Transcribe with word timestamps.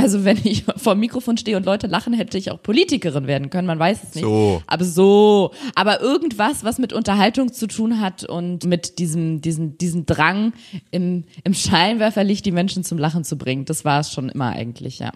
Also 0.00 0.24
wenn 0.24 0.38
ich 0.44 0.64
vor 0.76 0.94
dem 0.94 1.00
Mikrofon 1.00 1.36
stehe 1.36 1.56
und 1.56 1.66
Leute 1.66 1.86
lachen, 1.86 2.14
hätte 2.14 2.38
ich 2.38 2.50
auch 2.50 2.62
Politikerin 2.62 3.26
werden 3.26 3.50
können, 3.50 3.66
man 3.66 3.78
weiß 3.78 4.02
es 4.02 4.14
nicht. 4.14 4.24
So. 4.24 4.62
Aber 4.66 4.84
so, 4.84 5.52
aber 5.74 6.00
irgendwas, 6.00 6.64
was 6.64 6.78
mit 6.78 6.92
Unterhaltung 6.92 7.52
zu 7.52 7.66
tun 7.66 8.00
hat 8.00 8.24
und 8.24 8.64
mit 8.64 8.98
diesem, 8.98 9.42
diesem, 9.42 9.76
diesem 9.76 10.06
Drang 10.06 10.54
im, 10.90 11.24
im 11.44 11.54
Scheinwerferlicht 11.54 12.46
die 12.46 12.52
Menschen 12.52 12.82
zum 12.82 12.96
Lachen 12.96 13.24
zu 13.24 13.36
bringen, 13.36 13.66
das 13.66 13.84
war 13.84 14.00
es 14.00 14.10
schon 14.10 14.30
immer 14.30 14.50
eigentlich, 14.50 15.00
ja. 15.00 15.12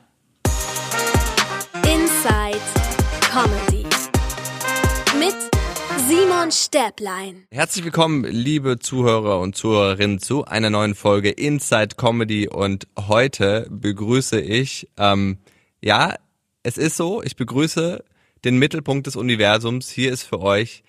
Simon 6.44 6.52
Stäblein. 6.52 7.46
Herzlich 7.50 7.86
willkommen, 7.86 8.24
liebe 8.24 8.78
Zuhörer 8.78 9.40
und 9.40 9.56
Zuhörerinnen, 9.56 10.18
zu 10.18 10.44
einer 10.44 10.68
neuen 10.68 10.94
Folge 10.94 11.30
Inside 11.30 11.96
Comedy. 11.96 12.48
Und 12.48 12.86
heute 12.98 13.66
begrüße 13.70 14.42
ich, 14.42 14.86
ähm, 14.98 15.38
ja, 15.80 16.14
es 16.62 16.76
ist 16.76 16.98
so, 16.98 17.22
ich 17.22 17.36
begrüße 17.36 18.04
den 18.44 18.58
Mittelpunkt 18.58 19.06
des 19.06 19.16
Universums. 19.16 19.88
Hier 19.88 20.12
ist 20.12 20.24
für 20.24 20.40
euch 20.40 20.84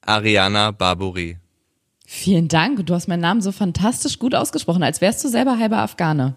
Ariana 0.00 0.70
Barbouri. 0.70 1.38
Vielen 2.06 2.46
Dank. 2.46 2.86
Du 2.86 2.94
hast 2.94 3.08
meinen 3.08 3.20
Namen 3.20 3.40
so 3.40 3.50
fantastisch 3.50 4.20
gut 4.20 4.36
ausgesprochen, 4.36 4.84
als 4.84 5.00
wärst 5.00 5.24
du 5.24 5.28
selber 5.28 5.58
halber 5.58 5.78
Afghane. 5.78 6.36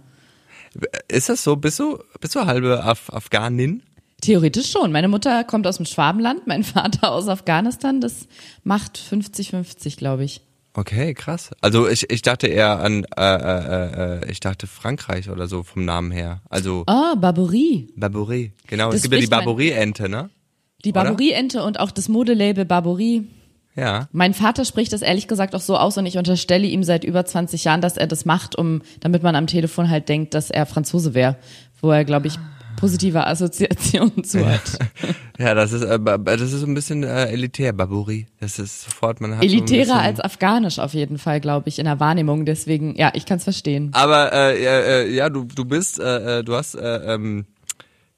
Ist 1.07 1.29
das 1.29 1.43
so? 1.43 1.57
Bist 1.57 1.79
du, 1.79 1.99
bist 2.19 2.33
du 2.33 2.47
halbe 2.47 2.83
Af 2.83 3.13
Afghanin? 3.13 3.83
Theoretisch 4.23 4.71
schon. 4.71 4.91
Meine 4.91 5.09
Mutter 5.09 5.43
kommt 5.43 5.67
aus 5.67 5.77
dem 5.77 5.85
Schwabenland, 5.85 6.47
mein 6.47 6.63
Vater 6.63 7.11
aus 7.11 7.27
Afghanistan. 7.27 7.99
Das 7.99 8.27
macht 8.63 8.97
50-50, 8.97 9.97
glaube 9.97 10.23
ich. 10.23 10.41
Okay, 10.75 11.13
krass. 11.13 11.51
Also 11.61 11.87
ich, 11.87 12.09
ich 12.09 12.21
dachte 12.23 12.47
eher 12.47 12.79
an, 12.79 13.05
äh, 13.15 13.21
äh, 13.21 14.21
äh, 14.23 14.31
ich 14.31 14.39
dachte 14.39 14.65
Frankreich 14.65 15.29
oder 15.29 15.47
so 15.47 15.61
vom 15.61 15.85
Namen 15.85 16.09
her. 16.11 16.41
Also 16.49 16.83
Oh, 16.87 17.15
Barbouri. 17.15 17.89
Barbouri. 17.95 18.53
Genau, 18.65 18.87
Das 18.87 18.95
es 18.95 19.01
gibt 19.03 19.13
ja 19.13 19.19
die 19.19 19.27
Barbouri-Ente, 19.27 20.09
ne? 20.09 20.29
Die 20.83 20.89
Oder? 20.89 21.03
Barbouri-Ente 21.03 21.61
und 21.63 21.79
auch 21.79 21.91
das 21.91 22.09
Modelabel 22.09 22.65
Barbouri. 22.65 23.27
Ja. 23.75 24.07
Mein 24.11 24.33
Vater 24.33 24.65
spricht 24.65 24.93
das 24.93 25.01
ehrlich 25.01 25.27
gesagt 25.27 25.53
auch 25.53 25.61
so 25.61 25.77
aus 25.77 25.97
und 25.97 26.05
ich 26.05 26.17
unterstelle 26.17 26.65
ihm 26.67 26.83
seit 26.83 27.03
über 27.03 27.25
20 27.25 27.63
Jahren, 27.65 27.81
dass 27.81 27.97
er 27.97 28.07
das 28.07 28.25
macht, 28.25 28.55
um, 28.57 28.81
damit 28.99 29.21
man 29.21 29.35
am 29.35 29.47
Telefon 29.47 29.89
halt 29.89 30.09
denkt, 30.09 30.33
dass 30.33 30.49
er 30.49 30.65
Franzose 30.65 31.13
wäre, 31.13 31.37
wo 31.81 31.91
er, 31.91 32.03
glaube 32.05 32.27
ich, 32.27 32.37
positive 32.83 33.25
Assoziationen 33.25 34.23
zu 34.25 34.45
hat. 34.45 34.77
Ja, 35.39 35.53
das 35.53 35.71
ist, 35.71 35.83
äh, 35.83 35.99
das 36.21 36.41
ist 36.41 36.51
so 36.51 36.65
ein 36.65 36.73
bisschen 36.73 37.03
äh, 37.03 37.27
elitär, 37.27 37.71
Barbouri. 37.71 38.27
Das 38.41 38.59
ist 38.59 38.83
sofort, 38.83 39.21
man 39.21 39.31
hat 39.31 39.39
so 39.39 39.45
Elitärer 39.45 39.79
bisschen, 39.79 39.97
als 39.97 40.19
afghanisch 40.19 40.79
auf 40.79 40.93
jeden 40.93 41.17
Fall, 41.17 41.39
glaube 41.39 41.69
ich, 41.69 41.79
in 41.79 41.85
der 41.85 42.01
Wahrnehmung. 42.01 42.43
Deswegen, 42.43 42.93
ja, 42.97 43.11
ich 43.13 43.25
kann 43.25 43.37
es 43.37 43.45
verstehen. 43.45 43.91
Aber 43.93 44.33
äh, 44.33 44.61
äh, 44.61 45.03
äh, 45.05 45.15
ja, 45.15 45.29
du 45.29 45.45
du 45.45 45.63
bist, 45.63 45.97
äh, 45.97 46.39
äh, 46.39 46.43
du 46.43 46.55
hast 46.55 46.75
äh, 46.75 47.13
ähm, 47.13 47.45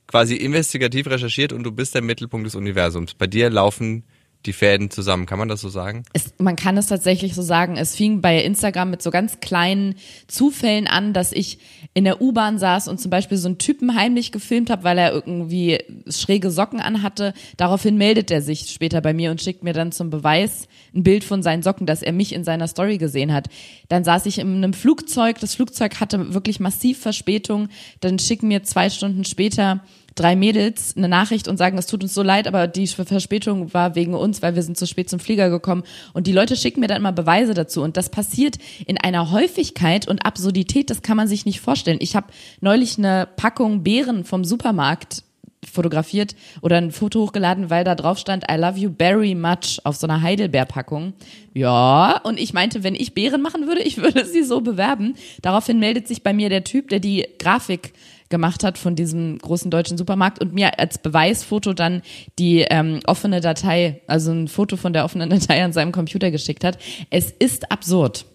quasi 0.07 0.35
investigativ 0.35 1.05
recherchiert 1.05 1.53
und 1.53 1.63
du 1.63 1.71
bist 1.71 1.93
der 1.93 2.01
Mittelpunkt 2.01 2.47
des 2.47 2.55
Universums. 2.55 3.13
Bei 3.13 3.27
dir 3.27 3.51
laufen 3.51 4.03
die 4.45 4.53
Fäden 4.53 4.89
zusammen, 4.89 5.25
kann 5.25 5.39
man 5.39 5.47
das 5.47 5.61
so 5.61 5.69
sagen? 5.69 6.03
Es, 6.13 6.33
man 6.37 6.55
kann 6.55 6.77
es 6.77 6.87
tatsächlich 6.87 7.33
so 7.33 7.41
sagen. 7.41 7.77
Es 7.77 7.95
fing 7.95 8.21
bei 8.21 8.41
Instagram 8.41 8.89
mit 8.89 9.01
so 9.01 9.11
ganz 9.11 9.39
kleinen 9.39 9.95
Zufällen 10.27 10.87
an, 10.87 11.13
dass 11.13 11.31
ich 11.31 11.59
in 11.93 12.03
der 12.03 12.21
U-Bahn 12.21 12.57
saß 12.57 12.87
und 12.87 12.99
zum 12.99 13.09
Beispiel 13.09 13.37
so 13.37 13.47
einen 13.47 13.57
Typen 13.57 13.95
heimlich 13.95 14.31
gefilmt 14.31 14.69
habe, 14.69 14.83
weil 14.83 14.97
er 14.97 15.13
irgendwie 15.13 15.79
schräge 16.09 16.51
Socken 16.51 16.79
anhatte. 16.79 17.33
Daraufhin 17.57 17.97
meldet 17.97 18.31
er 18.31 18.41
sich 18.41 18.69
später 18.69 19.01
bei 19.01 19.13
mir 19.13 19.31
und 19.31 19.41
schickt 19.41 19.63
mir 19.63 19.73
dann 19.73 19.91
zum 19.91 20.09
Beweis 20.09 20.67
ein 20.93 21.03
Bild 21.03 21.23
von 21.23 21.43
seinen 21.43 21.63
Socken, 21.63 21.85
dass 21.85 22.01
er 22.01 22.13
mich 22.13 22.33
in 22.33 22.43
seiner 22.43 22.67
Story 22.67 22.97
gesehen 22.97 23.33
hat. 23.33 23.47
Dann 23.89 24.03
saß 24.03 24.25
ich 24.25 24.39
in 24.39 24.55
einem 24.55 24.73
Flugzeug. 24.73 25.39
Das 25.39 25.55
Flugzeug 25.55 25.99
hatte 25.99 26.33
wirklich 26.33 26.59
massiv 26.59 26.99
Verspätung. 26.99 27.69
Dann 28.01 28.19
schicken 28.19 28.47
mir 28.47 28.63
zwei 28.63 28.89
Stunden 28.89 29.25
später 29.25 29.81
drei 30.15 30.35
Mädels 30.35 30.95
eine 30.97 31.09
Nachricht 31.09 31.47
und 31.47 31.57
sagen, 31.57 31.77
es 31.77 31.87
tut 31.87 32.01
uns 32.01 32.13
so 32.13 32.23
leid, 32.23 32.47
aber 32.47 32.67
die 32.67 32.87
Verspätung 32.87 33.73
war 33.73 33.95
wegen 33.95 34.13
uns, 34.13 34.41
weil 34.41 34.55
wir 34.55 34.63
sind 34.63 34.77
zu 34.77 34.87
spät 34.87 35.09
zum 35.09 35.19
Flieger 35.19 35.49
gekommen. 35.49 35.83
Und 36.13 36.25
die 36.27 36.31
Leute 36.31 36.55
schicken 36.55 36.79
mir 36.79 36.87
dann 36.87 36.97
immer 36.97 37.11
Beweise 37.11 37.53
dazu. 37.53 37.81
Und 37.81 37.97
das 37.97 38.09
passiert 38.09 38.57
in 38.87 38.97
einer 38.97 39.31
Häufigkeit 39.31 40.07
und 40.07 40.25
Absurdität, 40.25 40.89
das 40.89 41.01
kann 41.01 41.17
man 41.17 41.27
sich 41.27 41.45
nicht 41.45 41.59
vorstellen. 41.59 41.99
Ich 42.01 42.15
habe 42.15 42.27
neulich 42.61 42.97
eine 42.97 43.27
Packung 43.35 43.83
Beeren 43.83 44.23
vom 44.23 44.45
Supermarkt 44.45 45.23
fotografiert 45.71 46.35
oder 46.61 46.77
ein 46.77 46.91
Foto 46.91 47.21
hochgeladen, 47.21 47.69
weil 47.69 47.83
da 47.83 47.95
drauf 47.95 48.17
stand, 48.17 48.45
I 48.49 48.55
love 48.55 48.79
you 48.79 48.91
very 48.97 49.35
much 49.35 49.79
auf 49.83 49.95
so 49.95 50.07
einer 50.07 50.21
Heidelbeerpackung. 50.21 51.13
Ja, 51.53 52.21
und 52.23 52.39
ich 52.39 52.53
meinte, 52.53 52.83
wenn 52.83 52.95
ich 52.95 53.13
Beeren 53.13 53.41
machen 53.41 53.67
würde, 53.67 53.81
ich 53.83 53.97
würde 53.97 54.25
sie 54.25 54.43
so 54.43 54.61
bewerben. 54.61 55.15
Daraufhin 55.41 55.79
meldet 55.79 56.07
sich 56.07 56.23
bei 56.23 56.33
mir 56.33 56.49
der 56.49 56.63
Typ, 56.63 56.89
der 56.89 56.99
die 56.99 57.27
Grafik 57.39 57.93
gemacht 58.29 58.63
hat 58.63 58.77
von 58.77 58.95
diesem 58.95 59.37
großen 59.37 59.69
deutschen 59.69 59.97
Supermarkt 59.97 60.39
und 60.41 60.53
mir 60.53 60.79
als 60.79 60.97
Beweisfoto 60.97 61.73
dann 61.73 62.01
die 62.39 62.61
ähm, 62.61 62.99
offene 63.05 63.41
Datei, 63.41 64.01
also 64.07 64.31
ein 64.31 64.47
Foto 64.47 64.77
von 64.77 64.93
der 64.93 65.05
offenen 65.05 65.29
Datei 65.31 65.63
an 65.63 65.73
seinem 65.73 65.91
Computer 65.91 66.31
geschickt 66.31 66.63
hat. 66.63 66.77
Es 67.09 67.31
ist 67.31 67.71
absurd. 67.71 68.25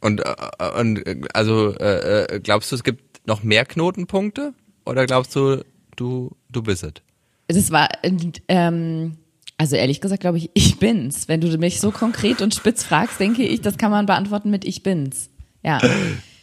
Und, 0.00 0.20
äh, 0.20 0.80
und 0.80 1.06
äh, 1.06 1.20
also 1.32 1.74
äh, 1.78 2.24
äh, 2.24 2.40
glaubst 2.40 2.70
du, 2.70 2.76
es 2.76 2.84
gibt 2.84 3.26
noch 3.26 3.42
mehr 3.42 3.64
Knotenpunkte? 3.64 4.52
Oder 4.84 5.06
glaubst 5.06 5.34
du, 5.34 5.64
du, 5.96 6.36
du 6.50 6.62
bist 6.62 6.84
es? 6.84 6.92
Das 7.48 7.70
war, 7.70 7.88
ähm, 8.48 9.16
also 9.56 9.76
ehrlich 9.76 10.02
gesagt 10.02 10.20
glaube 10.20 10.38
ich, 10.38 10.50
ich 10.52 10.78
bin's. 10.78 11.28
Wenn 11.28 11.40
du 11.40 11.56
mich 11.56 11.80
so 11.80 11.90
konkret 11.90 12.42
und 12.42 12.54
spitz 12.54 12.84
fragst, 12.84 13.18
denke 13.18 13.44
ich, 13.44 13.62
das 13.62 13.78
kann 13.78 13.90
man 13.90 14.04
beantworten 14.04 14.50
mit 14.50 14.66
ich 14.66 14.82
bin's. 14.82 15.30
Ja. 15.62 15.80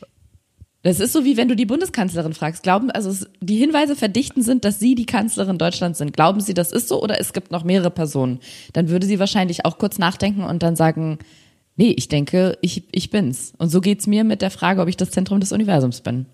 Das 0.84 1.00
ist 1.00 1.14
so 1.14 1.24
wie 1.26 1.38
wenn 1.38 1.48
du 1.48 1.56
die 1.56 1.68
Bundeskanzlerin 1.68 2.34
fragst. 2.34 2.64
Glauben, 2.64 2.90
also 2.90 3.10
es, 3.12 3.28
die 3.40 3.58
Hinweise 3.58 3.96
verdichten 3.96 4.42
sind, 4.42 4.66
dass 4.66 4.80
sie 4.80 4.96
die 4.96 5.06
Kanzlerin 5.06 5.60
Deutschlands 5.60 6.00
sind. 6.00 6.12
Glauben 6.14 6.42
Sie, 6.42 6.56
das 6.56 6.72
ist 6.72 6.88
so 6.88 7.02
oder 7.04 7.20
es 7.20 7.34
gibt 7.34 7.52
noch 7.52 7.64
mehrere 7.64 7.92
Personen? 7.92 8.40
Dann 8.74 8.90
würde 8.90 9.06
sie 9.06 9.20
wahrscheinlich 9.20 9.64
auch 9.66 9.78
kurz 9.78 10.00
nachdenken 10.00 10.44
und 10.44 10.64
dann 10.64 10.76
sagen, 10.76 11.20
nee, 11.76 11.94
ich 11.96 12.08
denke, 12.08 12.58
ich, 12.62 12.84
ich 12.92 13.12
bin's. 13.12 13.54
Und 13.60 13.70
so 13.70 13.80
geht's 13.80 14.08
mir 14.08 14.24
mit 14.24 14.42
der 14.42 14.50
Frage, 14.50 14.82
ob 14.82 14.88
ich 14.88 14.98
das 14.98 15.12
Zentrum 15.12 15.40
des 15.40 15.52
Universums 15.52 16.02
bin. 16.02 16.26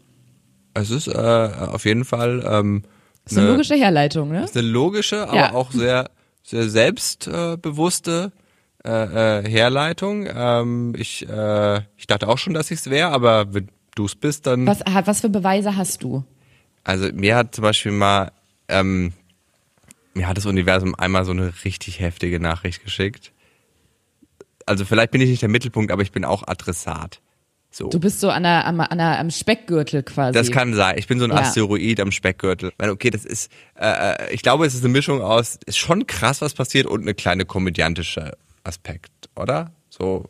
Es 0.74 0.92
ist 0.92 1.08
äh, 1.08 1.12
auf 1.12 1.84
jeden 1.86 2.06
Fall 2.06 2.42
ähm, 2.50 2.84
Das 3.26 3.34
ist 3.34 3.40
eine 3.40 3.50
logische 3.50 3.76
Herleitung, 3.76 4.30
ne? 4.30 4.46
ist 4.46 4.56
eine 4.56 4.68
logische, 4.68 5.28
aber 5.28 5.36
Ja. 5.36 5.54
auch 5.56 5.72
sehr, 5.72 6.10
sehr 6.44 6.70
selbstbewusste 6.70 8.32
äh, 8.86 9.40
äh, 9.42 9.50
Herleitung. 9.50 10.28
Ähm, 10.34 10.94
ich, 10.98 11.28
äh, 11.28 11.82
ich 11.98 12.08
dachte 12.08 12.28
auch 12.30 12.38
schon, 12.38 12.54
dass 12.54 12.72
ich 12.72 12.80
es 12.80 12.90
wäre, 12.90 13.10
aber 13.10 13.46
du 13.98 14.06
es 14.06 14.16
bist, 14.16 14.48
dann. 14.48 14.66
Was, 14.66 14.80
was 15.06 15.22
für 15.22 15.30
Beweise 15.30 15.76
hast 15.76 16.04
du? 16.04 16.24
Also 16.84 17.10
mir 17.14 17.36
hat 17.36 17.54
zum 17.56 17.64
Beispiel 17.64 17.92
mal, 17.92 18.32
ähm, 18.68 19.14
mir 20.14 20.28
hat 20.28 20.38
das 20.38 20.46
Universum 20.46 20.96
einmal 20.96 21.26
so 21.26 21.32
eine 21.32 21.54
richtig 21.66 22.00
heftige 22.00 22.40
Nachricht 22.40 22.84
geschickt. 22.84 23.32
Also 24.66 24.86
vielleicht 24.86 25.12
bin 25.12 25.22
ich 25.22 25.30
nicht 25.30 25.42
der 25.42 25.50
Mittelpunkt, 25.50 25.92
aber 25.92 26.02
ich 26.02 26.12
bin 26.12 26.26
auch 26.26 26.48
Adressat. 26.48 27.22
So. 27.72 27.90
Du 27.90 28.00
bist 28.00 28.20
so 28.22 28.30
an 28.30 28.44
der, 28.44 28.66
am, 28.66 28.80
an 28.80 28.98
der, 28.98 29.20
am 29.20 29.30
Speckgürtel 29.30 30.02
quasi. 30.04 30.34
Das 30.34 30.52
kann 30.52 30.74
sein. 30.74 30.98
Ich 30.98 31.08
bin 31.08 31.20
so 31.20 31.26
ein 31.26 31.32
Ja. 31.32 31.38
Asteroid 31.38 32.00
am 32.00 32.12
Speckgürtel. 32.12 32.70
Ich 32.70 32.78
meine, 32.78 32.92
okay, 32.92 33.10
das 33.10 33.26
ist, 33.26 33.52
äh, 33.76 34.14
äh, 34.14 34.34
ich 34.34 34.42
glaube, 34.42 34.66
es 34.66 34.74
ist 34.74 34.84
eine 34.84 34.92
Mischung 34.92 35.22
aus, 35.22 35.60
ist 35.66 35.78
schon 35.78 36.08
krass, 36.08 36.42
was 36.42 36.54
passiert 36.54 36.88
und 36.88 37.02
eine 37.02 37.14
kleine 37.14 37.46
komödiantische 37.46 38.38
Aspekt, 38.64 39.12
oder? 39.36 39.72
So. 39.90 40.26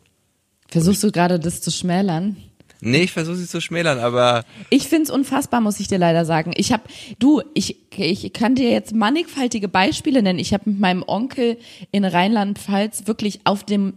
Versuchst 0.68 1.02
du 1.02 1.10
gerade 1.10 1.40
das 1.40 1.60
zu 1.62 1.70
schmälern? 1.70 2.36
Nee, 2.80 3.02
ich 3.02 3.12
versuche 3.12 3.36
sie 3.36 3.46
zu 3.46 3.60
schmälern, 3.60 3.98
aber 3.98 4.44
Ich 4.70 4.88
find's 4.88 5.10
unfassbar, 5.10 5.60
muss 5.60 5.80
ich 5.80 5.88
dir 5.88 5.98
leider 5.98 6.24
sagen. 6.24 6.52
Ich 6.56 6.72
hab, 6.72 6.88
du, 7.18 7.42
ich, 7.54 7.76
ich 7.96 8.32
kann 8.32 8.54
dir 8.54 8.70
jetzt 8.70 8.94
mannigfaltige 8.94 9.68
Beispiele 9.68 10.22
nennen. 10.22 10.38
Ich 10.38 10.54
habe 10.54 10.70
mit 10.70 10.78
meinem 10.78 11.02
Onkel 11.06 11.58
in 11.90 12.04
Rheinland-Pfalz 12.04 13.06
wirklich 13.06 13.40
auf 13.44 13.64
dem 13.64 13.94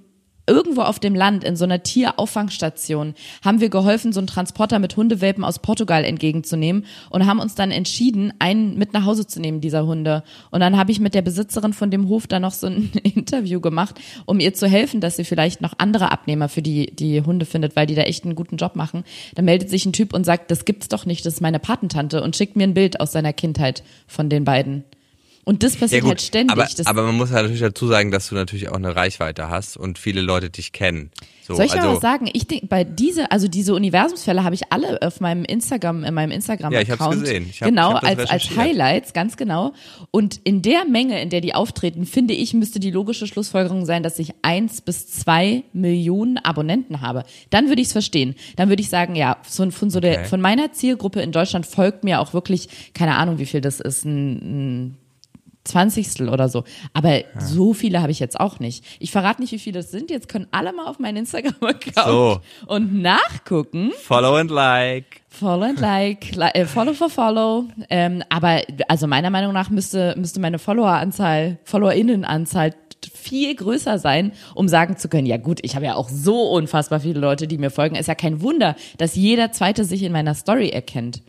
irgendwo 0.52 0.82
auf 0.82 1.00
dem 1.00 1.16
Land 1.16 1.46
in 1.46 1.56
so 1.56 1.64
einer 1.64 1.82
Tierauffangstation 1.82 3.14
haben 3.42 3.62
wir 3.62 3.70
geholfen, 3.70 4.12
so 4.12 4.20
einen 4.20 4.28
Transporter 4.28 4.80
mit 4.80 4.98
Hundewelpen 4.98 5.46
aus 5.46 5.60
Portugal 5.60 6.04
entgegenzunehmen 6.04 6.86
und 7.10 7.26
haben 7.26 7.40
uns 7.40 7.56
dann 7.56 7.72
entschieden, 7.72 8.34
einen 8.40 8.78
mit 8.78 8.92
nach 8.92 9.06
Hause 9.06 9.26
zu 9.26 9.40
nehmen, 9.40 9.62
dieser 9.62 9.86
Hunde. 9.86 10.24
Und 10.52 10.60
dann 10.60 10.78
habe 10.78 10.92
ich 10.92 11.00
mit 11.00 11.16
der 11.16 11.22
Besitzerin 11.22 11.72
von 11.72 11.90
dem 11.90 12.10
Hof 12.10 12.28
da 12.28 12.42
noch 12.42 12.52
so 12.52 12.68
ein 12.68 12.92
Interview 13.04 13.62
gemacht, 13.62 13.96
um 14.26 14.42
ihr 14.42 14.54
zu 14.54 14.68
helfen, 14.68 15.00
dass 15.00 15.16
sie 15.16 15.24
vielleicht 15.24 15.62
noch 15.62 15.74
andere 15.78 16.12
Abnehmer 16.12 16.50
für 16.50 16.62
die, 16.62 16.94
die 16.94 17.22
Hunde 17.22 17.46
findet, 17.46 17.78
weil 17.78 17.88
die 17.88 17.96
da 17.96 18.02
echt 18.02 18.26
einen 18.26 18.36
guten 18.36 18.58
Job 18.58 18.76
machen. 18.76 19.06
Da 19.36 19.42
meldet 19.42 19.70
sich 19.70 19.86
ein 19.86 19.94
Typ 19.94 20.14
und 20.14 20.26
sagt, 20.26 20.52
das 20.52 20.66
gibt's 20.66 20.90
doch 20.90 21.06
nicht, 21.06 21.26
das 21.26 21.36
ist 21.36 21.42
meine 21.42 21.60
Patentante 21.60 22.22
und 22.22 22.36
schickt 22.36 22.58
mir 22.58 22.66
ein 22.66 22.74
Bild 22.74 23.00
aus 23.00 23.14
seiner 23.14 23.32
Kindheit 23.32 23.84
von 24.06 24.28
den 24.28 24.44
beiden. 24.44 24.84
Und 25.52 25.64
das 25.64 25.76
passiert 25.76 26.04
gut, 26.04 26.12
halt 26.12 26.22
ständig. 26.22 26.58
Aber, 26.58 26.66
aber 26.86 27.04
man 27.04 27.18
muss 27.18 27.32
halt 27.32 27.42
natürlich 27.44 27.60
dazu 27.60 27.86
sagen, 27.86 28.10
dass 28.10 28.30
du 28.30 28.36
natürlich 28.36 28.70
auch 28.70 28.76
eine 28.78 28.96
Reichweite 28.96 29.50
hast 29.50 29.76
und 29.76 30.00
viele 30.00 30.22
Leute 30.22 30.50
dich 30.50 30.72
kennen. 30.72 31.12
So, 31.46 31.56
soll 31.56 31.66
ich 31.66 31.74
also, 31.74 31.88
mal 31.88 31.94
was 31.96 32.02
sagen? 32.02 32.30
Ich 32.32 32.48
denke, 32.48 32.68
bei 32.68 32.86
diese, 32.86 33.32
also 33.32 33.50
diese 33.50 33.74
Universumsfälle 33.74 34.46
habe 34.46 34.56
ich 34.56 34.72
alle 34.72 35.02
auf 35.02 35.20
meinem 35.20 35.44
Instagram, 35.44 36.06
in 36.06 36.14
meinem 36.14 36.32
Instagram-Account. 36.32 36.88
Ja, 36.88 36.96
ich 36.96 37.02
hab's 37.02 37.20
gesehen. 37.20 37.48
Ich 37.50 37.62
hab- 37.62 37.68
genau, 37.68 37.98
ich 37.98 38.04
als, 38.04 38.30
als. 38.30 38.56
Highlights, 38.56 39.12
ganz 39.12 39.36
genau. 39.36 39.74
Und 40.12 40.40
in 40.46 40.62
der 40.62 40.86
Menge, 40.86 41.22
in 41.22 41.30
der 41.30 41.42
die 41.42 41.54
auftreten, 41.54 42.06
finde 42.06 42.34
ich, 42.34 42.54
müsste 42.54 42.80
die 42.80 42.92
logische 42.92 43.28
Schlussfolgerung 43.28 43.86
sein, 43.86 44.04
dass 44.04 44.20
ich 44.20 44.34
eins 44.44 44.80
bis 44.80 45.08
zwei 45.08 45.64
Millionen 45.74 46.38
Abonnenten 46.38 47.02
habe. 47.02 47.26
Dann 47.50 47.68
würde 47.68 47.82
ich 47.82 47.88
es 47.88 47.92
verstehen. 47.92 48.36
Dann 48.56 48.70
würde 48.70 48.82
ich 48.82 48.90
sagen, 48.90 49.18
ja, 49.18 49.36
so, 49.46 49.70
von 49.72 49.90
so 49.90 50.00
der, 50.00 50.20
Okay. 50.20 50.26
von 50.30 50.40
meiner 50.40 50.72
Zielgruppe 50.72 51.22
in 51.22 51.34
Deutschland 51.34 51.66
folgt 51.66 52.06
mir 52.06 52.22
auch 52.22 52.34
wirklich, 52.34 52.70
keine 52.94 53.16
Ahnung, 53.16 53.40
wie 53.40 53.46
viel 53.46 53.60
das 53.60 53.82
ist, 53.82 54.06
ein, 54.06 54.86
ein 54.86 54.98
Zwanzigstel 55.64 56.30
oder 56.30 56.50
so. 56.50 56.64
Aber 56.94 57.22
so 57.40 57.74
viele 57.74 58.02
habe 58.02 58.12
ich 58.12 58.20
jetzt 58.20 58.40
auch 58.40 58.60
nicht. 58.60 58.84
Ich 59.00 59.12
verrate 59.12 59.42
nicht, 59.42 59.52
wie 59.52 59.60
viele 59.60 59.80
es 59.80 59.92
sind. 59.92 60.10
Jetzt 60.10 60.28
können 60.28 60.48
alle 60.52 60.74
mal 60.74 60.88
auf 60.88 61.00
meinen 61.00 61.18
Instagram-Account 61.18 62.08
So. 62.08 62.40
und 62.68 63.02
nachgucken. 63.02 63.92
Follow 64.04 64.36
and 64.36 64.50
like. 64.52 65.22
Follow 65.30 65.64
and 65.66 65.80
like, 65.80 66.36
li 66.36 66.46
äh, 66.54 66.66
follow 66.66 66.94
for 66.94 67.10
follow. 67.10 67.66
Ähm, 67.90 68.22
aber 68.30 68.62
also 68.88 69.08
meiner 69.08 69.30
Meinung 69.30 69.54
nach 69.54 69.70
müsste, 69.70 70.14
müsste 70.18 70.40
meine 70.42 70.60
Followeranzahl, 70.60 71.58
FollowerInnenanzahl 71.64 72.74
viel 73.14 73.56
größer 73.56 73.98
sein, 73.98 74.32
um 74.54 74.68
sagen 74.68 74.98
zu 74.98 75.10
können, 75.10 75.26
ja 75.26 75.38
gut, 75.38 75.60
ich 75.64 75.76
habe 75.76 75.86
ja 75.86 75.96
auch 75.96 76.10
so 76.10 76.50
unfassbar 76.52 77.00
viele 77.00 77.20
Leute, 77.20 77.48
die 77.48 77.58
mir 77.58 77.72
folgen. 77.72 77.96
Ist 77.96 78.08
ja 78.08 78.16
kein 78.16 78.42
Wunder, 78.42 78.76
dass 78.98 79.16
jeder 79.16 79.52
Zweite 79.52 79.86
sich 79.86 80.04
in 80.04 80.12
meiner 80.12 80.36
Story 80.36 80.70
erkennt. 80.70 81.22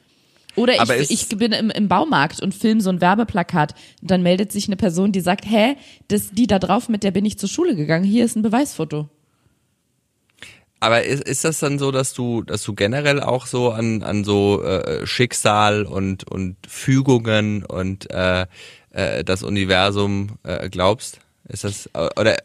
Oder 0.54 0.81
Aber 0.81 0.99
ich, 0.99 1.10
ich 1.10 1.28
bin 1.28 1.52
im, 1.52 1.70
im 1.70 1.88
Baumarkt 1.88 2.43
und 2.43 2.54
film 2.54 2.81
so 2.81 2.90
ein 2.90 3.00
Werbeplakat. 3.00 3.75
Und 4.02 4.10
dann 4.10 4.22
meldet 4.22 4.52
sich 4.52 4.66
eine 4.66 4.76
Person, 4.76 5.12
die 5.12 5.20
sagt, 5.20 5.46
hä, 5.46 5.76
das, 6.08 6.31
die 6.32 6.46
da 6.46 6.58
drauf, 6.58 6.88
mit 6.88 7.04
der 7.04 7.10
bin 7.10 7.25
ich 7.25 7.38
zur 7.38 7.49
Schule 7.49 7.75
gegangen. 7.75 8.04
Hier 8.04 8.25
ist 8.25 8.37
ein 8.37 8.43
Beweisfoto. 8.43 9.08
Aber 10.81 11.04
ist, 11.04 11.22
ist 11.22 11.44
das 11.44 11.60
dann 11.60 11.78
so, 11.78 11.93
dass 11.93 12.12
du, 12.12 12.43
dass 12.43 12.64
du 12.64 12.75
generell 12.75 13.20
auch 13.20 13.46
so 13.46 13.70
an, 13.70 14.02
an 14.02 14.25
so 14.25 14.62
äh, 14.62 15.06
Schicksal 15.06 15.84
und, 15.84 16.28
und 16.28 16.56
Fügungen 16.66 17.64
und 17.64 18.10
äh, 18.10 18.46
äh, 18.90 19.22
das 19.22 19.44
Universum 19.44 20.38
äh, 20.43 20.69
glaubst? 20.69 21.20
Ist 21.49 21.64
das 21.64 21.87
äh, 21.94 22.08
oder 22.19 22.37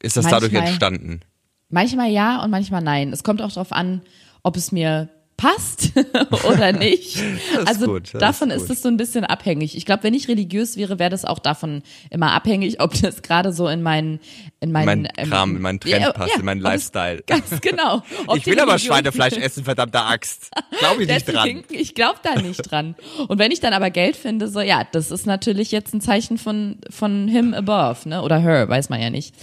ist 0.00 0.16
das 0.16 0.26
dadurch 0.26 0.52
Manchmal. 0.52 0.68
entstanden? 0.68 1.20
Manchmal 1.68 2.10
ja 2.10 2.42
und 2.44 2.50
manchmal 2.50 2.80
nein. 2.82 3.12
Es 3.12 3.24
kommt 3.24 3.42
auch 3.42 3.52
darauf 3.52 3.72
an, 3.72 4.02
ob 4.44 4.56
es 4.56 4.70
mir 4.70 5.08
passt 5.42 5.90
oder 6.44 6.72
nicht. 6.72 7.16
Ist 7.52 7.66
also 7.66 7.86
gut, 7.86 8.14
davon 8.14 8.50
ist 8.50 8.62
ist, 8.64 8.70
es 8.70 8.82
so 8.82 8.88
ein 8.88 8.96
bisschen 8.96 9.24
abhängig. 9.24 9.76
Ich 9.76 9.84
glaube, 9.84 10.04
wenn 10.04 10.14
ich 10.14 10.28
religiös 10.28 10.76
wäre, 10.76 10.98
wäre 11.00 11.10
das 11.10 11.24
auch 11.24 11.40
davon 11.40 11.82
immer 12.10 12.32
abhängig, 12.32 12.80
ob 12.80 12.94
das 13.00 13.22
gerade 13.22 13.52
so 13.52 13.66
in 13.68 13.82
meinen 13.82 14.20
in 14.60 14.70
meinen 14.70 15.08
mein 15.16 15.28
Kram, 15.28 15.56
in 15.56 15.62
meinen 15.62 15.80
Trend 15.80 16.14
passt, 16.14 16.36
in 16.36 16.44
meinen 16.44 16.60
Lifestyle. 16.60 17.22
Ganz 17.26 17.60
genau. 17.60 18.02
Ob 18.28 18.36
ich 18.36 18.46
will 18.46 18.60
aber 18.60 18.72
Religion- 18.74 18.92
Schweinefleisch 18.92 19.36
essen, 19.36 19.64
verdammte 19.64 20.00
Axt. 20.00 20.50
Glaube 20.78 21.02
ich 21.02 21.08
nicht 21.08 21.26
dran. 21.26 21.64
Ich 21.70 21.94
glaube 21.96 22.20
da 22.22 22.40
nicht 22.40 22.70
dran. 22.70 22.94
Und 23.26 23.38
wenn 23.40 23.50
ich 23.50 23.58
dann 23.58 23.72
aber 23.72 23.90
Geld 23.90 24.14
finde, 24.16 24.46
so 24.46 24.60
ja, 24.60 24.86
das 24.92 25.10
ist 25.10 25.26
natürlich 25.26 25.72
jetzt 25.72 25.92
ein 25.94 26.00
Zeichen 26.00 26.38
von 26.38 26.78
von 26.90 27.26
him 27.26 27.54
above, 27.54 28.08
ne? 28.08 28.22
Oder 28.22 28.38
her, 28.38 28.68
weiß 28.68 28.88
man 28.88 29.00
ja 29.00 29.10
nicht. 29.10 29.34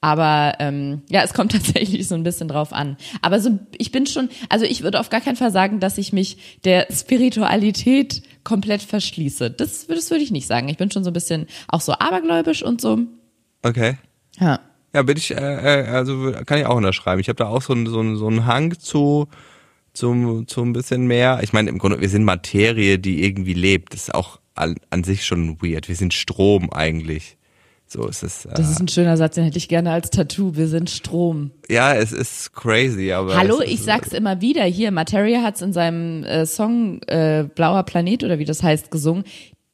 Aber 0.00 0.54
ähm, 0.58 1.02
ja, 1.08 1.22
es 1.22 1.34
kommt 1.34 1.52
tatsächlich 1.52 2.06
so 2.06 2.14
ein 2.14 2.22
bisschen 2.22 2.48
drauf 2.48 2.72
an. 2.72 2.96
Aber 3.22 3.40
so, 3.40 3.58
ich 3.76 3.92
bin 3.92 4.06
schon, 4.06 4.28
also 4.48 4.64
ich 4.64 4.82
würde 4.82 5.00
auf 5.00 5.10
gar 5.10 5.20
keinen 5.20 5.36
Fall 5.36 5.50
sagen, 5.50 5.80
dass 5.80 5.98
ich 5.98 6.12
mich 6.12 6.58
der 6.64 6.86
Spiritualität 6.92 8.22
komplett 8.44 8.82
verschließe. 8.82 9.50
Das, 9.50 9.86
das 9.86 10.10
würde 10.10 10.22
ich 10.22 10.30
nicht 10.30 10.46
sagen. 10.46 10.68
Ich 10.68 10.76
bin 10.76 10.90
schon 10.90 11.04
so 11.04 11.10
ein 11.10 11.14
bisschen 11.14 11.46
auch 11.68 11.80
so 11.80 11.92
abergläubisch 11.92 12.62
und 12.62 12.80
so. 12.80 13.00
Okay. 13.62 13.96
Ja. 14.38 14.60
Ja, 14.94 15.02
bin 15.02 15.16
ich, 15.16 15.30
äh, 15.30 15.34
äh, 15.34 15.88
also 15.88 16.32
kann 16.46 16.58
ich 16.58 16.66
auch 16.66 16.76
unterschreiben. 16.76 17.20
Ich 17.20 17.28
habe 17.28 17.36
da 17.36 17.48
auch 17.48 17.60
so 17.60 17.74
einen 17.74 17.86
so 17.86 18.16
so 18.16 18.26
einen 18.28 18.46
Hang 18.46 18.78
zu, 18.78 19.28
zum, 19.92 20.46
zu 20.46 20.62
ein 20.62 20.72
bisschen 20.72 21.06
mehr. 21.06 21.40
Ich 21.42 21.52
meine, 21.52 21.68
im 21.68 21.78
Grunde, 21.78 22.00
wir 22.00 22.08
sind 22.08 22.24
Materie, 22.24 22.98
die 22.98 23.22
irgendwie 23.24 23.54
lebt. 23.54 23.92
Das 23.92 24.04
ist 24.04 24.14
auch 24.14 24.38
an, 24.54 24.76
an 24.90 25.04
sich 25.04 25.26
schon 25.26 25.60
weird. 25.60 25.88
Wir 25.88 25.96
sind 25.96 26.14
Strom 26.14 26.72
eigentlich. 26.72 27.36
So 27.88 28.06
ist 28.08 28.22
es. 28.22 28.44
Äh, 28.46 28.50
Das 28.56 28.70
ist 28.70 28.80
ein 28.80 28.88
schöner 28.88 29.16
Satz, 29.16 29.36
den 29.36 29.44
hätte 29.44 29.58
ich 29.58 29.68
gerne 29.68 29.92
als 29.92 30.10
Tattoo. 30.10 30.56
Wir 30.56 30.66
sind 30.68 30.90
Strom. 30.90 31.52
ja, 31.68 31.94
es 31.94 32.12
ist 32.12 32.52
crazy, 32.52 33.12
aber. 33.12 33.36
Hallo, 33.36 33.60
ich 33.60 33.82
sag's 33.82 34.12
immer 34.12 34.40
wieder. 34.40 34.64
Hier, 34.64 34.90
Materia 34.90 35.42
hat's 35.42 35.62
in 35.62 35.72
seinem 35.72 36.24
äh, 36.24 36.46
Song 36.46 37.00
äh, 37.02 37.44
Blauer 37.54 37.84
Planet 37.84 38.24
oder 38.24 38.38
wie 38.38 38.44
das 38.44 38.62
heißt 38.62 38.90
gesungen. 38.90 39.24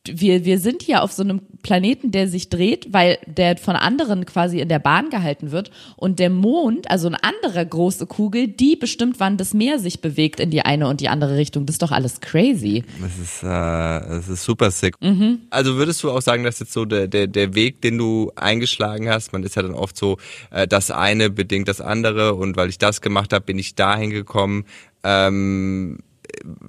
Wir, 0.04 0.44
wir 0.44 0.58
sind 0.58 0.82
hier 0.82 1.02
auf 1.02 1.12
so 1.12 1.22
einem 1.22 1.42
Planeten, 1.62 2.10
der 2.10 2.26
sich 2.26 2.48
dreht, 2.48 2.92
weil 2.92 3.18
der 3.26 3.56
von 3.56 3.76
anderen 3.76 4.26
quasi 4.26 4.58
in 4.58 4.68
der 4.68 4.80
Bahn 4.80 5.10
gehalten 5.10 5.52
wird. 5.52 5.70
Und 5.96 6.18
der 6.18 6.28
Mond, 6.28 6.90
also 6.90 7.06
eine 7.06 7.22
andere 7.22 7.64
große 7.64 8.06
Kugel, 8.06 8.48
die 8.48 8.74
bestimmt, 8.74 9.20
wann 9.20 9.36
das 9.36 9.54
Meer 9.54 9.78
sich 9.78 10.00
bewegt 10.00 10.40
in 10.40 10.50
die 10.50 10.62
eine 10.62 10.88
und 10.88 11.00
die 11.00 11.08
andere 11.08 11.36
Richtung. 11.36 11.66
Das 11.66 11.74
ist 11.74 11.82
doch 11.82 11.92
alles 11.92 12.20
crazy. 12.20 12.82
Das 13.00 13.18
ist, 13.18 13.42
äh, 13.44 13.46
das 13.46 14.28
ist 14.28 14.44
super 14.44 14.72
sick. 14.72 14.96
Mhm. 15.00 15.42
Also 15.50 15.76
würdest 15.76 16.02
du 16.02 16.10
auch 16.10 16.22
sagen, 16.22 16.42
dass 16.42 16.58
jetzt 16.58 16.72
so 16.72 16.84
der, 16.84 17.06
der, 17.06 17.28
der 17.28 17.54
Weg, 17.54 17.80
den 17.80 17.96
du 17.96 18.32
eingeschlagen 18.34 19.08
hast, 19.08 19.32
man 19.32 19.44
ist 19.44 19.54
ja 19.54 19.62
dann 19.62 19.74
oft 19.74 19.96
so, 19.96 20.18
äh, 20.50 20.66
das 20.66 20.90
eine 20.90 21.30
bedingt 21.30 21.68
das 21.68 21.80
andere 21.80 22.34
und 22.34 22.56
weil 22.56 22.70
ich 22.70 22.78
das 22.78 23.00
gemacht 23.02 23.32
habe, 23.32 23.44
bin 23.44 23.58
ich 23.58 23.76
dahin 23.76 24.10
gekommen. 24.10 24.64
Ähm, 25.04 25.98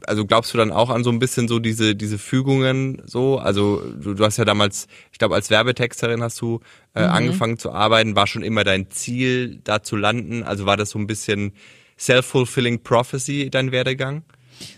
also 0.06 0.26
glaubst 0.26 0.54
du 0.54 0.58
dann 0.58 0.72
auch 0.72 0.90
an 0.90 1.04
so 1.04 1.10
ein 1.10 1.20
bisschen 1.20 1.48
so 1.48 1.60
diese 1.60 1.96
diese 1.96 2.18
Fügungen 2.18 3.02
so? 3.06 3.38
Also 3.38 3.82
du, 4.00 4.14
du 4.14 4.24
hast 4.26 4.38
ja 4.38 4.46
damals, 4.46 4.88
ich 5.12 5.20
glaube 5.20 5.36
als 5.36 5.50
Werbetexterin 5.50 6.22
hast 6.22 6.40
du 6.42 6.60
äh, 6.94 7.04
Mhm. 7.04 7.10
angefangen 7.10 7.58
zu 7.58 7.72
arbeiten, 7.72 8.16
war 8.16 8.28
schon 8.28 8.44
immer 8.44 8.64
dein 8.64 8.90
Ziel, 8.92 9.60
da 9.64 9.82
zu 9.84 9.96
landen. 9.96 10.44
Also 10.44 10.66
war 10.66 10.78
das 10.78 10.90
so 10.92 11.00
ein 11.00 11.08
bisschen 11.08 11.54
self-fulfilling 11.98 12.84
prophecy 12.84 13.50
dein 13.50 13.72
Werdegang? 13.72 14.24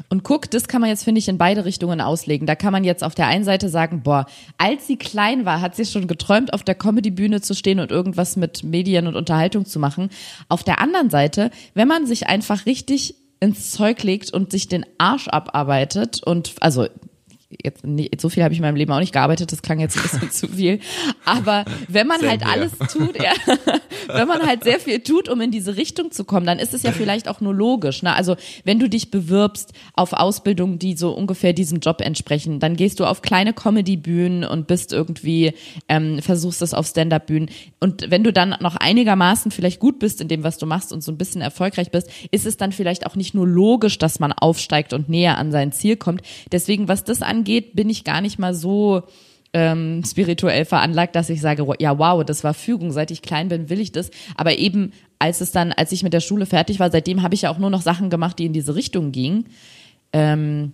Und 0.10 0.24
guck, 0.24 0.50
das 0.50 0.68
kann 0.68 0.82
man 0.82 0.90
jetzt, 0.90 1.04
finde 1.04 1.20
ich, 1.20 1.28
in 1.28 1.38
beide 1.38 1.66
Richtungen 1.66 2.02
auslegen. 2.02 2.48
Da 2.48 2.56
kann 2.56 2.72
man 2.72 2.84
jetzt 2.84 3.04
auf 3.04 3.14
der 3.14 3.28
einen 3.28 3.44
Seite 3.44 3.70
sagen, 3.70 4.02
boah, 4.04 4.26
als 4.58 4.88
sie 4.88 4.96
klein 4.96 5.46
war, 5.46 5.62
hat 5.62 5.76
sie 5.76 5.86
schon 5.86 6.08
geträumt, 6.08 6.54
auf 6.54 6.64
der 6.64 6.76
Comedy-Bühne 6.76 7.42
zu 7.42 7.54
stehen 7.54 7.80
und 7.80 7.92
irgendwas 7.92 8.36
mit 8.36 8.64
Medien 8.64 9.06
und 9.06 9.16
Unterhaltung 9.16 9.66
zu 9.66 9.80
machen. 9.80 10.10
Auf 10.48 10.64
der 10.64 10.80
anderen 10.80 11.10
Seite, 11.10 11.52
wenn 11.74 11.88
man 11.88 12.08
sich 12.08 12.28
einfach 12.28 12.66
richtig 12.66 13.16
ins 13.46 13.72
Zeug 13.72 14.04
legt 14.04 14.34
und 14.34 14.52
sich 14.52 14.68
den 14.68 14.86
Arsch 14.98 15.28
abarbeitet 15.28 16.22
und, 16.24 16.56
also, 16.60 16.88
Jetzt, 17.64 17.86
nicht, 17.86 18.20
so 18.20 18.30
viel 18.30 18.44
habe 18.44 18.54
ich 18.54 18.60
in 18.60 18.64
meinem 18.64 18.76
Leben 18.76 18.92
auch 18.92 19.00
nicht 19.00 19.14
gearbeitet, 19.14 19.52
das 19.52 19.62
klang 19.62 19.80
jetzt 19.80 19.98
ein 19.98 20.04
bisschen 20.04 20.32
zu 20.32 20.48
viel. 20.48 20.80
Aber 21.26 21.66
wenn 21.88 22.08
man 22.08 22.20
Same 22.20 22.32
halt 22.32 22.44
here. 22.44 22.52
alles 22.52 22.72
tut, 22.92 23.16
ja, 23.22 23.34
wenn 24.08 24.28
man 24.28 24.46
halt 24.46 24.64
sehr 24.64 24.80
viel 24.80 25.00
tut, 25.00 25.30
um 25.30 25.42
in 25.42 25.52
diese 25.52 25.78
Richtung 25.78 26.12
zu 26.12 26.24
kommen, 26.24 26.46
dann 26.46 26.60
ist 26.60 26.74
es 26.74 26.84
ja 26.84 26.92
vielleicht 26.92 27.28
auch 27.28 27.42
nur 27.42 27.54
logisch. 27.54 28.04
Ne? 28.04 28.14
Also 28.14 28.36
wenn 28.64 28.80
du 28.80 28.90
dich 28.90 29.12
bewirbst 29.12 29.74
auf 29.94 30.14
Ausbildungen, 30.14 30.80
die 30.80 30.96
so 30.96 31.12
ungefähr 31.12 31.54
diesem 31.54 31.80
Job 31.80 32.02
entsprechen, 32.02 32.60
dann 32.60 32.76
gehst 32.76 33.00
du 33.00 33.06
auf 33.06 33.22
kleine 33.22 33.54
Comedy-Bühnen 33.54 34.44
und 34.44 34.68
bist 34.68 34.94
irgendwie, 34.94 35.54
ähm, 35.90 36.22
versuchst 36.22 36.62
es 36.62 36.74
auf 36.74 36.88
Stand-Up-Bühnen. 36.88 37.50
Und 37.80 38.10
wenn 38.10 38.24
du 38.24 38.34
dann 38.34 38.56
noch 38.60 38.76
einigermaßen 38.76 39.52
vielleicht 39.52 39.80
gut 39.80 40.00
bist 40.00 40.22
in 40.22 40.28
dem, 40.28 40.44
was 40.44 40.58
du 40.58 40.66
machst 40.66 40.92
und 40.92 41.04
so 41.04 41.12
ein 41.12 41.18
bisschen 41.18 41.42
erfolgreich 41.42 41.92
bist, 41.92 42.10
ist 42.32 42.46
es 42.46 42.58
dann 42.58 42.72
vielleicht 42.72 43.06
auch 43.06 43.16
nicht 43.16 43.34
nur 43.34 43.48
logisch, 43.48 43.98
dass 43.98 44.20
man 44.20 44.34
aufsteigt 44.34 44.94
und 44.94 45.10
näher 45.10 45.38
an 45.38 45.52
sein 45.52 45.72
Ziel 45.72 45.96
kommt. 45.96 46.22
Deswegen, 46.52 46.88
was 46.88 47.04
das 47.04 47.22
angeht, 47.22 47.45
bin 47.46 47.90
ich 47.90 48.04
gar 48.04 48.22
nicht 48.22 48.40
mal 48.40 48.54
so 48.54 49.04
ähm, 49.54 50.04
spirituell 50.06 50.66
veranlagt, 50.66 51.16
dass 51.16 51.30
ich 51.30 51.40
sage, 51.40 51.66
ja 51.80 51.98
wow, 51.98 52.26
das 52.26 52.44
war 52.44 52.54
Fügung, 52.54 52.92
seit 52.92 53.10
ich 53.10 53.22
klein 53.22 53.48
bin, 53.48 53.70
will 53.70 53.80
ich 53.80 53.94
das. 53.94 54.12
Aber 54.36 54.58
eben, 54.58 54.92
als 55.18 55.40
es 55.40 55.52
dann, 55.52 55.72
als 55.72 55.94
ich 55.94 56.04
mit 56.04 56.12
der 56.12 56.20
Schule 56.20 56.46
fertig 56.46 56.80
war, 56.80 56.92
seitdem 56.92 57.22
habe 57.22 57.36
ich 57.36 57.44
ja 57.44 57.52
auch 57.52 57.58
nur 57.58 57.70
noch 57.70 57.82
Sachen 57.82 58.10
gemacht, 58.10 58.38
die 58.38 58.46
in 58.46 58.54
diese 58.54 58.76
Richtung 58.76 59.14
gingen. 59.14 59.46
Ähm, 60.12 60.74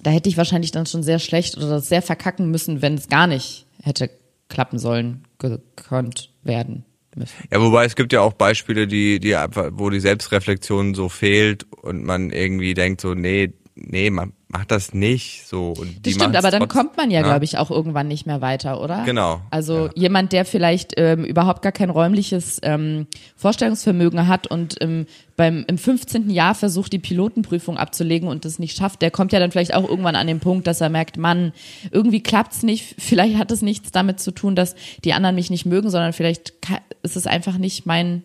da 0.00 0.10
hätte 0.10 0.28
ich 0.28 0.36
wahrscheinlich 0.36 0.72
dann 0.72 0.86
schon 0.86 1.04
sehr 1.04 1.20
schlecht 1.20 1.56
oder 1.56 1.80
sehr 1.80 2.02
verkacken 2.02 2.50
müssen, 2.50 2.82
wenn 2.82 2.94
es 2.94 3.08
gar 3.08 3.26
nicht 3.26 3.66
hätte 3.82 4.10
klappen 4.48 4.78
sollen, 4.78 5.22
gekonnt 5.38 6.30
werden 6.42 6.84
müssen. 7.14 7.36
Ja, 7.52 7.60
wobei 7.60 7.84
es 7.84 7.96
gibt 7.96 8.12
ja 8.12 8.20
auch 8.20 8.32
Beispiele, 8.32 8.86
die, 8.86 9.20
die 9.20 9.36
einfach, 9.36 9.70
wo 9.72 9.90
die 9.90 10.00
Selbstreflexion 10.00 10.94
so 10.94 11.08
fehlt 11.08 11.64
und 11.82 12.04
man 12.04 12.30
irgendwie 12.30 12.74
denkt 12.74 13.00
so, 13.00 13.14
nee, 13.14 13.52
nee, 13.76 14.10
man 14.10 14.32
macht 14.48 14.70
das 14.70 14.94
nicht 14.94 15.46
so. 15.46 15.74
Und 15.78 16.06
Das 16.06 16.14
stimmt, 16.14 16.34
aber 16.34 16.50
dann 16.50 16.60
trotzdem, 16.62 16.68
kommt 16.68 16.96
man 16.96 17.10
ja, 17.10 17.20
ne? 17.20 17.26
glaube 17.26 17.44
ich, 17.44 17.58
auch 17.58 17.70
irgendwann 17.70 18.08
nicht 18.08 18.26
mehr 18.26 18.40
weiter, 18.40 18.80
oder? 18.80 19.04
Genau, 19.04 19.42
Also 19.50 19.86
ja. 19.86 19.90
jemand, 19.94 20.32
der 20.32 20.44
vielleicht 20.44 20.94
ähm, 20.96 21.24
überhaupt 21.24 21.62
gar 21.62 21.72
kein 21.72 21.90
räumliches 21.90 22.58
ähm, 22.62 23.06
Vorstellungsvermögen 23.36 24.26
hat 24.26 24.46
und 24.46 24.76
ähm, 24.80 25.06
beim 25.36 25.64
im 25.68 25.76
15. 25.76 26.30
Jahr 26.30 26.54
versucht, 26.54 26.92
die 26.92 26.98
Pilotenprüfung 26.98 27.76
abzulegen 27.76 28.28
und 28.28 28.44
das 28.44 28.58
nicht 28.58 28.76
schafft, 28.76 29.02
der 29.02 29.10
kommt 29.10 29.32
ja 29.32 29.38
dann 29.38 29.52
vielleicht 29.52 29.74
auch 29.74 29.88
irgendwann 29.88 30.16
an 30.16 30.26
den 30.26 30.40
Punkt, 30.40 30.66
dass 30.66 30.80
er 30.80 30.88
merkt, 30.88 31.18
Mann, 31.18 31.52
irgendwie 31.90 32.22
klappt's 32.22 32.62
nicht. 32.62 32.94
Vielleicht 32.98 33.36
hat 33.36 33.50
es 33.50 33.60
nichts 33.60 33.90
damit 33.90 34.20
zu 34.20 34.30
tun, 34.30 34.56
dass 34.56 34.74
die 35.04 35.12
anderen 35.12 35.34
mich 35.36 35.50
nicht 35.50 35.66
mögen, 35.66 35.90
sondern 35.90 36.14
vielleicht 36.14 36.54
ist 37.02 37.16
es 37.16 37.26
einfach 37.26 37.58
nicht 37.58 37.84
mein 37.84 38.22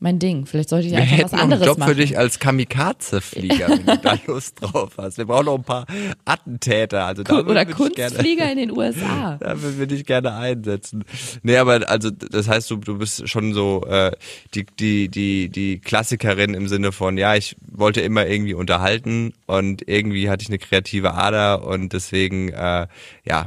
mein 0.00 0.18
Ding. 0.18 0.46
Vielleicht 0.46 0.68
sollte 0.68 0.86
ich 0.86 0.92
Wir 0.92 0.98
einfach 1.00 1.12
was 1.12 1.18
hätten 1.18 1.30
noch 1.36 1.42
einen 1.42 1.52
anderes 1.52 1.66
Job 1.66 1.78
machen. 1.78 1.88
für 1.90 1.94
dich 1.96 2.18
als 2.18 2.38
Kamikaze-Flieger, 2.38 3.68
wenn 3.68 3.86
du 3.86 3.98
da 3.98 4.18
Lust 4.26 4.56
drauf 4.60 4.92
hast. 4.96 5.18
Wir 5.18 5.24
brauchen 5.26 5.46
noch 5.46 5.56
ein 5.56 5.64
paar 5.64 5.86
Attentäter. 6.24 7.04
Also 7.06 7.22
da 7.22 7.38
Oder 7.40 7.62
ich 7.68 7.68
gerne- 7.68 7.74
Kunstflieger 7.74 8.50
in 8.52 8.58
den 8.58 8.70
USA. 8.76 9.36
Da 9.40 9.60
würde 9.60 9.94
ich 9.94 10.04
gerne 10.04 10.34
einsetzen. 10.34 11.04
Nee, 11.42 11.56
aber 11.56 11.88
also 11.88 12.10
das 12.10 12.48
heißt, 12.48 12.70
du, 12.70 12.76
du 12.76 12.98
bist 12.98 13.28
schon 13.28 13.54
so 13.54 13.84
äh, 13.86 14.12
die, 14.54 14.66
die, 14.78 15.08
die, 15.08 15.48
die 15.48 15.78
Klassikerin 15.78 16.54
im 16.54 16.68
Sinne 16.68 16.92
von, 16.92 17.16
ja, 17.18 17.34
ich 17.34 17.56
wollte 17.70 18.00
immer 18.00 18.26
irgendwie 18.26 18.54
unterhalten 18.54 19.32
und 19.46 19.86
irgendwie 19.88 20.28
hatte 20.30 20.42
ich 20.42 20.48
eine 20.48 20.58
kreative 20.58 21.14
Ader 21.14 21.64
und 21.66 21.92
deswegen, 21.92 22.48
äh, 22.50 22.86
ja, 23.24 23.46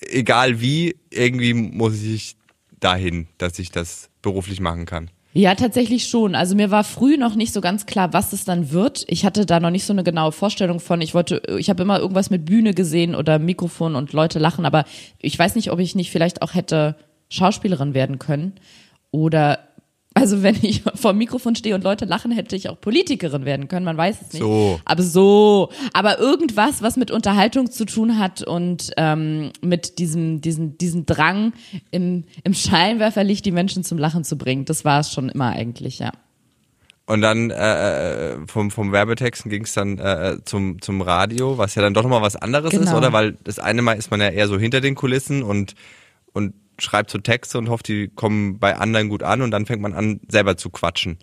egal 0.00 0.60
wie, 0.60 0.96
irgendwie 1.10 1.54
muss 1.54 2.02
ich 2.02 2.36
dahin, 2.80 3.28
dass 3.38 3.58
ich 3.58 3.70
das 3.70 4.08
beruflich 4.22 4.60
machen 4.60 4.86
kann. 4.86 5.10
Ja, 5.34 5.54
tatsächlich 5.54 6.06
schon. 6.08 6.34
Also 6.34 6.54
mir 6.54 6.70
war 6.70 6.84
früh 6.84 7.16
noch 7.16 7.34
nicht 7.34 7.54
so 7.54 7.62
ganz 7.62 7.86
klar, 7.86 8.12
was 8.12 8.34
es 8.34 8.44
dann 8.44 8.70
wird. 8.70 9.04
Ich 9.08 9.24
hatte 9.24 9.46
da 9.46 9.60
noch 9.60 9.70
nicht 9.70 9.84
so 9.84 9.94
eine 9.94 10.04
genaue 10.04 10.32
Vorstellung 10.32 10.78
von. 10.78 11.00
Ich 11.00 11.14
wollte, 11.14 11.40
ich 11.58 11.70
habe 11.70 11.82
immer 11.82 11.98
irgendwas 11.98 12.28
mit 12.28 12.44
Bühne 12.44 12.74
gesehen 12.74 13.14
oder 13.14 13.38
Mikrofon 13.38 13.96
und 13.96 14.12
Leute 14.12 14.38
lachen, 14.38 14.66
aber 14.66 14.84
ich 15.18 15.38
weiß 15.38 15.54
nicht, 15.54 15.70
ob 15.70 15.78
ich 15.78 15.94
nicht 15.94 16.10
vielleicht 16.10 16.42
auch 16.42 16.54
hätte 16.54 16.96
Schauspielerin 17.30 17.94
werden 17.94 18.18
können 18.18 18.52
oder 19.10 19.60
also 20.22 20.44
wenn 20.44 20.56
ich 20.62 20.82
vor 20.94 21.12
dem 21.12 21.18
Mikrofon 21.18 21.56
stehe 21.56 21.74
und 21.74 21.82
Leute 21.82 22.04
lachen, 22.04 22.30
hätte 22.30 22.54
ich 22.54 22.68
auch 22.68 22.80
Politikerin 22.80 23.44
werden 23.44 23.66
können. 23.66 23.84
Man 23.84 23.96
weiß 23.96 24.16
es 24.22 24.32
nicht. 24.32 24.42
So. 24.42 24.80
Aber 24.84 25.02
so, 25.02 25.70
aber 25.92 26.20
irgendwas, 26.20 26.80
was 26.80 26.96
mit 26.96 27.10
Unterhaltung 27.10 27.72
zu 27.72 27.84
tun 27.84 28.20
hat 28.20 28.42
und 28.42 28.92
ähm, 28.96 29.50
mit 29.62 29.98
diesem, 29.98 30.40
diesen, 30.40 30.78
diesen 30.78 31.06
Drang 31.06 31.52
im, 31.90 32.22
im 32.44 32.54
Scheinwerferlicht 32.54 33.44
die 33.44 33.50
Menschen 33.50 33.82
zum 33.82 33.98
Lachen 33.98 34.22
zu 34.22 34.38
bringen. 34.38 34.64
Das 34.64 34.84
war 34.84 35.00
es 35.00 35.12
schon 35.12 35.28
immer 35.28 35.50
eigentlich, 35.50 35.98
ja. 35.98 36.12
Und 37.06 37.20
dann 37.20 37.50
äh, 37.50 38.36
vom, 38.46 38.70
vom 38.70 38.92
Werbetexten 38.92 39.50
ging 39.50 39.64
es 39.64 39.74
dann 39.74 39.98
äh, 39.98 40.36
zum, 40.44 40.80
zum 40.80 41.02
Radio, 41.02 41.58
was 41.58 41.74
ja 41.74 41.82
dann 41.82 41.94
doch 41.94 42.04
nochmal 42.04 42.22
was 42.22 42.36
anderes 42.36 42.72
ist, 42.72 42.78
Genau. 42.78 42.96
oder? 42.96 43.12
Weil 43.12 43.32
das 43.42 43.58
eine 43.58 43.82
Mal 43.82 43.94
ist 43.94 44.12
man 44.12 44.20
ja 44.20 44.28
eher 44.28 44.46
so 44.46 44.56
hinter 44.56 44.80
den 44.80 44.94
Kulissen 44.94 45.42
und, 45.42 45.74
und 46.32 46.54
schreibt 46.82 47.10
so 47.10 47.18
Texte 47.18 47.58
und 47.58 47.68
hofft, 47.68 47.88
die 47.88 48.08
kommen 48.08 48.58
bei 48.58 48.76
anderen 48.76 49.08
gut 49.08 49.22
an 49.22 49.42
und 49.42 49.50
dann 49.50 49.66
fängt 49.66 49.82
man 49.82 49.94
an, 49.94 50.20
selber 50.28 50.56
zu 50.56 50.70
quatschen. 50.70 51.18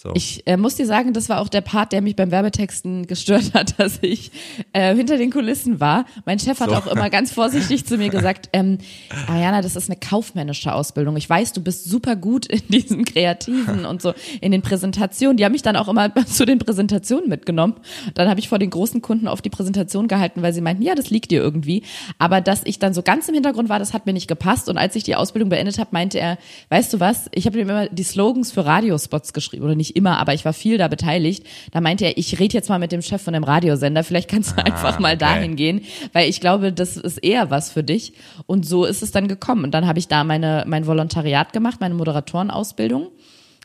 So. 0.00 0.12
Ich 0.14 0.46
äh, 0.46 0.56
muss 0.56 0.76
dir 0.76 0.86
sagen, 0.86 1.12
das 1.12 1.28
war 1.28 1.40
auch 1.40 1.48
der 1.48 1.60
Part, 1.60 1.90
der 1.90 2.02
mich 2.02 2.14
beim 2.14 2.30
Werbetexten 2.30 3.08
gestört 3.08 3.52
hat, 3.52 3.76
dass 3.80 3.98
ich 4.00 4.30
äh, 4.72 4.94
hinter 4.94 5.16
den 5.16 5.32
Kulissen 5.32 5.80
war. 5.80 6.04
Mein 6.24 6.38
Chef 6.38 6.60
hat 6.60 6.70
So. 6.70 6.76
auch 6.76 6.86
immer 6.86 7.10
ganz 7.10 7.32
vorsichtig 7.32 7.84
zu 7.84 7.96
mir 7.96 8.08
gesagt, 8.08 8.48
ähm, 8.52 8.78
Ariana, 9.26 9.60
das 9.60 9.74
ist 9.74 9.90
eine 9.90 9.98
kaufmännische 9.98 10.72
Ausbildung. 10.72 11.16
Ich 11.16 11.28
weiß, 11.28 11.52
du 11.52 11.60
bist 11.60 11.86
super 11.86 12.14
gut 12.14 12.46
in 12.46 12.62
diesem 12.68 13.04
Kreativen 13.04 13.84
und 13.86 14.00
so 14.00 14.14
in 14.40 14.52
den 14.52 14.62
Präsentationen. 14.62 15.36
Die 15.36 15.44
haben 15.44 15.50
mich 15.50 15.62
dann 15.62 15.74
auch 15.74 15.88
immer 15.88 16.14
zu 16.26 16.46
den 16.46 16.60
Präsentationen 16.60 17.28
mitgenommen. 17.28 17.74
Dann 18.14 18.28
habe 18.28 18.38
ich 18.38 18.48
vor 18.48 18.60
den 18.60 18.70
großen 18.70 19.02
Kunden 19.02 19.26
auf 19.26 19.42
die 19.42 19.50
Präsentation 19.50 20.06
gehalten, 20.06 20.42
weil 20.42 20.52
sie 20.52 20.60
meinten, 20.60 20.84
ja, 20.84 20.94
das 20.94 21.10
liegt 21.10 21.32
dir 21.32 21.42
irgendwie. 21.42 21.82
Aber 22.18 22.40
dass 22.40 22.60
ich 22.66 22.78
dann 22.78 22.94
so 22.94 23.02
ganz 23.02 23.26
im 23.26 23.34
Hintergrund 23.34 23.68
war, 23.68 23.80
das 23.80 23.94
hat 23.94 24.06
mir 24.06 24.12
nicht 24.12 24.28
gepasst. 24.28 24.68
Und 24.68 24.78
als 24.78 24.94
ich 24.94 25.02
die 25.02 25.16
Ausbildung 25.16 25.48
beendet 25.48 25.80
habe, 25.80 25.90
meinte 25.90 26.20
er, 26.20 26.38
weißt 26.68 26.92
du 26.92 27.00
was, 27.00 27.28
ich 27.34 27.46
habe 27.46 27.58
ihm 27.58 27.68
immer 27.68 27.88
die 27.88 28.04
Slogans 28.04 28.52
für 28.52 28.64
Radiospots 28.64 29.32
geschrieben 29.32 29.64
oder 29.64 29.74
nicht 29.74 29.87
immer, 29.96 30.18
aber 30.18 30.34
ich 30.34 30.44
war 30.44 30.52
viel 30.52 30.78
da 30.78 30.88
beteiligt. 30.88 31.44
Da 31.72 31.80
meinte 31.80 32.04
er, 32.04 32.16
ich 32.18 32.38
rede 32.38 32.54
jetzt 32.54 32.68
mal 32.68 32.78
mit 32.78 32.92
dem 32.92 33.02
Chef 33.02 33.22
von 33.22 33.34
dem 33.34 33.44
Radiosender, 33.44 34.04
vielleicht 34.04 34.30
kannst 34.30 34.56
du 34.56 34.64
einfach 34.64 34.98
mal 34.98 35.14
okay. 35.14 35.18
dahin 35.18 35.56
gehen, 35.56 35.82
weil 36.12 36.28
ich 36.28 36.40
glaube, 36.40 36.72
das 36.72 36.96
ist 36.96 37.18
eher 37.18 37.50
was 37.50 37.70
für 37.70 37.82
dich. 37.82 38.12
Und 38.46 38.66
so 38.66 38.84
ist 38.84 39.02
es 39.02 39.10
dann 39.10 39.28
gekommen. 39.28 39.64
Und 39.64 39.72
dann 39.72 39.86
habe 39.86 39.98
ich 39.98 40.08
da 40.08 40.24
meine, 40.24 40.64
mein 40.66 40.86
Volontariat 40.86 41.52
gemacht, 41.52 41.80
meine 41.80 41.94
Moderatorenausbildung 41.94 43.08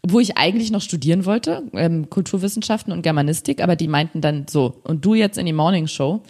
wo 0.06 0.20
ich 0.20 0.38
eigentlich 0.38 0.70
noch 0.70 0.82
studieren 0.82 1.26
wollte, 1.26 1.64
ähm, 1.72 2.10
Kulturwissenschaften 2.10 2.92
und 2.92 3.04
Germanistik, 3.04 3.64
aber 3.64 3.78
die 3.78 3.88
meinten 3.88 4.20
dann 4.20 4.46
so, 4.50 4.82
und 4.84 5.06
du 5.06 5.14
jetzt 5.14 5.38
in 5.38 5.46
die 5.46 5.54
Morning 5.54 5.88
Show. 5.88 6.22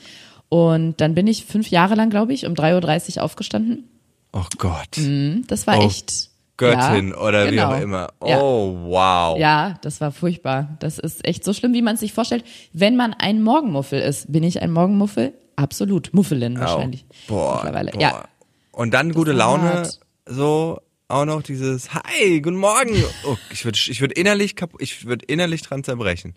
Und 0.50 1.02
dann 1.02 1.16
bin 1.16 1.26
ich 1.26 1.46
fünf 1.46 1.70
Jahre 1.70 1.96
lang, 1.96 2.12
glaube 2.12 2.34
ich, 2.34 2.46
um 2.46 2.54
3.30 2.54 3.18
Uhr 3.18 3.24
aufgestanden. 3.24 3.90
oh 4.34 4.46
Gott. 4.60 5.00
Das 5.48 5.66
war 5.66 5.80
Oh, 5.80 5.88
echt. 5.88 6.30
Göttin 6.58 7.10
ja, 7.10 7.18
oder 7.18 7.48
wie 7.48 7.56
genau. 7.56 7.72
auch 7.72 7.82
immer. 7.82 8.10
Ja. 8.26 8.40
Oh, 8.40 8.78
wow. 8.86 9.40
Ja, 9.40 9.80
das 9.82 10.02
war 10.02 10.12
furchtbar. 10.12 10.78
Das 10.80 11.00
ist 11.00 11.26
echt 11.28 11.44
so 11.44 11.54
schlimm, 11.54 11.74
wie 11.74 11.82
man 11.82 11.96
es 11.96 12.02
sich 12.02 12.14
vorstellt. 12.14 12.46
Wenn 12.74 12.96
man 12.96 13.14
ein 13.14 13.42
Morgenmuffel 13.42 14.00
ist, 14.00 14.32
bin 14.32 14.44
ich 14.44 14.62
ein 14.62 14.72
Morgenmuffel? 14.72 15.34
Absolut. 15.56 16.14
Muffelin 16.14 16.60
wahrscheinlich. 16.60 17.06
Oh, 17.10 17.34
boah, 17.34 17.56
Mittlerweile. 17.56 17.92
boah. 17.92 18.02
Ja. 18.02 18.26
Und 18.72 18.94
dann 18.94 19.14
gute 19.14 19.32
war 19.32 19.38
Laune, 19.38 19.74
hart. 19.74 20.00
so 20.26 20.80
auch 21.08 21.26
noch 21.26 21.44
dieses 21.44 21.94
Hi, 21.94 22.42
guten 22.42 22.58
Morgen. 22.58 23.04
Oh, 23.26 23.36
ich 23.52 23.66
würde 23.66 23.78
ich 23.78 24.02
würd 24.02 24.14
innerlich 24.14 24.56
kaputt, 24.56 24.82
ich 24.82 25.06
würde 25.06 25.26
innerlich 25.26 25.62
dran 25.62 25.84
zerbrechen. 25.84 26.34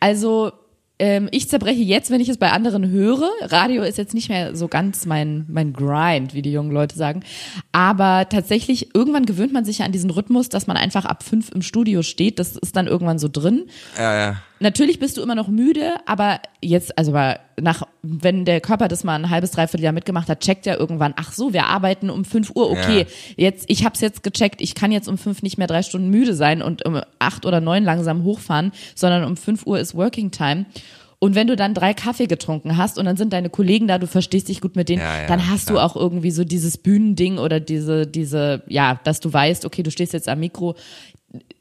Also 0.00 0.52
ähm, 0.98 1.28
ich 1.30 1.48
zerbreche 1.48 1.82
jetzt, 1.82 2.10
wenn 2.10 2.20
ich 2.20 2.28
es 2.28 2.38
bei 2.38 2.50
anderen 2.50 2.88
höre. 2.88 3.28
Radio 3.42 3.82
ist 3.82 3.98
jetzt 3.98 4.14
nicht 4.14 4.28
mehr 4.28 4.56
so 4.56 4.68
ganz 4.68 5.04
mein, 5.04 5.44
mein 5.48 5.72
Grind, 5.72 6.32
wie 6.32 6.42
die 6.42 6.52
jungen 6.52 6.70
Leute 6.70 6.96
sagen. 6.96 7.22
Aber 7.72 8.28
tatsächlich, 8.28 8.94
irgendwann 8.94 9.26
gewöhnt 9.26 9.52
man 9.52 9.64
sich 9.64 9.78
ja 9.78 9.84
an 9.84 9.92
diesen 9.92 10.10
Rhythmus, 10.10 10.48
dass 10.48 10.66
man 10.66 10.76
einfach 10.76 11.04
ab 11.04 11.22
fünf 11.22 11.50
im 11.50 11.62
Studio 11.62 12.02
steht. 12.02 12.38
Das 12.38 12.56
ist 12.56 12.76
dann 12.76 12.86
irgendwann 12.86 13.18
so 13.18 13.28
drin. 13.30 13.66
Ja, 13.98 14.16
ja. 14.16 14.36
Natürlich 14.58 14.98
bist 14.98 15.16
du 15.18 15.22
immer 15.22 15.34
noch 15.34 15.48
müde, 15.48 15.94
aber 16.06 16.40
jetzt, 16.62 16.96
also 16.96 17.12
nach, 17.60 17.82
wenn 18.02 18.46
der 18.46 18.60
Körper 18.62 18.88
das 18.88 19.04
mal 19.04 19.14
ein 19.16 19.28
halbes, 19.28 19.50
dreiviertel 19.50 19.84
Jahr 19.84 19.92
mitgemacht 19.92 20.28
hat, 20.30 20.40
checkt 20.40 20.66
er 20.66 20.78
irgendwann, 20.80 21.12
ach 21.16 21.32
so, 21.32 21.52
wir 21.52 21.66
arbeiten 21.66 22.08
um 22.08 22.24
fünf 22.24 22.52
Uhr, 22.54 22.70
okay, 22.70 23.00
Ja. 23.00 23.06
jetzt, 23.36 23.66
ich 23.68 23.84
hab's 23.84 24.00
jetzt 24.00 24.22
gecheckt, 24.22 24.62
ich 24.62 24.74
kann 24.74 24.92
jetzt 24.92 25.08
um 25.08 25.18
fünf 25.18 25.42
nicht 25.42 25.58
mehr 25.58 25.66
drei 25.66 25.82
Stunden 25.82 26.08
müde 26.08 26.34
sein 26.34 26.62
und 26.62 26.86
um 26.86 27.00
acht 27.18 27.44
oder 27.44 27.60
neun 27.60 27.84
langsam 27.84 28.24
hochfahren, 28.24 28.72
sondern 28.94 29.24
um 29.24 29.36
fünf 29.36 29.66
Uhr 29.66 29.78
ist 29.78 29.94
Working 29.94 30.30
Time. 30.30 30.64
Und 31.18 31.34
wenn 31.34 31.46
du 31.46 31.56
dann 31.56 31.72
drei 31.72 31.94
Kaffee 31.94 32.26
getrunken 32.26 32.76
hast 32.76 32.98
und 32.98 33.06
dann 33.06 33.16
sind 33.16 33.32
deine 33.32 33.48
Kollegen 33.48 33.88
da, 33.88 33.98
du 33.98 34.06
verstehst 34.06 34.48
dich 34.48 34.60
gut 34.60 34.76
mit 34.76 34.90
denen, 34.90 35.00
Ja, 35.00 35.22
ja, 35.22 35.26
dann 35.26 35.50
hast 35.50 35.68
du 35.70 35.74
klar. 35.74 35.86
auch 35.86 35.96
irgendwie 35.96 36.30
so 36.30 36.44
dieses 36.44 36.76
Bühnending 36.76 37.38
oder 37.38 37.58
diese, 37.58 38.06
diese, 38.06 38.62
ja, 38.68 39.00
dass 39.02 39.20
du 39.20 39.32
weißt, 39.32 39.64
okay, 39.64 39.82
du 39.82 39.90
stehst 39.90 40.12
jetzt 40.12 40.28
am 40.28 40.40
Mikro, 40.40 40.74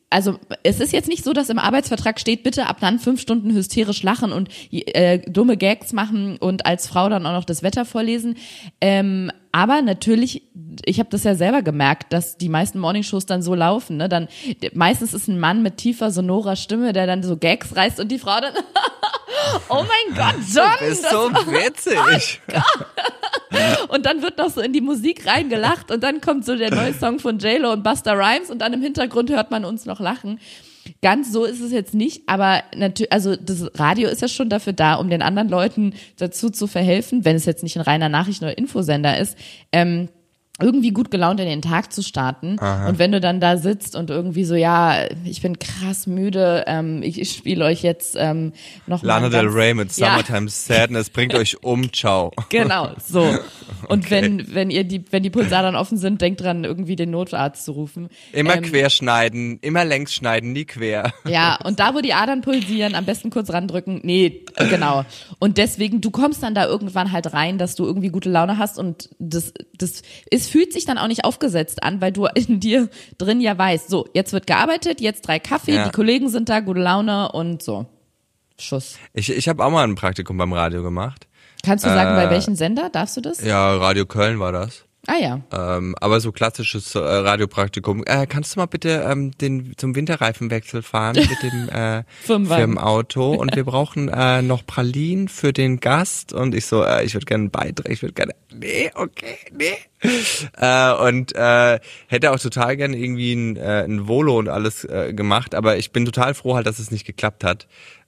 also 0.10 0.40
es 0.64 0.80
ist 0.80 0.94
jetzt 0.94 1.10
nicht 1.10 1.24
so, 1.24 1.34
dass 1.34 1.50
im 1.50 1.60
Arbeitsvertrag 1.60 2.20
steht, 2.20 2.44
bitte 2.44 2.68
ab 2.68 2.78
dann 2.80 3.00
fünf 3.00 3.20
Stunden 3.20 3.52
hysterisch 3.54 4.04
lachen 4.04 4.32
und 4.32 4.50
äh, 4.72 5.20
dumme 5.20 5.58
Gags 5.58 5.94
machen 5.94 6.38
und 6.38 6.66
als 6.66 6.88
Frau 6.88 7.10
dann 7.10 7.26
auch 7.26 7.34
noch 7.34 7.46
das 7.46 7.64
Wetter 7.64 7.86
vorlesen. 7.86 8.36
Ähm, 8.82 9.32
aber 9.56 9.82
natürlich, 9.82 10.42
ich 10.84 11.00
habe 11.00 11.08
das 11.10 11.24
ja 11.24 11.34
selber 11.34 11.62
gemerkt, 11.62 12.12
dass 12.12 12.36
die 12.36 12.50
meisten 12.50 12.78
Morningshows 12.78 13.26
dann 13.26 13.42
so 13.42 13.56
laufen. 13.56 13.96
Ne? 13.96 14.10
Dann 14.10 14.28
meistens 14.74 15.14
ist 15.14 15.30
ein 15.30 15.40
Mann 15.40 15.64
mit 15.64 15.78
tiefer 15.78 16.12
sonorer 16.12 16.58
Stimme, 16.58 16.92
der 16.92 17.08
dann 17.08 17.24
so 17.24 17.38
Gags 17.38 17.74
reißt 17.74 18.02
und 18.02 18.10
die 18.10 18.20
Frau 18.20 18.38
dann, 18.42 18.54
oh 19.70 19.86
mein 19.88 20.14
Gott, 20.14 20.36
John, 20.54 20.90
Ist 20.90 21.06
das 21.06 21.12
so 21.12 21.32
witzig. 21.46 22.42
und 23.88 24.06
dann 24.06 24.22
wird 24.22 24.38
noch 24.40 24.50
so 24.50 24.60
in 24.60 24.74
die 24.74 24.82
Musik 24.82 25.26
reingelacht 25.26 25.90
und 25.90 26.04
dann 26.04 26.20
kommt 26.20 26.44
so 26.44 26.58
der 26.58 26.76
neue 26.76 26.94
Song 26.94 27.20
von 27.20 27.40
JLo 27.40 27.72
und 27.72 27.82
Busta 27.82 28.12
Rhymes 28.12 28.52
und 28.52 28.60
dann 28.60 28.74
im 28.74 28.82
Hintergrund 28.82 29.30
hört 29.30 29.52
man 29.52 29.64
uns 29.64 29.86
noch 29.86 30.02
lachen. 30.02 30.42
Ganz 31.02 31.32
so 31.32 31.46
ist 31.46 31.62
es 31.62 31.72
jetzt 31.72 31.94
nicht, 31.94 32.24
aber 32.28 32.64
natürlich, 32.76 33.12
also 33.12 33.36
das 33.36 33.70
Radio 33.76 34.10
ist 34.10 34.22
ja 34.22 34.28
schon 34.28 34.50
dafür 34.50 34.74
da, 34.74 34.96
um 34.96 35.10
den 35.10 35.22
anderen 35.22 35.50
Leuten 35.50 35.94
dazu 36.18 36.50
zu 36.50 36.68
verhelfen, 36.68 37.26
wenn 37.26 37.36
es 37.36 37.46
jetzt 37.46 37.64
nicht 37.64 37.78
ein 37.78 37.82
reiner 37.82 38.10
Nachrichten- 38.10 38.46
oder 38.46 38.58
Infosender 38.58 39.18
ist, 39.18 39.38
ähm, 39.72 40.10
irgendwie 40.62 40.92
gut 40.92 41.12
gelaunt 41.12 41.40
in 41.40 41.48
den 41.48 41.62
Tag 41.62 41.92
zu 41.92 42.02
starten. 42.02 42.58
Und 42.88 42.98
wenn 42.98 43.12
du 43.12 43.20
dann 43.20 43.42
da 43.42 43.58
sitzt 43.58 43.96
und 43.96 44.10
irgendwie 44.10 44.46
so, 44.46 44.56
ja, 44.56 45.06
ich 45.26 45.42
bin 45.42 45.60
krass 45.60 46.08
müde, 46.08 46.64
ähm, 46.68 47.04
ich, 47.04 47.20
ich 47.20 47.32
spiele 47.34 47.66
euch 47.66 47.84
jetzt 47.84 48.16
ähm, 48.18 48.54
noch 48.88 49.04
Lana 49.04 49.28
Del 49.30 49.48
Rey 49.48 49.74
mit 49.74 49.96
Ja. 49.98 50.12
Summertime 50.12 50.50
Sadness 50.50 51.10
bringt 51.10 51.34
euch 51.34 51.62
um. 51.64 51.92
Ciao. 51.92 52.32
Genau, 52.50 52.92
so. 53.06 53.38
Und 53.90 54.10
wenn, 54.12 54.54
wenn 54.54 54.70
ihr 54.70 54.84
die, 54.86 55.04
wenn 55.12 55.24
die 55.24 55.30
Pulsadern 55.30 55.76
offen 55.76 55.98
sind, 55.98 56.22
denkt 56.22 56.42
dran, 56.42 56.64
irgendwie 56.64 56.96
den 56.96 57.12
Notarzt 57.12 57.66
zu 57.66 57.74
rufen. 57.74 58.08
Immer 58.32 58.56
Ähm, 58.56 58.64
querschneiden, 58.64 59.60
immer 59.62 59.84
längs 59.84 60.14
schneiden, 60.14 60.54
nie 60.54 60.66
quer. 60.66 61.14
Ja, 61.28 61.58
und 61.64 61.80
da, 61.80 61.94
wo 61.94 62.00
die 62.00 62.14
Adern 62.14 62.42
pulsieren, 62.42 62.96
am 62.96 63.04
besten 63.06 63.30
kurz 63.30 63.52
randrücken. 63.52 64.00
Nee, 64.04 64.46
genau. 64.70 65.04
Und 65.40 65.58
deswegen, 65.58 66.00
du 66.00 66.12
kommst 66.12 66.44
dann 66.44 66.56
da 66.56 66.66
irgendwann 66.66 67.12
halt 67.12 67.34
rein, 67.34 67.58
dass 67.58 67.76
du 67.76 67.84
irgendwie 67.84 68.10
gute 68.10 68.30
Laune 68.30 68.58
hast 68.58 68.78
und 68.80 69.10
das, 69.20 69.52
das, 69.78 70.02
es 70.46 70.52
fühlt 70.52 70.72
sich 70.74 70.86
dann 70.86 70.98
auch 70.98 71.08
nicht 71.08 71.26
aufgesetzt 71.26 71.84
an, 71.84 72.02
weil 72.02 72.12
du 72.12 72.28
in 72.36 72.60
dir 72.60 72.90
drin 73.18 73.42
ja 73.42 73.58
weißt, 73.58 73.90
so, 73.90 74.08
jetzt 74.14 74.32
wird 74.34 74.46
gearbeitet, 74.48 75.02
jetzt 75.02 75.28
drei 75.28 75.40
Kaffee, 75.40 75.76
Ja. 75.76 75.86
die 75.86 75.92
Kollegen 75.92 76.30
sind 76.30 76.50
da, 76.50 76.60
gute 76.60 76.80
Laune 76.82 77.32
und 77.32 77.64
so. 77.64 77.86
Schuss. 78.60 78.98
Ich, 79.14 79.30
ich 79.30 79.50
habe 79.50 79.64
auch 79.66 79.70
mal 79.72 79.84
ein 79.84 79.96
Praktikum 79.96 80.38
beim 80.38 80.54
Radio 80.54 80.82
gemacht. 80.84 81.28
Kannst 81.64 81.84
du 81.84 81.90
sagen, 81.90 82.12
Äh, 82.18 82.26
bei 82.26 82.30
welchem 82.30 82.56
Sender? 82.56 82.90
Darfst 82.90 83.18
du 83.18 83.22
das? 83.22 83.42
Ja, 83.44 83.76
Radio 83.76 84.06
Köln 84.06 84.40
war 84.40 84.52
das. 84.52 84.86
Ah 85.08 85.18
ja. 85.18 85.42
Ähm, 85.52 85.96
aber 86.00 86.20
so 86.20 86.32
klassisches 86.32 86.96
äh, 86.96 87.00
Radiopraktikum. 87.00 88.04
Äh, 88.06 88.26
kannst 88.28 88.56
du 88.56 88.60
mal 88.60 88.66
bitte 88.66 89.06
ähm, 89.08 89.32
den 89.38 89.74
zum 89.78 89.96
Winterreifenwechsel 89.96 90.82
fahren 90.82 91.16
mit 91.16 91.44
dem 91.44 91.70
äh. 91.74 92.04
Firmenauto 92.22 93.34
und 93.34 93.56
wir 93.56 93.64
brauchen 93.66 94.10
äh, 94.10 94.42
noch 94.42 94.66
Pralinen 94.66 95.28
für 95.28 95.54
den 95.54 95.80
Gast 95.80 96.34
und 96.34 96.56
ich 96.56 96.66
so, 96.66 96.84
äh, 96.84 97.04
ich 97.04 97.14
würde 97.14 97.26
gerne 97.26 97.44
einen 97.44 97.52
Beitrag, 97.52 97.90
ich 97.90 98.02
würde 98.02 98.14
gerne, 98.14 98.34
nee, 98.54 98.92
okay, 98.96 99.38
nee. 99.52 99.78
Äh, 100.58 100.94
und 100.94 101.36
äh, 101.36 101.80
hätte 102.08 102.32
auch 102.32 102.40
total 102.40 102.78
gerne 102.78 102.98
irgendwie 102.98 103.34
ein, 103.34 103.58
äh, 103.58 103.84
ein 103.84 104.08
Volo 104.08 104.38
und 104.38 104.50
alles 104.50 104.84
äh, 104.86 105.14
gemacht, 105.14 105.56
aber 105.56 105.78
ich 105.78 105.92
bin 105.92 106.06
total 106.06 106.34
froh 106.34 106.56
halt, 106.56 106.68
dass 106.68 106.80
es 106.80 106.92
nicht 106.92 107.06
geklappt 107.06 107.44
hat 107.44 107.68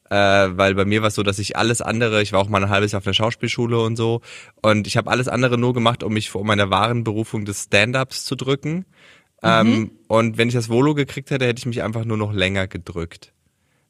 äh, 0.09 0.15
weil 0.15 0.75
bei 0.75 0.85
mir 0.85 1.01
war 1.01 1.09
es 1.09 1.15
so, 1.15 1.23
dass 1.23 1.39
ich 1.39 1.57
alles 1.57 1.81
andere, 1.81 2.21
ich 2.21 2.33
war 2.33 2.39
auch 2.39 2.49
mal 2.49 2.63
ein 2.63 2.69
halbes 2.69 2.91
Jahr 2.91 2.99
auf 2.99 3.03
der 3.03 3.13
Schauspielschule 3.13 3.79
und 3.79 3.95
so, 3.95 4.21
und 4.61 4.87
ich 4.87 4.97
habe 4.97 5.09
alles 5.09 5.27
andere 5.27 5.57
nur 5.57 5.73
gemacht, 5.73 6.03
um 6.03 6.13
mich 6.13 6.29
vor 6.29 6.43
meiner 6.43 6.69
wahren 6.69 7.03
Berufung 7.03 7.45
des 7.45 7.63
Stand-ups 7.63 8.25
zu 8.25 8.35
drücken. 8.35 8.85
Ähm, 9.43 9.91
und 10.07 10.37
wenn 10.37 10.47
ich 10.47 10.55
das 10.55 10.67
Volo 10.67 10.95
gekriegt 10.95 11.29
hätte, 11.29 11.45
hätte 11.45 11.59
ich 11.59 11.67
mich 11.67 11.83
einfach 11.83 12.05
nur 12.05 12.17
noch 12.17 12.33
länger 12.33 12.67
gedrückt, 12.67 13.33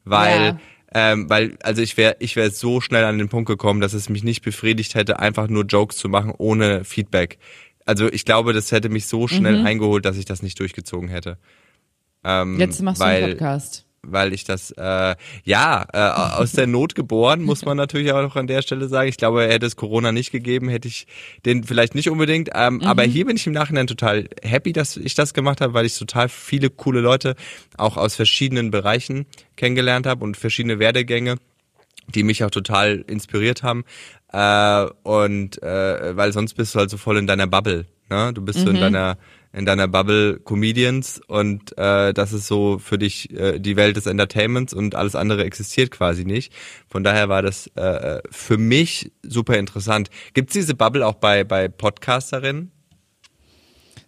weil 0.04 0.40
Ja. 0.42 0.60
ähm, 0.94 1.30
weil 1.30 1.56
also 1.62 1.80
ich 1.80 1.96
wäre 1.96 2.16
ich 2.18 2.36
wäre 2.36 2.50
so 2.50 2.82
schnell 2.82 3.04
an 3.04 3.16
den 3.16 3.30
Punkt 3.30 3.48
gekommen, 3.48 3.80
dass 3.80 3.94
es 3.94 4.10
mich 4.10 4.22
nicht 4.22 4.42
befriedigt 4.42 4.94
hätte, 4.94 5.20
einfach 5.20 5.48
nur 5.48 5.64
Jokes 5.64 5.96
zu 5.96 6.10
machen 6.10 6.34
ohne 6.36 6.84
Feedback. 6.84 7.38
Also 7.86 8.12
ich 8.12 8.26
glaube, 8.26 8.52
das 8.52 8.70
hätte 8.72 8.90
mich 8.90 9.06
so 9.06 9.26
schnell 9.26 9.64
eingeholt, 9.64 10.04
dass 10.04 10.18
ich 10.18 10.26
das 10.26 10.42
nicht 10.42 10.60
durchgezogen 10.60 11.08
hätte. 11.08 11.38
Ähm, 12.24 12.58
Jetzt 12.58 12.82
machst 12.82 13.00
weil, 13.00 13.20
du 13.20 13.24
einen 13.24 13.38
Podcast. 13.38 13.86
Weil 14.02 14.32
ich 14.32 14.44
das, 14.44 14.70
äh, 14.72 15.16
ja, 15.44 15.86
äh, 15.92 15.98
aus 15.98 16.52
der 16.52 16.66
Not 16.66 16.94
geboren, 16.94 17.42
muss 17.42 17.64
man 17.64 17.76
natürlich 17.76 18.12
auch 18.12 18.22
noch 18.22 18.36
an 18.36 18.46
der 18.46 18.62
Stelle 18.62 18.88
sagen. 18.88 19.08
Ich 19.08 19.16
glaube, 19.16 19.42
hätte 19.42 19.66
es 19.66 19.76
Corona 19.76 20.12
nicht 20.12 20.30
gegeben, 20.30 20.68
hätte 20.68 20.88
ich 20.88 21.06
den 21.44 21.64
vielleicht 21.64 21.94
nicht 21.94 22.08
unbedingt. 22.08 22.50
Ähm, 22.54 22.82
Aber 22.82 23.02
hier 23.02 23.26
bin 23.26 23.36
ich 23.36 23.46
im 23.46 23.52
Nachhinein 23.52 23.86
total 23.86 24.28
happy, 24.42 24.72
dass 24.72 24.96
ich 24.96 25.14
das 25.14 25.34
gemacht 25.34 25.60
habe, 25.60 25.74
weil 25.74 25.86
ich 25.86 25.98
total 25.98 26.28
viele 26.28 26.70
coole 26.70 27.00
Leute 27.00 27.34
auch 27.76 27.96
aus 27.96 28.14
verschiedenen 28.14 28.70
Bereichen 28.70 29.26
kennengelernt 29.56 30.06
habe 30.06 30.24
und 30.24 30.36
verschiedene 30.36 30.78
Werdegänge 30.78 31.36
die 32.14 32.22
mich 32.22 32.42
auch 32.42 32.50
total 32.50 33.04
inspiriert 33.06 33.62
haben. 33.62 33.84
Äh, 34.32 34.86
und 35.02 35.62
äh, 35.62 36.16
weil 36.16 36.32
sonst 36.32 36.54
bist 36.54 36.74
du 36.74 36.78
halt 36.78 36.88
so 36.88 36.96
voll 36.96 37.18
in 37.18 37.26
deiner 37.26 37.46
Bubble. 37.46 37.84
Ne? 38.10 38.32
Du 38.32 38.42
bist 38.42 38.60
so 38.60 38.70
in 38.70 38.80
deiner 38.80 39.18
in 39.58 39.66
deiner 39.66 39.88
Bubble 39.88 40.38
Comedians 40.38 41.20
und 41.26 41.76
äh, 41.76 42.14
das 42.14 42.32
ist 42.32 42.46
so 42.46 42.78
für 42.78 42.96
dich 42.96 43.36
äh, 43.36 43.58
die 43.58 43.74
Welt 43.74 43.96
des 43.96 44.06
Entertainments 44.06 44.72
und 44.72 44.94
alles 44.94 45.16
andere 45.16 45.44
existiert 45.44 45.90
quasi 45.90 46.24
nicht. 46.24 46.52
Von 46.86 47.02
daher 47.02 47.28
war 47.28 47.42
das 47.42 47.66
äh, 47.74 48.20
für 48.30 48.56
mich 48.56 49.10
super 49.24 49.56
interessant. 49.56 50.10
Gibt's 50.32 50.52
diese 50.52 50.76
Bubble 50.76 51.04
auch 51.04 51.16
bei 51.16 51.42
bei 51.42 51.66
Podcasterinnen? 51.66 52.70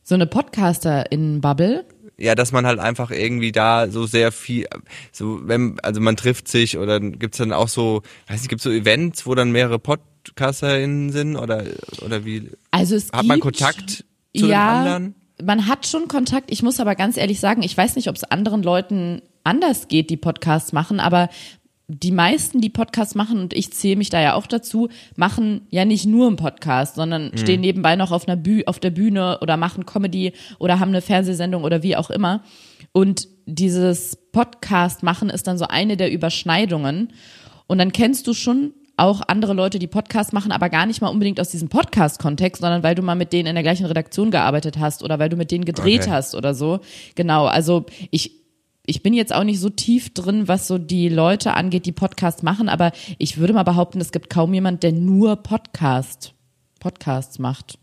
So 0.05 0.15
eine 0.15 0.29
Podcaster-in-Bubble. 0.29 1.85
Ja, 2.17 2.37
dass 2.37 2.53
man 2.53 2.65
halt 2.65 2.79
einfach 2.79 3.11
irgendwie 3.11 3.51
da 3.51 3.89
so 3.89 4.07
sehr 4.07 4.31
viel, 4.31 4.67
so 5.11 5.41
wenn, 5.49 5.81
also 5.81 6.01
man 6.01 6.17
trifft 6.17 6.47
sich 6.47 6.79
oder 6.79 7.01
gibt's 7.01 7.39
dann 7.39 7.53
auch 7.53 7.69
so, 7.69 8.03
weiß 8.29 8.41
nicht, 8.41 8.51
gibt's 8.51 8.65
so 8.65 8.71
Events, 8.71 9.27
wo 9.27 9.35
dann 9.35 9.51
mehrere 9.51 9.81
PodcasterInnen 9.81 11.11
sind 11.11 11.37
oder 11.37 11.65
oder 12.05 12.25
wie? 12.25 12.51
Also 12.71 12.95
es 12.95 13.07
Hat 13.07 13.23
gibt, 13.23 13.29
man 13.29 13.41
Kontakt 13.41 14.05
zu 14.37 14.47
ja, 14.47 14.85
den 14.85 14.93
anderen? 14.93 15.20
Man 15.43 15.67
hat 15.67 15.87
schon 15.87 16.09
Kontakt. 16.09 16.51
Ich 16.51 16.63
muss 16.63 16.81
aber 16.81 16.95
ganz 16.95 17.17
ehrlich 17.17 17.41
sagen, 17.41 17.63
ich 17.63 17.77
weiß 17.77 17.97
nicht, 17.97 18.09
ob 18.09 18.17
es 18.17 18.25
anderen 18.25 18.63
Leuten 18.63 19.23
anders 19.45 19.89
geht, 19.89 20.11
die 20.11 20.17
Podcasts 20.17 20.73
machen, 20.73 21.01
aber 21.01 21.29
die 21.89 22.13
meisten, 22.13 22.61
die 22.61 22.71
Podcasts 22.71 23.15
machen, 23.15 23.41
und 23.41 23.53
ich 23.53 23.73
zähle 23.73 23.97
mich 23.97 24.11
da 24.11 24.21
ja 24.21 24.35
auch 24.35 24.47
dazu, 24.47 24.89
machen 25.17 25.63
ja 25.71 25.85
nicht 25.85 26.07
nur 26.07 26.29
einen 26.29 26.37
Podcast, 26.37 26.95
sondern 26.95 27.37
stehen 27.37 27.61
nebenbei 27.61 27.97
noch 27.97 28.13
auf, 28.13 28.29
einer 28.29 28.37
Büh 28.37 28.65
auf 28.67 28.79
der 28.79 28.91
Bühne 28.91 29.39
oder 29.41 29.57
machen 29.57 29.87
Comedy 29.87 30.33
oder 30.59 30.79
haben 30.79 30.91
eine 30.91 31.01
Fernsehsendung 31.01 31.65
oder 31.65 31.83
wie 31.83 31.97
auch 31.97 32.11
immer. 32.11 32.45
Und 32.93 33.27
dieses 33.47 34.17
Podcast 34.31 35.03
machen 35.03 35.31
ist 35.31 35.47
dann 35.47 35.59
so 35.59 35.67
eine 35.67 35.97
der 35.97 36.13
Überschneidungen. 36.13 37.13
Und 37.67 37.79
dann 37.79 37.93
kennst 37.93 38.27
du 38.27 38.35
schon 38.35 38.73
auch 39.01 39.23
andere 39.27 39.55
Leute, 39.55 39.79
die 39.79 39.87
Podcasts 39.87 40.33
machen, 40.33 40.53
aber 40.53 40.69
gar 40.69 40.87
nicht 40.87 41.01
mal 41.01 41.09
unbedingt 41.09 41.41
aus 41.41 41.51
diesem 41.51 41.69
Podcast-Kontext, 41.69 42.61
sondern 42.61 42.83
weil 42.83 42.95
du 42.95 43.03
mal 43.03 43.15
mit 43.15 43.33
denen 43.33 43.47
in 43.49 43.55
der 43.55 43.63
gleichen 43.63 43.87
Redaktion 43.87 44.31
gearbeitet 44.31 44.79
hast 44.79 45.03
oder 45.03 45.19
weil 45.19 45.29
du 45.29 45.37
mit 45.37 45.51
denen 45.51 45.65
gedreht 45.65 46.03
Okay. 46.03 46.11
hast 46.11 46.35
oder 46.35 46.55
so. 46.55 46.81
Genau, 47.15 47.47
also 47.47 47.87
ich, 48.11 48.33
ich 48.87 49.03
bin 49.03 49.15
jetzt 49.15 49.35
auch 49.35 49.45
nicht 49.45 49.59
so 49.61 49.71
tief 49.71 50.13
drin, 50.15 50.49
was 50.49 50.67
so 50.67 50.79
die 50.79 51.09
Leute 51.09 51.55
angeht, 51.55 51.87
die 51.87 51.93
Podcasts 51.93 52.43
machen, 52.43 52.69
aber 52.69 52.93
ich 53.19 53.39
würde 53.39 53.53
mal 53.53 53.63
behaupten, 53.63 54.01
es 54.01 54.13
gibt 54.13 54.31
kaum 54.31 54.53
jemand, 54.55 54.83
der 54.83 54.93
nur 54.93 55.37
Podcast, 55.37 56.35
Podcasts 56.79 57.39
macht. 57.39 57.79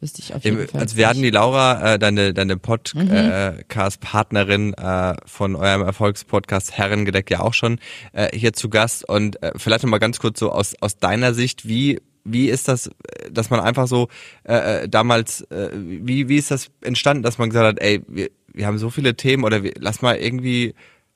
Wüsste 0.00 0.22
ich 0.22 0.32
auf 0.34 0.44
jeden 0.44 0.68
Fall. 0.68 0.80
Also 0.80 0.96
wir 0.96 1.08
hatten 1.08 1.22
die 1.22 1.30
Laura, 1.30 1.94
äh, 1.94 1.98
deine, 1.98 2.32
deine 2.32 2.54
Mhm. 2.54 2.60
Podcast-Partnerin 2.60 4.74
äh, 4.74 5.14
von 5.26 5.56
eurem 5.56 5.82
Erfolgspodcast 5.82 6.72
Herrengedeck 6.72 7.30
ja 7.30 7.40
auch 7.40 7.54
schon 7.54 7.80
äh, 8.12 8.28
hier 8.36 8.52
zu 8.52 8.68
Gast. 8.68 9.08
Und 9.08 9.42
äh, 9.42 9.52
vielleicht 9.56 9.82
noch 9.82 9.90
mal 9.90 9.98
ganz 9.98 10.20
kurz 10.20 10.38
so 10.38 10.52
aus, 10.52 10.74
aus 10.80 10.98
deiner 10.98 11.34
Sicht, 11.34 11.66
wie 11.66 12.00
wie 12.24 12.48
ist 12.48 12.68
das, 12.68 12.88
äh, 12.88 12.92
dass 13.30 13.50
man 13.50 13.60
einfach 13.60 13.88
so 13.88 14.08
äh, 14.44 14.84
äh, 14.84 14.88
damals, 14.88 15.42
äh, 15.50 15.70
wie, 15.74 16.28
wie 16.28 16.36
ist 16.36 16.50
das 16.50 16.70
entstanden, 16.82 17.22
dass 17.22 17.38
man 17.38 17.48
gesagt 17.50 17.66
hat, 17.66 17.80
ey, 17.82 18.02
wir, 18.06 18.28
wir 18.52 18.66
haben 18.66 18.78
so 18.78 18.90
viele 18.90 19.16
Themen 19.16 19.44
oder 19.44 19.62
wir, 19.62 19.72
lass 19.78 20.02
mal 20.02 20.16
irgendwie, 20.16 20.74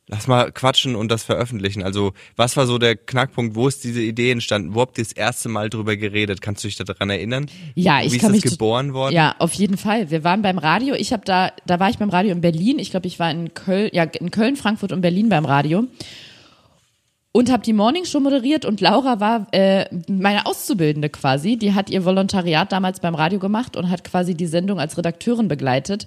lass 0.09 0.27
mal 0.27 0.53
quatschen 0.53 0.97
und 0.97 1.11
das 1.11 1.23
veröffentlichen. 1.23 1.83
Also 1.83 2.13
was 2.37 2.57
war 2.57 2.67
so 2.67 2.79
der 2.79 2.97
Knackpunkt, 2.97 3.55
wo 3.55 3.69
ist 3.69 3.85
diese 3.85 4.03
Idee 4.03 4.31
entstanden? 4.31 4.75
Wo 4.75 4.81
habt 4.81 4.99
ihr 4.99 5.05
das 5.05 5.13
erste 5.13 5.49
Mal 5.49 5.71
drüber 5.71 5.97
geredet? 5.97 6.41
Kannst 6.41 6.65
du 6.65 6.69
dich 6.69 6.77
daran 6.77 7.11
erinnern? 7.11 7.47
Ja, 7.75 8.03
ich 8.03 8.13
wie 8.13 8.19
kann 8.19 8.31
ist 8.31 8.37
mich 8.37 8.43
das 8.43 8.53
geboren 8.53 8.95
worden? 8.95 9.15
Ja, 9.15 9.35
auf 9.39 9.53
jeden 9.55 9.77
Fall. 9.77 10.11
Wir 10.11 10.25
waren 10.25 10.43
beim 10.43 10.59
Radio. 10.59 10.95
Ich 10.95 11.13
habe 11.13 11.25
da, 11.25 11.53
da 11.67 11.81
war 11.81 11.91
ich 11.91 11.99
beim 11.99 12.11
Radio 12.11 12.33
in 12.33 12.41
Berlin. 12.41 12.79
Ich 12.79 12.91
glaube, 12.91 13.07
ich 13.07 13.19
war 13.19 13.31
in 13.31 13.55
Köln, 13.55 13.91
ja, 13.93 14.05
in 14.05 14.31
Köln, 14.31 14.57
Frankfurt 14.57 14.93
und 14.93 15.01
Berlin 15.01 15.29
beim 15.29 15.45
Radio 15.45 15.87
und 17.33 17.51
habe 17.51 17.63
die 17.63 17.73
Morning 17.73 18.05
Show 18.05 18.21
moderiert 18.21 18.65
und 18.65 18.81
Laura 18.81 19.19
war 19.19 19.47
äh, 19.53 19.87
meine 20.07 20.45
Auszubildende 20.47 21.09
quasi. 21.09 21.57
Die 21.57 21.73
hat 21.73 21.89
ihr 21.89 22.05
Volontariat 22.05 22.71
damals 22.71 23.01
beim 23.01 23.15
Radio 23.15 23.39
gemacht 23.39 23.77
und 23.77 23.89
hat 23.89 24.05
quasi 24.05 24.35
die 24.35 24.47
Sendung 24.47 24.79
als 24.79 24.99
Redakteurin 24.99 25.49
begleitet. 25.49 26.07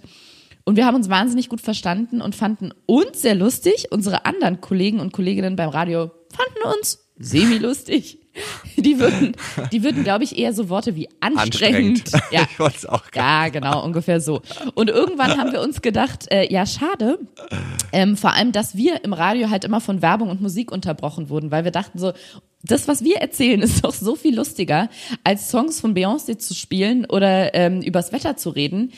Und 0.66 0.76
wir 0.76 0.86
haben 0.86 0.96
uns 0.96 1.10
wahnsinnig 1.10 1.48
gut 1.48 1.62
verstanden 1.62 2.22
und 2.22 2.36
fanden 2.36 2.74
uns 2.88 3.22
sehr 3.22 3.36
lustig. 3.36 3.88
Unsere 3.92 4.26
anderen 4.26 4.62
Kollegen 4.62 5.00
und 5.00 5.14
Kolleginnen 5.14 5.56
beim 5.56 5.70
Radio 5.70 6.12
fanden 6.34 6.78
uns 6.78 7.08
semi-lustig. 7.18 8.20
Die 8.76 9.00
würden, 9.00 9.32
die 9.72 9.82
würden, 9.82 10.04
glaube 10.04 10.26
ich, 10.26 10.38
eher 10.38 10.52
so 10.54 10.68
Worte 10.68 10.98
wie 10.98 11.08
anstrengend. 11.22 12.14
Anstrengend. 12.14 12.32
Ja, 12.32 12.42
Ich 12.52 12.60
wollte 12.60 12.76
es 12.80 12.86
auch 12.86 13.04
ja, 13.16 13.48
genau, 13.48 13.82
ungefähr 13.82 14.20
so. 14.20 14.42
Und 14.74 14.90
irgendwann 14.90 15.38
haben 15.38 15.54
wir 15.54 15.62
uns 15.62 15.82
gedacht, 15.82 16.30
äh, 16.30 16.52
ja, 16.52 16.66
schade. 16.66 17.20
Ähm, 17.94 18.18
vor 18.18 18.34
allem, 18.34 18.52
dass 18.52 18.76
wir 18.76 19.06
im 19.06 19.14
Radio 19.14 19.50
halt 19.50 19.64
immer 19.64 19.80
von 19.80 20.02
Werbung 20.02 20.30
und 20.30 20.42
Musik 20.42 20.70
unterbrochen 20.70 21.30
wurden, 21.30 21.50
weil 21.50 21.64
wir 21.64 21.72
dachten 21.72 21.98
so, 21.98 22.12
das, 22.62 22.88
was 22.90 23.04
wir 23.04 23.18
erzählen, 23.18 23.62
ist 23.62 23.86
doch 23.86 23.94
so 23.94 24.16
viel 24.16 24.36
lustiger, 24.36 24.90
als 25.24 25.50
Songs 25.50 25.80
von 25.80 25.96
Beyoncé 25.96 26.38
zu 26.38 26.54
spielen 26.54 27.06
oder 27.06 27.54
ähm, 27.56 27.82
übers 27.82 28.12
Wetter 28.12 28.36
zu 28.36 28.50
reden. 28.50 28.92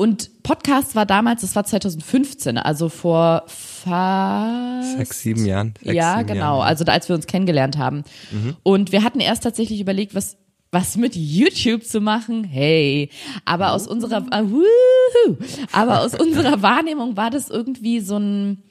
Und 0.00 0.44
Podcast 0.44 0.94
war 0.94 1.06
damals, 1.06 1.40
das 1.40 1.56
war 1.56 1.64
2015, 1.64 2.56
also 2.56 2.88
vor 2.88 3.42
fast 3.48 4.96
Sechs, 4.96 5.20
sieben 5.22 5.44
Jahren. 5.44 5.74
Sechs, 5.82 5.96
ja, 5.96 6.18
sieben 6.18 6.28
genau. 6.28 6.58
Jahren. 6.58 6.68
Also 6.68 6.84
da, 6.84 6.92
als 6.92 7.08
wir 7.08 7.16
uns 7.16 7.26
kennengelernt 7.26 7.78
haben. 7.78 8.04
Und 8.62 8.92
wir 8.92 9.02
hatten 9.02 9.18
erst 9.18 9.42
tatsächlich 9.42 9.80
überlegt, 9.80 10.14
was 10.14 10.36
was 10.70 10.96
mit 10.96 11.16
YouTube 11.16 11.84
zu 11.84 12.00
machen. 12.00 12.44
Hey, 12.44 13.10
aber 13.44 13.72
aus 13.72 13.88
unserer 13.88 14.24
äh, 14.30 14.48
wuhu, 14.48 15.36
aber 15.72 16.02
aus 16.02 16.14
unserer 16.20 16.62
Wahrnehmung 16.62 17.16
war 17.16 17.30
das 17.30 17.50
irgendwie 17.50 17.98
so 17.98 18.18
ein 18.18 18.62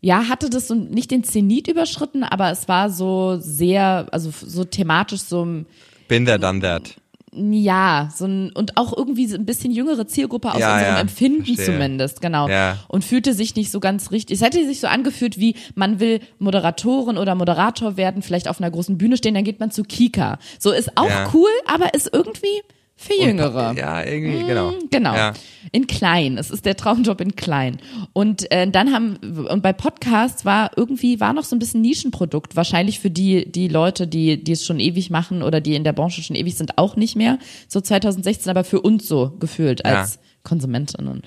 ja, 0.00 0.28
hatte 0.28 0.50
das 0.50 0.66
so 0.66 0.74
nicht 0.74 1.12
den 1.12 1.22
Zenit 1.22 1.68
überschritten, 1.68 2.24
aber 2.24 2.50
es 2.50 2.66
war 2.66 2.90
so 2.90 3.36
sehr, 3.38 4.08
also 4.10 4.32
so 4.32 4.64
thematisch 4.64 5.20
so 5.20 5.44
ein 5.44 5.66
Bin 6.08 6.26
there, 6.26 6.40
done 6.40 6.58
that. 6.58 6.96
Ja, 7.34 8.10
so 8.14 8.26
ein, 8.26 8.52
und 8.52 8.76
auch 8.76 8.94
irgendwie 8.96 9.26
so 9.26 9.36
ein 9.36 9.46
bisschen 9.46 9.72
jüngere 9.72 10.06
Zielgruppe 10.06 10.52
aus 10.52 10.60
Ja, 10.60 10.74
unserem 10.74 10.94
ja, 10.94 11.00
Empfinden 11.00 11.44
verstehe. 11.46 11.64
zumindest, 11.66 12.20
genau. 12.20 12.48
Ja. 12.48 12.78
Und 12.88 13.04
fühlte 13.04 13.32
sich 13.32 13.56
nicht 13.56 13.70
so 13.70 13.80
ganz 13.80 14.10
richtig. 14.10 14.36
Es 14.36 14.42
hätte 14.44 14.64
sich 14.66 14.80
so 14.80 14.86
angefühlt, 14.86 15.38
wie 15.38 15.54
man 15.74 15.98
will 15.98 16.20
Moderatorin 16.38 17.16
oder 17.16 17.34
Moderator 17.34 17.96
werden, 17.96 18.20
vielleicht 18.22 18.48
auf 18.48 18.60
einer 18.60 18.70
großen 18.70 18.98
Bühne 18.98 19.16
stehen, 19.16 19.34
dann 19.34 19.44
geht 19.44 19.60
man 19.60 19.70
zu 19.70 19.82
Kika. 19.82 20.38
So 20.58 20.72
ist 20.72 20.96
auch 20.96 21.32
cool, 21.34 21.48
aber 21.66 21.94
ist 21.94 22.10
irgendwie 22.12 22.60
für 22.96 23.14
Jüngere. 23.14 23.74
Ja, 23.76 24.04
irgendwie, 24.04 24.44
genau. 24.44 24.72
Genau. 24.90 25.14
Ja. 25.14 25.32
In 25.72 25.86
klein. 25.86 26.38
Es 26.38 26.50
ist 26.50 26.64
der 26.66 26.76
Traumjob 26.76 27.20
in 27.20 27.34
klein. 27.34 27.78
Und 28.12 28.50
äh, 28.52 28.70
dann 28.70 28.92
haben 28.92 29.16
und 29.48 29.62
bei 29.62 29.72
Podcasts 29.72 30.44
war 30.44 30.70
irgendwie 30.76 31.18
war 31.18 31.32
noch 31.32 31.44
so 31.44 31.56
ein 31.56 31.58
bisschen 31.58 31.80
Nischenprodukt. 31.80 32.54
Wahrscheinlich 32.54 33.00
für 33.00 33.10
die 33.10 33.50
die 33.50 33.68
Leute, 33.68 34.06
die 34.06 34.42
die 34.42 34.52
es 34.52 34.64
schon 34.64 34.78
ewig 34.78 35.10
machen 35.10 35.42
oder 35.42 35.60
die 35.60 35.74
in 35.74 35.84
der 35.84 35.92
Branche 35.92 36.22
schon 36.22 36.36
ewig 36.36 36.56
sind, 36.56 36.78
auch 36.78 36.96
nicht 36.96 37.16
mehr. 37.16 37.38
So 37.68 37.80
2016, 37.80 38.50
aber 38.50 38.64
für 38.64 38.80
uns 38.80 39.08
so 39.08 39.32
gefühlt 39.40 39.84
als 39.84 40.14
Ja. 40.14 40.20
Konsumentinnen. 40.44 41.22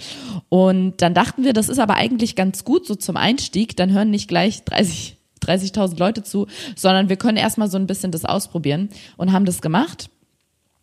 Und 0.50 1.02
dann 1.02 1.14
dachten 1.14 1.44
wir, 1.44 1.54
das 1.54 1.70
ist 1.70 1.80
aber 1.80 1.96
eigentlich 1.96 2.36
ganz 2.36 2.64
gut 2.64 2.86
so 2.86 2.96
zum 2.96 3.18
Einstieg. 3.18 3.76
Dann 3.76 3.92
hören 3.92 4.12
nicht 4.12 4.28
gleich 4.28 4.64
30 4.64 5.18
30.000 5.46 6.00
Leute 6.00 6.24
zu, 6.24 6.48
sondern 6.76 7.08
wir 7.08 7.18
können 7.18 7.38
erstmal 7.38 7.70
so 7.70 7.78
ein 7.78 7.86
bisschen 7.86 8.12
das 8.12 8.26
ausprobieren 8.26 8.90
und 9.18 9.32
haben 9.32 9.46
das 9.46 9.62
gemacht. 9.62 10.10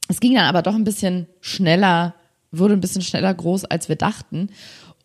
Es 0.08 0.20
ging 0.20 0.34
dann 0.34 0.44
aber 0.44 0.62
doch 0.62 0.74
ein 0.74 0.84
bisschen 0.84 1.26
schneller, 1.40 2.14
wurde 2.50 2.74
ein 2.74 2.80
bisschen 2.80 3.02
schneller 3.02 3.32
groß, 3.32 3.64
als 3.64 3.88
wir 3.88 3.96
dachten. 3.96 4.50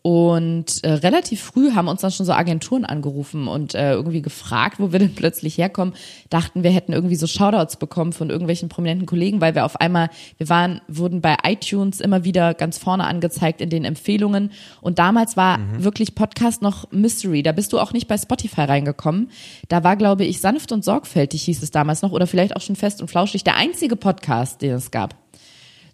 Und 0.08 0.82
äh, 0.84 0.92
relativ 0.92 1.42
früh 1.42 1.72
haben 1.72 1.86
uns 1.86 2.00
dann 2.00 2.10
schon 2.10 2.24
so 2.24 2.32
Agenturen 2.32 2.86
angerufen 2.86 3.46
und 3.46 3.74
äh, 3.74 3.92
irgendwie 3.92 4.22
gefragt, 4.22 4.80
wo 4.80 4.90
wir 4.90 5.00
denn 5.00 5.14
plötzlich 5.14 5.58
herkommen. 5.58 5.92
Dachten, 6.30 6.62
wir 6.62 6.70
hätten 6.70 6.94
irgendwie 6.94 7.16
so 7.16 7.26
Shoutouts 7.26 7.76
bekommen 7.76 8.14
von 8.14 8.30
irgendwelchen 8.30 8.70
prominenten 8.70 9.04
Kollegen, 9.04 9.42
weil 9.42 9.54
wir 9.54 9.66
auf 9.66 9.78
einmal, 9.82 10.08
wir 10.38 10.48
waren, 10.48 10.80
wurden 10.88 11.20
bei 11.20 11.36
iTunes 11.44 12.00
immer 12.00 12.24
wieder 12.24 12.54
ganz 12.54 12.78
vorne 12.78 13.04
angezeigt 13.04 13.60
in 13.60 13.68
den 13.68 13.84
Empfehlungen. 13.84 14.52
Und 14.80 14.98
damals 14.98 15.36
war 15.36 15.58
mhm. 15.58 15.84
wirklich 15.84 16.14
Podcast 16.14 16.62
noch 16.62 16.90
Mystery. 16.90 17.42
Da 17.42 17.52
bist 17.52 17.74
du 17.74 17.78
auch 17.78 17.92
nicht 17.92 18.08
bei 18.08 18.16
Spotify 18.16 18.62
reingekommen. 18.62 19.30
Da 19.68 19.84
war, 19.84 19.96
glaube 19.96 20.24
ich, 20.24 20.40
sanft 20.40 20.72
und 20.72 20.86
sorgfältig 20.86 21.42
hieß 21.42 21.62
es 21.62 21.70
damals 21.70 22.00
noch 22.00 22.12
oder 22.12 22.26
vielleicht 22.26 22.56
auch 22.56 22.62
schon 22.62 22.76
fest 22.76 23.02
und 23.02 23.08
flauschig 23.08 23.44
der 23.44 23.56
einzige 23.56 23.94
Podcast, 23.94 24.62
den 24.62 24.72
es 24.72 24.90
gab. 24.90 25.27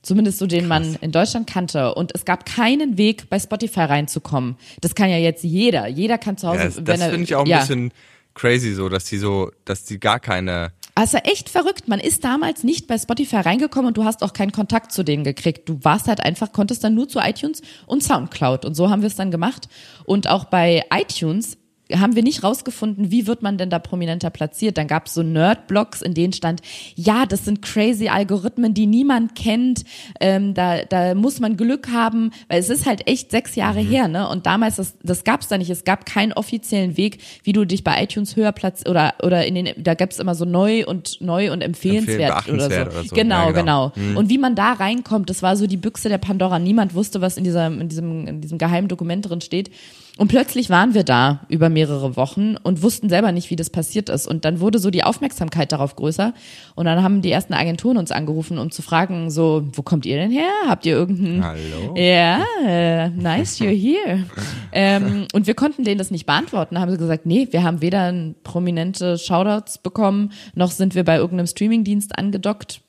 Zumindest 0.04 0.38
so, 0.38 0.46
den 0.46 0.68
Krass. 0.68 0.68
man 0.68 0.96
in 1.00 1.12
Deutschland 1.12 1.48
kannte. 1.48 1.94
Und 1.94 2.14
es 2.14 2.24
gab 2.24 2.44
keinen 2.44 2.98
Weg, 2.98 3.28
bei 3.30 3.38
Spotify 3.38 3.80
reinzukommen. 3.80 4.56
Das 4.80 4.94
kann 4.94 5.08
ja 5.08 5.16
jetzt 5.16 5.42
jeder. 5.42 5.86
Jeder 5.88 6.18
kann 6.18 6.36
zu 6.36 6.46
Hause. 6.46 6.58
Ja, 6.58 6.64
das 6.66 6.84
das 6.84 7.02
finde 7.04 7.22
ich 7.22 7.34
auch 7.34 7.44
ein 7.44 7.46
ja. 7.46 7.60
bisschen 7.60 7.92
crazy 8.34 8.74
so, 8.74 8.88
dass 8.88 9.04
die 9.04 9.16
so, 9.16 9.50
dass 9.64 9.84
die 9.84 9.98
gar 9.98 10.20
keine. 10.20 10.72
Also 10.94 11.16
echt 11.18 11.48
verrückt. 11.48 11.88
Man 11.88 12.00
ist 12.00 12.22
damals 12.22 12.62
nicht 12.62 12.86
bei 12.86 12.98
Spotify 12.98 13.36
reingekommen 13.36 13.88
und 13.88 13.96
du 13.96 14.04
hast 14.04 14.22
auch 14.22 14.32
keinen 14.32 14.52
Kontakt 14.52 14.92
zu 14.92 15.02
denen 15.02 15.24
gekriegt. 15.24 15.68
Du 15.68 15.80
warst 15.82 16.06
halt 16.06 16.20
einfach, 16.20 16.52
konntest 16.52 16.84
dann 16.84 16.94
nur 16.94 17.08
zu 17.08 17.18
iTunes 17.18 17.62
und 17.86 18.04
Soundcloud. 18.04 18.64
Und 18.64 18.74
so 18.74 18.90
haben 18.90 19.02
wir 19.02 19.08
es 19.08 19.16
dann 19.16 19.30
gemacht. 19.30 19.68
Und 20.04 20.28
auch 20.28 20.44
bei 20.44 20.84
iTunes 20.92 21.56
haben 21.92 22.16
wir 22.16 22.22
nicht 22.22 22.42
rausgefunden, 22.42 23.10
wie 23.10 23.26
wird 23.26 23.42
man 23.42 23.58
denn 23.58 23.68
da 23.68 23.78
prominenter 23.78 24.30
platziert. 24.30 24.78
Dann 24.78 24.86
gab 24.86 25.06
es 25.06 25.14
so 25.14 25.22
Nerd-Blogs, 25.22 26.00
in 26.00 26.14
denen 26.14 26.32
stand, 26.32 26.62
ja, 26.94 27.26
das 27.26 27.44
sind 27.44 27.60
crazy 27.60 28.08
Algorithmen, 28.08 28.72
die 28.72 28.86
niemand 28.86 29.34
kennt. 29.34 29.84
Ähm, 30.18 30.54
da, 30.54 30.84
da 30.84 31.14
muss 31.14 31.40
man 31.40 31.56
Glück 31.58 31.88
haben, 31.90 32.30
weil 32.48 32.60
es 32.60 32.70
ist 32.70 32.86
halt 32.86 33.06
echt 33.06 33.30
sechs 33.30 33.54
Jahre 33.54 33.82
mhm. 33.82 33.88
her, 33.88 34.08
ne? 34.08 34.28
Und 34.28 34.46
damals, 34.46 34.76
das, 34.76 34.94
das 35.02 35.24
gab 35.24 35.42
es 35.42 35.48
da 35.48 35.58
nicht. 35.58 35.68
Es 35.68 35.84
gab 35.84 36.06
keinen 36.06 36.32
offiziellen 36.32 36.96
Weg, 36.96 37.18
wie 37.42 37.52
du 37.52 37.66
dich 37.66 37.84
bei 37.84 38.02
iTunes 38.02 38.34
höher 38.34 38.52
platz 38.52 38.84
oder 38.88 39.14
oder 39.22 39.46
in 39.46 39.54
den, 39.54 39.70
da 39.76 39.94
gab 39.94 40.10
es 40.10 40.18
immer 40.18 40.34
so 40.34 40.44
neu 40.44 40.86
und 40.86 41.20
neu 41.20 41.52
und 41.52 41.60
empfehlenswert 41.60 42.48
oder 42.48 42.70
so. 42.70 42.80
oder 42.80 43.04
so. 43.04 43.14
Genau, 43.14 43.46
ja, 43.46 43.50
genau. 43.52 43.90
genau. 43.90 44.10
Mhm. 44.10 44.16
Und 44.16 44.30
wie 44.30 44.38
man 44.38 44.54
da 44.54 44.72
reinkommt, 44.72 45.28
das 45.28 45.42
war 45.42 45.56
so 45.56 45.66
die 45.66 45.76
Büchse 45.76 46.08
der 46.08 46.18
Pandora. 46.18 46.58
Niemand 46.58 46.94
wusste, 46.94 47.20
was 47.20 47.36
in 47.36 47.44
dieser, 47.44 47.66
in 47.66 47.88
diesem, 47.88 48.26
in 48.26 48.40
diesem 48.40 48.58
geheimen 48.58 48.88
Dokument 48.88 49.28
drin 49.28 49.42
steht. 49.42 49.70
Und 50.16 50.28
plötzlich 50.28 50.70
waren 50.70 50.94
wir 50.94 51.02
da 51.02 51.40
über 51.48 51.68
mehrere 51.68 52.14
Wochen 52.14 52.56
und 52.56 52.82
wussten 52.82 53.08
selber 53.08 53.32
nicht, 53.32 53.50
wie 53.50 53.56
das 53.56 53.68
passiert 53.68 54.08
ist. 54.08 54.28
Und 54.28 54.44
dann 54.44 54.60
wurde 54.60 54.78
so 54.78 54.90
die 54.90 55.02
Aufmerksamkeit 55.02 55.72
darauf 55.72 55.96
größer. 55.96 56.34
Und 56.76 56.84
dann 56.84 57.02
haben 57.02 57.20
die 57.20 57.32
ersten 57.32 57.52
Agenturen 57.52 57.96
uns 57.96 58.12
angerufen, 58.12 58.58
um 58.58 58.70
zu 58.70 58.82
fragen, 58.82 59.28
so, 59.30 59.64
wo 59.72 59.82
kommt 59.82 60.06
ihr 60.06 60.16
denn 60.16 60.30
her? 60.30 60.50
Habt 60.68 60.86
ihr 60.86 60.94
irgendeinen? 60.94 61.44
Hallo? 61.44 61.94
Ja, 61.96 62.44
äh, 62.64 63.08
nice, 63.10 63.58
you're 63.58 63.74
here. 63.74 64.24
ähm, 64.72 65.26
und 65.32 65.48
wir 65.48 65.54
konnten 65.54 65.82
denen 65.82 65.98
das 65.98 66.12
nicht 66.12 66.26
beantworten. 66.26 66.76
Da 66.76 66.80
haben 66.80 66.92
sie 66.92 66.98
gesagt, 66.98 67.26
nee, 67.26 67.48
wir 67.50 67.64
haben 67.64 67.80
weder 67.80 68.14
prominente 68.44 69.18
Shoutouts 69.18 69.78
bekommen, 69.78 70.30
noch 70.54 70.70
sind 70.70 70.94
wir 70.94 71.02
bei 71.02 71.16
irgendeinem 71.16 71.48
Streamingdienst 71.48 72.16
angedockt. 72.16 72.82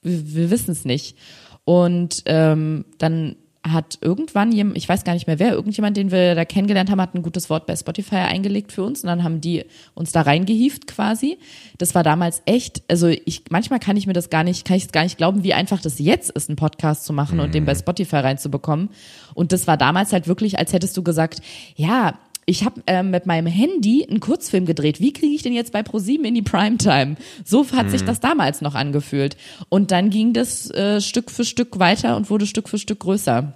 Wir, 0.00 0.34
wir 0.34 0.50
wissen 0.50 0.70
es 0.70 0.86
nicht. 0.86 1.18
Und 1.64 2.22
ähm, 2.24 2.86
dann 2.96 3.36
hat 3.66 3.98
irgendwann 4.02 4.52
jemand, 4.52 4.76
ich 4.76 4.88
weiß 4.88 5.04
gar 5.04 5.14
nicht 5.14 5.26
mehr 5.26 5.38
wer, 5.38 5.52
irgendjemand, 5.52 5.96
den 5.96 6.10
wir 6.10 6.34
da 6.34 6.44
kennengelernt 6.44 6.90
haben, 6.90 7.00
hat 7.00 7.14
ein 7.14 7.22
gutes 7.22 7.48
Wort 7.48 7.66
bei 7.66 7.74
Spotify 7.74 8.16
eingelegt 8.16 8.72
für 8.72 8.84
uns 8.84 9.02
und 9.02 9.08
dann 9.08 9.24
haben 9.24 9.40
die 9.40 9.64
uns 9.94 10.12
da 10.12 10.20
reingehieft 10.20 10.86
quasi. 10.86 11.38
Das 11.78 11.94
war 11.94 12.02
damals 12.02 12.42
echt, 12.44 12.82
also 12.88 13.08
ich, 13.08 13.44
manchmal 13.48 13.80
kann 13.80 13.96
ich 13.96 14.06
mir 14.06 14.12
das 14.12 14.28
gar 14.28 14.44
nicht, 14.44 14.66
kann 14.66 14.76
ich 14.76 14.84
es 14.84 14.92
gar 14.92 15.02
nicht 15.02 15.16
glauben, 15.16 15.44
wie 15.44 15.54
einfach 15.54 15.80
das 15.80 15.98
jetzt 15.98 16.30
ist, 16.30 16.50
einen 16.50 16.56
Podcast 16.56 17.06
zu 17.06 17.14
machen 17.14 17.38
mhm. 17.38 17.44
und 17.44 17.54
den 17.54 17.64
bei 17.64 17.74
Spotify 17.74 18.16
reinzubekommen. 18.16 18.90
Und 19.32 19.52
das 19.52 19.66
war 19.66 19.78
damals 19.78 20.12
halt 20.12 20.28
wirklich, 20.28 20.58
als 20.58 20.72
hättest 20.72 20.96
du 20.96 21.02
gesagt, 21.02 21.40
ja, 21.74 22.18
ich 22.46 22.64
habe 22.64 22.82
äh, 22.86 23.02
mit 23.02 23.26
meinem 23.26 23.46
Handy 23.46 24.06
einen 24.08 24.20
Kurzfilm 24.20 24.66
gedreht. 24.66 25.00
Wie 25.00 25.12
kriege 25.12 25.34
ich 25.34 25.42
den 25.42 25.52
jetzt 25.52 25.72
bei 25.72 25.82
ProSieben 25.82 26.24
in 26.24 26.34
die 26.34 26.42
Primetime? 26.42 27.16
So 27.44 27.66
hat 27.72 27.86
mhm. 27.86 27.90
sich 27.90 28.04
das 28.04 28.20
damals 28.20 28.60
noch 28.60 28.74
angefühlt. 28.74 29.36
Und 29.68 29.90
dann 29.90 30.10
ging 30.10 30.32
das 30.32 30.70
äh, 30.70 31.00
Stück 31.00 31.30
für 31.30 31.44
Stück 31.44 31.78
weiter 31.78 32.16
und 32.16 32.30
wurde 32.30 32.46
Stück 32.46 32.68
für 32.68 32.78
Stück 32.78 33.00
größer. 33.00 33.54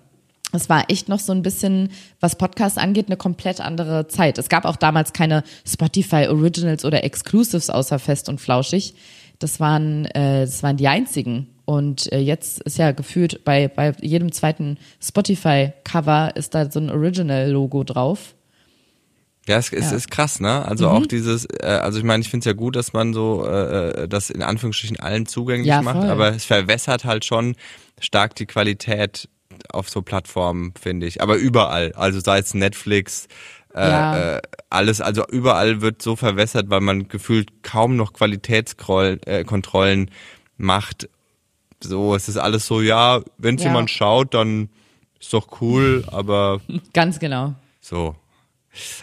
Es 0.53 0.71
war 0.71 0.85
echt 0.89 1.09
noch 1.11 1.19
so 1.19 1.33
ein 1.33 1.43
bisschen, 1.43 1.91
was 2.21 2.37
Podcasts 2.37 2.79
angeht, 2.79 3.09
eine 3.09 3.19
komplett 3.19 3.61
andere 3.61 4.09
Zeit. 4.09 4.39
Es 4.39 4.49
gab 4.49 4.65
auch 4.65 4.77
damals 4.77 5.13
keine 5.13 5.45
Spotify 5.67 6.27
Originals 6.29 6.87
oder 6.87 7.05
Exclusives 7.05 7.69
außer 7.69 7.99
Fest 7.99 8.31
und 8.31 8.41
Flauschig. 8.41 8.95
Das 9.39 9.61
waren, 9.61 10.07
äh, 10.07 10.47
das 10.47 10.63
waren 10.63 10.79
die 10.79 10.89
einzigen. 10.89 11.49
Und 11.67 12.11
äh, 12.13 12.21
jetzt 12.21 12.63
ist 12.63 12.79
ja 12.79 12.93
gefühlt 12.93 13.45
bei, 13.45 13.69
bei 13.69 13.93
jedem 14.01 14.33
zweiten 14.33 14.79
Spotify-Cover 15.03 16.35
ist 16.35 16.55
da 16.55 16.71
so 16.71 16.81
ein 16.81 16.89
Original-Logo 16.89 17.85
drauf. 17.85 18.35
Ja, 19.49 19.57
es, 19.57 19.73
es 19.73 19.91
ja. 19.91 19.97
ist 19.97 20.11
krass, 20.11 20.41
ne? 20.41 20.65
Also 20.65 20.89
mhm. 20.89 20.97
auch 20.97 21.07
dieses, 21.07 21.47
äh, 21.47 21.67
also 21.67 21.99
ich 21.99 22.05
meine, 22.05 22.21
ich 22.21 22.29
finde 22.29 22.43
es 22.43 22.47
ja 22.47 22.53
gut, 22.53 22.77
dass 22.77 22.93
man 22.93 23.15
so 23.15 23.47
äh, 23.47 24.03
äh, 24.03 24.09
das 24.09 24.31
in 24.31 24.43
Anführungsstrichen 24.43 25.01
allen 25.01 25.27
zugänglich 25.27 25.67
ja, 25.67 25.83
macht, 25.83 26.05
aber 26.05 26.35
es 26.35 26.45
verwässert 26.45 27.05
halt 27.05 27.25
schon 27.25 27.57
stark 28.01 28.35
die 28.35 28.47
Qualität 28.47 29.29
auf 29.73 29.89
so 29.89 30.03
Plattformen, 30.03 30.75
finde 30.81 31.07
ich. 31.07 31.23
Aber 31.23 31.37
überall, 31.37 31.93
also 31.95 32.21
sei 32.21 32.39
es 32.39 32.55
Netflix, 32.55 33.27
äh, 33.75 33.81
ja. 33.89 34.37
äh, 34.37 34.43
alles, 34.71 35.01
also 35.01 35.27
überall 35.29 35.81
wird 35.81 36.03
so 36.03 36.17
verwässert, 36.17 36.71
weil 36.71 36.81
man 36.81 37.09
gefühlt 37.09 37.63
kaum 37.63 37.97
noch 37.97 38.13
Qualitätskontrollen 38.13 40.09
äh, 40.09 40.11
macht. 40.57 41.09
So, 41.81 42.15
es 42.15 42.29
ist 42.29 42.37
alles 42.37 42.67
so, 42.67 42.81
ja, 42.81 43.23
wenn 43.39 43.57
es 43.57 43.63
ja. 43.63 43.69
jemand 43.69 43.91
schaut, 43.91 44.35
dann 44.35 44.69
ist 45.21 45.33
doch 45.33 45.61
cool, 45.61 46.05
aber. 46.09 46.61
Ganz 46.93 47.19
genau. 47.19 47.55
So. 47.81 48.15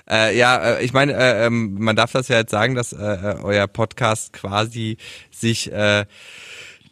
Äh, 0.09 0.37
ja, 0.37 0.57
äh, 0.57 0.83
ich 0.83 0.93
meine, 0.93 1.13
äh, 1.13 1.45
ähm, 1.45 1.75
man 1.79 1.95
darf 1.95 2.11
das 2.11 2.27
ja 2.27 2.37
jetzt 2.37 2.51
sagen, 2.51 2.75
dass 2.75 2.93
äh, 2.93 2.97
äh, 2.97 3.35
euer 3.41 3.67
Podcast 3.67 4.33
quasi 4.33 4.97
sich 5.31 5.71
äh, 5.71 6.05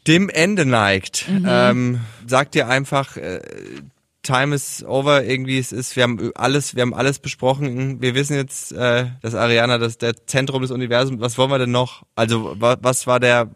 dem 0.08 0.30
Ende 0.30 0.66
neigt. 0.66 1.30
Mhm. 1.30 1.46
Ähm, 1.48 2.00
sagt 2.28 2.56
ihr 2.56 2.68
einfach, 2.68 3.18
äh, 3.18 3.40
Time 4.24 4.56
is 4.56 4.86
over, 4.86 5.26
irgendwie 5.26 5.60
es 5.60 5.74
ist, 5.74 5.98
wir 5.98 6.04
haben 6.04 6.32
alles, 6.36 6.76
wir 6.76 6.82
haben 6.82 6.94
alles 6.94 7.20
besprochen. 7.20 8.02
Wir 8.02 8.16
wissen 8.16 8.36
jetzt, 8.36 8.72
äh, 8.72 9.08
dass 9.22 9.36
Ariana 9.36 9.78
das 9.78 9.98
der 9.98 10.26
Zentrum 10.26 10.62
des 10.62 10.72
Universums. 10.72 11.20
Was 11.20 11.38
wollen 11.38 11.52
wir 11.52 11.60
denn 11.60 11.72
noch? 11.72 12.04
Also 12.16 12.56
was, 12.58 12.78
was 12.82 13.06
war 13.06 13.20
der, 13.20 13.52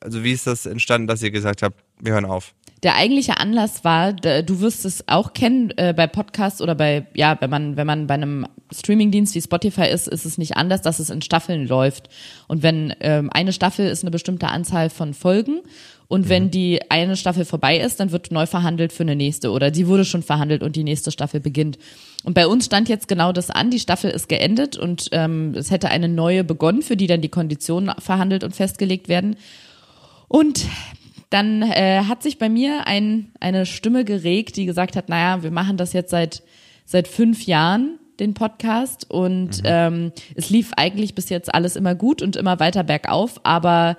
also 0.00 0.24
wie 0.24 0.32
ist 0.32 0.48
das 0.48 0.66
entstanden, 0.66 1.06
dass 1.06 1.22
ihr 1.22 1.30
gesagt 1.30 1.62
habt, 1.62 1.76
wir 2.00 2.14
hören 2.14 2.24
auf? 2.24 2.52
Der 2.82 2.96
eigentliche 2.96 3.38
Anlass 3.38 3.84
war, 3.84 4.12
du 4.12 4.60
wirst 4.60 4.84
es 4.84 5.06
auch 5.06 5.34
kennen 5.34 5.72
äh, 5.76 5.94
bei 5.96 6.08
Podcasts 6.08 6.60
oder 6.60 6.74
bei, 6.74 7.06
ja, 7.14 7.36
wenn 7.40 7.48
man, 7.50 7.76
wenn 7.76 7.86
man 7.86 8.08
bei 8.08 8.14
einem 8.14 8.44
Streamingdienst 8.72 9.36
wie 9.36 9.40
Spotify 9.40 9.86
ist, 9.86 10.08
ist 10.08 10.24
es 10.24 10.36
nicht 10.36 10.56
anders, 10.56 10.82
dass 10.82 10.98
es 10.98 11.08
in 11.08 11.22
Staffeln 11.22 11.68
läuft. 11.68 12.08
Und 12.48 12.64
wenn 12.64 12.92
ähm, 13.00 13.30
eine 13.32 13.52
Staffel 13.52 13.86
ist 13.86 14.02
eine 14.02 14.10
bestimmte 14.10 14.48
Anzahl 14.48 14.90
von 14.90 15.14
Folgen 15.14 15.60
und 16.08 16.28
wenn 16.28 16.44
mhm. 16.44 16.50
die 16.50 16.90
eine 16.90 17.16
Staffel 17.16 17.44
vorbei 17.44 17.78
ist, 17.78 18.00
dann 18.00 18.10
wird 18.10 18.32
neu 18.32 18.46
verhandelt 18.46 18.92
für 18.92 19.04
eine 19.04 19.14
nächste 19.14 19.52
oder 19.52 19.70
die 19.70 19.86
wurde 19.86 20.04
schon 20.04 20.24
verhandelt 20.24 20.64
und 20.64 20.74
die 20.74 20.84
nächste 20.84 21.12
Staffel 21.12 21.38
beginnt. 21.38 21.78
Und 22.24 22.34
bei 22.34 22.48
uns 22.48 22.66
stand 22.66 22.88
jetzt 22.88 23.06
genau 23.06 23.32
das 23.32 23.50
an, 23.50 23.70
die 23.70 23.80
Staffel 23.80 24.10
ist 24.10 24.28
geendet 24.28 24.76
und 24.76 25.08
ähm, 25.12 25.54
es 25.54 25.70
hätte 25.70 25.88
eine 25.88 26.08
neue 26.08 26.42
begonnen, 26.42 26.82
für 26.82 26.96
die 26.96 27.06
dann 27.06 27.20
die 27.20 27.28
Konditionen 27.28 27.94
verhandelt 28.00 28.42
und 28.42 28.56
festgelegt 28.56 29.08
werden. 29.08 29.36
Und 30.26 30.66
dann 31.32 31.62
äh, 31.62 32.02
hat 32.08 32.22
sich 32.22 32.38
bei 32.38 32.48
mir 32.48 32.86
ein, 32.86 33.32
eine 33.40 33.66
Stimme 33.66 34.04
geregt, 34.04 34.56
die 34.56 34.66
gesagt 34.66 34.96
hat, 34.96 35.08
naja, 35.08 35.42
wir 35.42 35.50
machen 35.50 35.76
das 35.76 35.92
jetzt 35.92 36.10
seit, 36.10 36.42
seit 36.84 37.08
fünf 37.08 37.46
Jahren, 37.46 37.98
den 38.20 38.34
Podcast. 38.34 39.10
Und 39.10 39.62
mhm. 39.62 39.64
ähm, 39.64 40.12
es 40.34 40.50
lief 40.50 40.72
eigentlich 40.76 41.14
bis 41.14 41.28
jetzt 41.28 41.54
alles 41.54 41.76
immer 41.76 41.94
gut 41.94 42.22
und 42.22 42.36
immer 42.36 42.60
weiter 42.60 42.84
bergauf, 42.84 43.40
aber 43.44 43.96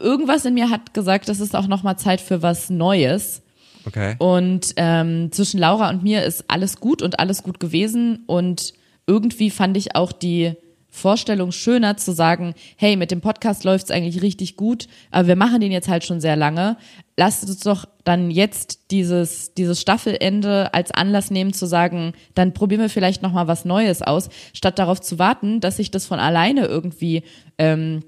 irgendwas 0.00 0.44
in 0.44 0.54
mir 0.54 0.70
hat 0.70 0.92
gesagt, 0.92 1.28
das 1.28 1.40
ist 1.40 1.54
auch 1.54 1.66
nochmal 1.66 1.98
Zeit 1.98 2.20
für 2.20 2.42
was 2.42 2.68
Neues. 2.68 3.42
Okay. 3.86 4.16
Und 4.18 4.74
ähm, 4.76 5.30
zwischen 5.32 5.60
Laura 5.60 5.90
und 5.90 6.02
mir 6.02 6.24
ist 6.24 6.44
alles 6.48 6.80
gut 6.80 7.02
und 7.02 7.18
alles 7.18 7.42
gut 7.42 7.60
gewesen. 7.60 8.24
Und 8.26 8.72
irgendwie 9.06 9.50
fand 9.50 9.76
ich 9.76 9.94
auch 9.94 10.12
die 10.12 10.54
Vorstellung 10.94 11.50
schöner 11.50 11.96
zu 11.96 12.12
sagen, 12.12 12.54
hey, 12.76 12.94
mit 12.94 13.10
dem 13.10 13.20
Podcast 13.20 13.64
läuft 13.64 13.86
es 13.86 13.90
eigentlich 13.90 14.22
richtig 14.22 14.56
gut, 14.56 14.86
aber 15.10 15.26
wir 15.26 15.34
machen 15.34 15.60
den 15.60 15.72
jetzt 15.72 15.88
halt 15.88 16.04
schon 16.04 16.20
sehr 16.20 16.36
lange. 16.36 16.76
Lasst 17.16 17.42
uns 17.48 17.58
doch 17.60 17.86
dann 18.04 18.30
jetzt 18.30 18.92
dieses, 18.92 19.54
dieses 19.54 19.80
Staffelende 19.80 20.72
als 20.72 20.92
Anlass 20.92 21.32
nehmen 21.32 21.52
zu 21.52 21.66
sagen, 21.66 22.12
dann 22.36 22.54
probieren 22.54 22.80
wir 22.80 22.88
vielleicht 22.88 23.22
nochmal 23.22 23.48
was 23.48 23.64
Neues 23.64 24.02
aus, 24.02 24.28
statt 24.52 24.78
darauf 24.78 25.00
zu 25.00 25.18
warten, 25.18 25.58
dass 25.60 25.78
sich 25.78 25.90
das 25.90 26.06
von 26.06 26.20
alleine 26.20 26.66
irgendwie 26.66 27.24
ähm, 27.58 28.04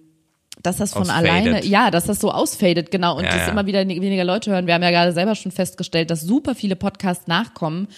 dass 0.66 0.76
das 0.76 0.92
von 0.92 1.02
ausfadet. 1.02 1.30
alleine, 1.30 1.64
ja, 1.64 1.90
dass 1.90 2.04
das 2.04 2.20
so 2.20 2.30
ausfadet, 2.30 2.90
genau, 2.90 3.16
und 3.16 3.24
ja, 3.24 3.30
dass 3.30 3.46
ja. 3.46 3.52
immer 3.52 3.66
wieder 3.66 3.86
weniger 3.86 4.24
Leute 4.24 4.50
hören. 4.50 4.66
Wir 4.66 4.74
haben 4.74 4.82
ja 4.82 4.90
gerade 4.90 5.12
selber 5.12 5.34
schon 5.34 5.52
festgestellt, 5.52 6.10
dass 6.10 6.20
super 6.20 6.54
viele 6.54 6.76
Podcasts 6.76 7.26
nachkommen. 7.26 7.88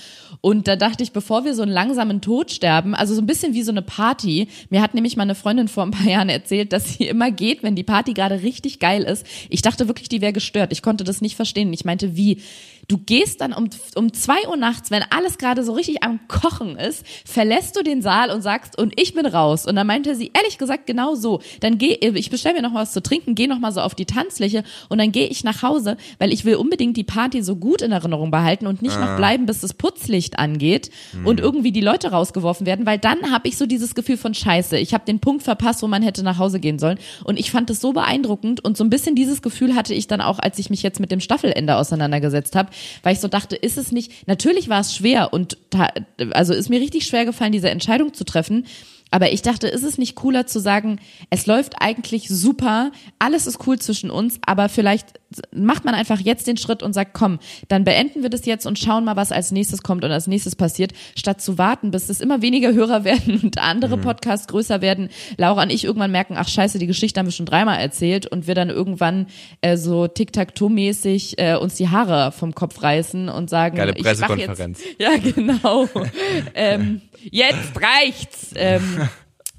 Und 0.40 0.68
da 0.68 0.76
dachte 0.76 1.02
ich, 1.02 1.12
bevor 1.12 1.44
wir 1.44 1.54
so 1.54 1.62
einen 1.62 1.72
langsamen 1.72 2.20
Tod 2.20 2.50
sterben, 2.50 2.94
also 2.94 3.14
so 3.14 3.22
ein 3.22 3.26
bisschen 3.26 3.54
wie 3.54 3.62
so 3.62 3.72
eine 3.72 3.82
Party. 3.82 4.48
Mir 4.70 4.82
hat 4.82 4.94
nämlich 4.94 5.16
meine 5.16 5.34
Freundin 5.34 5.68
vor 5.68 5.82
ein 5.84 5.90
paar 5.90 6.06
Jahren 6.10 6.28
erzählt, 6.28 6.72
dass 6.72 6.94
sie 6.94 7.08
immer 7.08 7.30
geht, 7.30 7.62
wenn 7.62 7.74
die 7.74 7.82
Party 7.82 8.12
gerade 8.12 8.42
richtig 8.42 8.78
geil 8.78 9.02
ist. 9.02 9.26
Ich 9.48 9.62
dachte 9.62 9.88
wirklich, 9.88 10.08
die 10.08 10.20
wäre 10.20 10.32
gestört. 10.32 10.72
Ich 10.72 10.82
konnte 10.82 11.04
das 11.04 11.20
nicht 11.20 11.36
verstehen. 11.36 11.72
Ich 11.72 11.84
meinte, 11.84 12.16
wie? 12.16 12.42
Du 12.88 12.96
gehst 12.96 13.42
dann 13.42 13.52
um, 13.52 13.68
um 13.96 14.14
zwei 14.14 14.48
Uhr 14.48 14.56
nachts, 14.56 14.90
wenn 14.90 15.04
alles 15.10 15.36
gerade 15.36 15.62
so 15.62 15.72
richtig 15.72 16.02
am 16.02 16.20
Kochen 16.26 16.76
ist, 16.78 17.04
verlässt 17.26 17.76
du 17.76 17.82
den 17.82 18.00
Saal 18.00 18.30
und 18.30 18.40
sagst, 18.40 18.78
und 18.78 18.98
ich 18.98 19.12
bin 19.12 19.26
raus. 19.26 19.66
Und 19.66 19.76
dann 19.76 19.86
meinte 19.86 20.14
sie, 20.14 20.30
ehrlich 20.32 20.56
gesagt, 20.56 20.86
genau 20.86 21.14
so. 21.14 21.42
Dann 21.60 21.76
geh, 21.76 21.92
ich 21.92 22.30
bestelle 22.30 22.54
mir 22.54 22.62
noch 22.62 22.72
was 22.72 22.92
zu 22.92 23.02
trinken, 23.02 23.34
gehe 23.34 23.46
noch 23.46 23.58
mal 23.58 23.72
so 23.72 23.82
auf 23.82 23.94
die 23.94 24.06
Tanzfläche 24.06 24.64
und 24.88 24.96
dann 24.96 25.12
gehe 25.12 25.26
ich 25.26 25.44
nach 25.44 25.62
Hause, 25.62 25.98
weil 26.18 26.32
ich 26.32 26.46
will 26.46 26.56
unbedingt 26.56 26.96
die 26.96 27.04
Party 27.04 27.42
so 27.42 27.56
gut 27.56 27.82
in 27.82 27.92
Erinnerung 27.92 28.30
behalten 28.30 28.66
und 28.66 28.80
nicht 28.80 28.98
noch 28.98 29.16
bleiben, 29.16 29.44
bis 29.44 29.60
das 29.60 29.74
Putzlicht 29.74 30.38
angeht 30.38 30.90
und 31.24 31.40
irgendwie 31.40 31.72
die 31.72 31.82
Leute 31.82 32.10
rausgeworfen 32.10 32.64
werden, 32.64 32.86
weil 32.86 32.98
dann 32.98 33.30
habe 33.30 33.48
ich 33.48 33.58
so 33.58 33.66
dieses 33.66 33.94
Gefühl 33.94 34.16
von 34.16 34.32
Scheiße. 34.32 34.78
Ich 34.78 34.94
habe 34.94 35.04
den 35.04 35.20
Punkt 35.20 35.42
verpasst, 35.42 35.82
wo 35.82 35.88
man 35.88 36.02
hätte 36.02 36.22
nach 36.22 36.38
Hause 36.38 36.58
gehen 36.58 36.78
sollen. 36.78 36.98
Und 37.24 37.38
ich 37.38 37.50
fand 37.50 37.68
es 37.68 37.82
so 37.82 37.92
beeindruckend 37.92 38.64
und 38.64 38.78
so 38.78 38.84
ein 38.84 38.88
bisschen 38.88 39.14
dieses 39.14 39.42
Gefühl 39.42 39.74
hatte 39.74 39.92
ich 39.92 40.06
dann 40.06 40.22
auch, 40.22 40.38
als 40.38 40.58
ich 40.58 40.70
mich 40.70 40.82
jetzt 40.82 41.00
mit 41.00 41.10
dem 41.10 41.20
Staffelende 41.20 41.76
auseinandergesetzt 41.76 42.56
habe, 42.56 42.70
weil 43.02 43.14
ich 43.14 43.20
so 43.20 43.28
dachte, 43.28 43.56
ist 43.56 43.78
es 43.78 43.92
nicht, 43.92 44.26
natürlich 44.26 44.68
war 44.68 44.80
es 44.80 44.94
schwer 44.94 45.32
und 45.32 45.58
da, 45.70 45.88
also 46.32 46.54
ist 46.54 46.68
mir 46.68 46.80
richtig 46.80 47.06
schwer 47.06 47.24
gefallen, 47.24 47.52
diese 47.52 47.70
Entscheidung 47.70 48.14
zu 48.14 48.24
treffen. 48.24 48.66
Aber 49.10 49.32
ich 49.32 49.42
dachte, 49.42 49.68
ist 49.68 49.84
es 49.84 49.98
nicht 49.98 50.14
cooler 50.14 50.46
zu 50.46 50.60
sagen, 50.60 50.98
es 51.30 51.46
läuft 51.46 51.80
eigentlich 51.80 52.28
super, 52.28 52.92
alles 53.18 53.46
ist 53.46 53.66
cool 53.66 53.78
zwischen 53.78 54.10
uns, 54.10 54.38
aber 54.44 54.68
vielleicht 54.68 55.18
macht 55.54 55.84
man 55.84 55.94
einfach 55.94 56.20
jetzt 56.20 56.46
den 56.46 56.56
Schritt 56.56 56.82
und 56.82 56.94
sagt, 56.94 57.12
komm, 57.12 57.38
dann 57.68 57.84
beenden 57.84 58.22
wir 58.22 58.30
das 58.30 58.46
jetzt 58.46 58.66
und 58.66 58.78
schauen 58.78 59.04
mal, 59.04 59.16
was 59.16 59.30
als 59.30 59.50
nächstes 59.50 59.82
kommt 59.82 60.04
und 60.04 60.10
als 60.10 60.26
nächstes 60.26 60.56
passiert, 60.56 60.92
statt 61.16 61.42
zu 61.42 61.58
warten, 61.58 61.90
bis 61.90 62.08
es 62.08 62.20
immer 62.20 62.40
weniger 62.40 62.72
Hörer 62.72 63.04
werden 63.08 63.40
und 63.42 63.58
andere 63.58 63.96
Mhm. 63.98 64.02
Podcasts 64.02 64.46
größer 64.48 64.80
werden. 64.80 65.08
Laura 65.36 65.62
und 65.62 65.70
ich 65.70 65.84
irgendwann 65.84 66.10
merken, 66.10 66.34
ach 66.36 66.48
scheiße, 66.48 66.78
die 66.78 66.86
Geschichte 66.86 67.20
haben 67.20 67.26
wir 67.26 67.32
schon 67.32 67.46
dreimal 67.46 67.78
erzählt 67.78 68.26
und 68.26 68.46
wir 68.46 68.54
dann 68.54 68.70
irgendwann 68.70 69.26
äh, 69.60 69.76
so 69.76 70.06
Tic-Tac-Toe-mäßig 70.06 71.38
äh, 71.38 71.56
uns 71.56 71.74
die 71.74 71.88
Haare 71.88 72.32
vom 72.32 72.54
Kopf 72.54 72.82
reißen 72.82 73.28
und 73.28 73.50
sagen, 73.50 73.76
Geile 73.76 73.92
ich 73.94 74.02
Pressekonferenz. 74.02 74.80
Jetzt, 74.82 75.00
ja, 75.00 75.16
genau. 75.16 75.88
ähm, 76.54 77.02
jetzt 77.30 77.72
reicht's. 77.76 78.50
Ähm, 78.54 79.07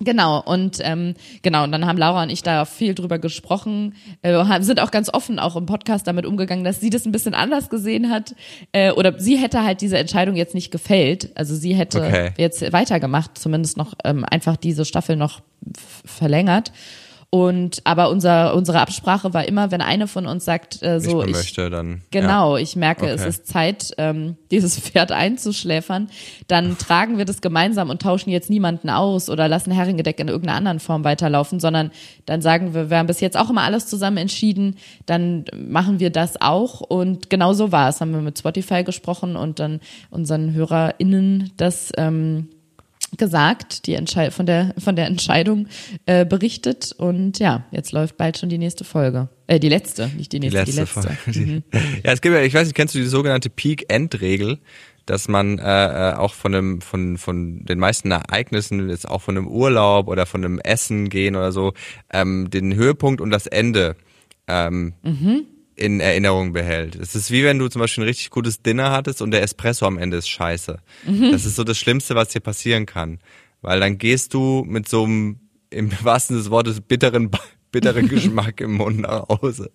Genau, 0.02 0.42
und 0.42 0.80
ähm, 0.82 1.14
genau, 1.42 1.64
und 1.66 1.72
dann 1.72 1.86
haben 1.86 1.98
Laura 1.98 2.24
und 2.24 2.30
ich 2.30 2.42
da 2.42 2.66
viel 2.66 2.96
drüber 2.96 3.20
gesprochen, 3.20 3.96
äh, 4.22 4.62
sind 4.62 4.80
auch 4.80 4.92
ganz 4.92 5.14
offen 5.14 5.40
auch 5.40 5.56
im 5.56 5.66
Podcast 5.66 6.08
damit 6.08 6.26
umgegangen, 6.26 6.64
dass 6.64 6.80
sie 6.80 6.90
das 6.90 7.06
ein 7.06 7.12
bisschen 7.12 7.34
anders 7.34 7.70
gesehen 7.70 8.10
hat. 8.10 8.34
Äh, 8.72 8.92
oder 8.92 9.20
sie 9.20 9.38
hätte 9.38 9.64
halt 9.64 9.82
diese 9.82 9.98
Entscheidung 9.98 10.36
jetzt 10.36 10.56
nicht 10.56 10.72
gefällt. 10.72 11.32
Also 11.36 11.56
sie 11.56 11.74
hätte 11.76 12.00
Okay. 12.00 12.32
jetzt 12.38 12.72
weitergemacht, 12.72 13.38
zumindest 13.38 13.76
noch 13.78 13.94
ähm, 14.06 14.24
einfach 14.24 14.56
diese 14.56 14.86
Staffel 14.86 15.16
noch 15.18 15.42
verlängert. 16.06 16.72
Und 17.32 17.82
aber 17.84 18.10
unser, 18.10 18.56
unsere 18.56 18.80
Absprache 18.80 19.36
war 19.36 19.48
immer, 19.48 19.70
wenn 19.70 19.82
eine 19.82 20.08
von 20.08 20.26
uns 20.26 20.46
sagt, 20.46 20.82
äh, 20.82 21.00
so 21.00 21.18
mehr 21.18 21.28
ich, 21.28 21.36
möchte, 21.36 21.70
dann. 21.70 22.02
Genau, 22.10 22.58
ich 22.58 22.76
merke, 22.76 23.06
es 23.06 23.22
Okay. 23.22 23.30
ist 23.30 23.46
Zeit, 23.48 23.94
ähm, 24.00 24.36
dieses 24.50 24.80
Pferd 24.80 25.12
einzuschläfern. 25.12 26.10
Dann 26.48 26.80
tragen 26.80 27.20
wir 27.20 27.26
das 27.26 27.42
gemeinsam 27.42 27.92
und 27.92 28.02
tauschen 28.02 28.32
jetzt 28.32 28.50
niemanden 28.50 28.90
aus 28.90 29.30
oder 29.30 29.48
lassen 29.48 29.72
Herringedeck 29.72 30.20
in 30.20 30.28
irgendeiner 30.28 30.58
anderen 30.58 30.80
Form 30.80 31.04
weiterlaufen, 31.04 31.60
sondern 31.60 31.92
dann 32.26 32.42
sagen 32.42 32.74
wir, 32.74 32.90
wir 32.90 32.98
haben 32.98 33.06
bis 33.06 33.20
jetzt 33.20 33.38
auch 33.38 33.52
immer 33.52 33.62
alles 33.62 33.86
zusammen 33.86 34.18
entschieden, 34.18 34.78
dann 35.06 35.46
machen 35.56 36.00
wir 36.00 36.10
das 36.10 36.42
auch. 36.42 36.82
Und 36.82 37.30
genau 37.30 37.54
so 37.54 37.72
war 37.72 37.90
es. 37.90 38.02
Haben 38.02 38.12
wir 38.14 38.22
mit 38.22 38.40
Spotify 38.40 38.84
gesprochen 38.84 39.36
und 39.36 39.60
dann 39.60 39.82
unseren 40.10 40.54
HörerInnen 40.54 41.52
das 41.58 41.92
ähm, 41.96 42.48
gesagt, 43.18 43.86
die 43.88 43.94
Entschei 43.94 44.32
von 44.32 44.46
der 44.46 44.74
von 44.78 44.96
der 44.96 45.08
Entscheidung 45.08 45.68
äh, 46.06 46.26
berichtet 46.26 46.94
und 46.98 47.40
ja, 47.40 47.66
jetzt 47.72 47.92
läuft 47.92 48.18
bald 48.18 48.38
schon 48.38 48.50
die 48.50 48.58
nächste 48.58 48.84
Folge. 48.84 49.30
Äh, 49.48 49.60
die 49.60 49.70
letzte, 49.70 50.08
nicht 50.18 50.32
die 50.32 50.40
Die 50.40 50.50
nächste, 50.50 50.80
letzte, 50.80 50.86
Folge. 50.86 51.18
Die- 51.28 51.64
Ja, 52.04 52.12
es 52.14 52.22
gibt 52.22 52.36
ja, 52.36 52.42
ich 52.42 52.54
weiß 52.54 52.68
nicht, 52.68 52.76
kennst 52.76 52.96
du 52.96 53.00
die 53.00 53.06
sogenannte 53.06 53.50
Peak-End-Regel, 53.50 54.60
dass 55.06 55.28
man 55.28 55.58
äh, 55.58 56.12
äh, 56.12 56.14
auch 56.14 56.34
von 56.36 56.54
einem, 56.54 56.82
von, 56.82 57.18
von 57.18 57.66
den 57.66 57.80
meisten 57.80 58.12
Ereignissen, 58.12 58.90
jetzt 58.90 59.10
auch 59.10 59.22
von 59.22 59.38
einem 59.38 59.48
Urlaub 59.48 60.08
oder 60.08 60.26
von 60.28 60.46
einem 60.46 60.60
Essen 60.60 61.10
gehen 61.10 61.36
oder 61.36 61.52
so, 61.52 61.74
ähm, 62.14 62.50
den 62.52 62.76
Höhepunkt 62.76 63.20
und 63.22 63.32
das 63.32 63.48
Ende 63.48 63.96
ähm, 64.48 64.94
in 65.80 66.02
Erinnerung 66.02 66.52
behält. 66.52 66.96
Es 66.96 67.16
ist 67.16 67.32
wie 67.32 67.44
wenn 67.46 67.58
du 67.58 67.70
zum 67.70 67.80
Beispiel 67.80 68.04
ein 68.04 68.08
richtig 68.08 68.30
gutes 68.32 68.62
Dinner 68.62 68.92
hattest 68.92 69.22
und 69.22 69.32
der 69.32 69.42
Espresso 69.42 69.86
am 69.86 69.98
Ende 69.98 70.18
ist 70.18 70.28
scheiße. 70.28 70.78
Das 71.32 71.46
ist 71.46 71.56
so 71.56 71.64
das 71.64 71.78
Schlimmste, 71.78 72.16
was 72.16 72.30
dir 72.30 72.42
passieren 72.42 72.86
kann. 72.86 73.20
Weil 73.62 73.80
dann 73.80 73.98
gehst 73.98 74.34
du 74.34 74.66
mit 74.68 74.90
so 74.90 75.06
einem, 75.06 75.40
im 75.70 75.92
wahrsten 76.04 76.36
des 76.36 76.50
Wortes, 76.50 76.82
bitteren, 76.82 77.32
bitteren 77.72 78.08
Geschmack 78.10 78.60
im 78.60 78.74
Mund 78.74 79.00
nach 79.00 79.28
Hause. 79.30 79.72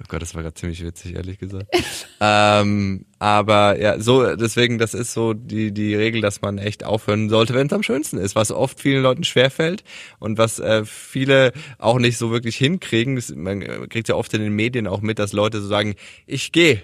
Oh 0.00 0.06
Gott, 0.08 0.22
das 0.22 0.34
war 0.34 0.42
gerade 0.42 0.54
ziemlich 0.54 0.82
witzig, 0.82 1.14
ehrlich 1.14 1.38
gesagt. 1.38 1.66
ähm, 2.20 3.04
aber 3.18 3.78
ja, 3.78 4.00
so, 4.00 4.34
deswegen, 4.34 4.78
das 4.78 4.94
ist 4.94 5.12
so 5.12 5.34
die, 5.34 5.72
die 5.72 5.94
Regel, 5.94 6.22
dass 6.22 6.40
man 6.40 6.56
echt 6.56 6.84
aufhören 6.84 7.28
sollte, 7.28 7.52
wenn 7.52 7.66
es 7.66 7.72
am 7.72 7.82
schönsten 7.82 8.16
ist, 8.16 8.34
was 8.34 8.50
oft 8.50 8.80
vielen 8.80 9.02
Leuten 9.02 9.24
schwerfällt 9.24 9.84
und 10.18 10.38
was 10.38 10.58
äh, 10.58 10.86
viele 10.86 11.52
auch 11.78 11.98
nicht 11.98 12.16
so 12.16 12.30
wirklich 12.30 12.56
hinkriegen. 12.56 13.16
Das, 13.16 13.30
man 13.34 13.60
kriegt 13.90 14.08
ja 14.08 14.14
oft 14.14 14.32
in 14.32 14.40
den 14.40 14.54
Medien 14.54 14.86
auch 14.86 15.02
mit, 15.02 15.18
dass 15.18 15.32
Leute 15.32 15.60
so 15.60 15.68
sagen, 15.68 15.96
ich 16.26 16.50
gehe. 16.52 16.82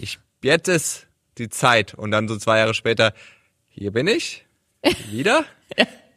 Ich, 0.00 0.18
jetzt 0.42 0.68
ist 0.68 1.08
die 1.36 1.50
Zeit. 1.50 1.92
Und 1.92 2.10
dann 2.10 2.26
so 2.26 2.38
zwei 2.38 2.58
Jahre 2.58 2.72
später, 2.72 3.12
hier 3.68 3.92
bin 3.92 4.06
ich. 4.06 4.46
Wieder. 5.10 5.44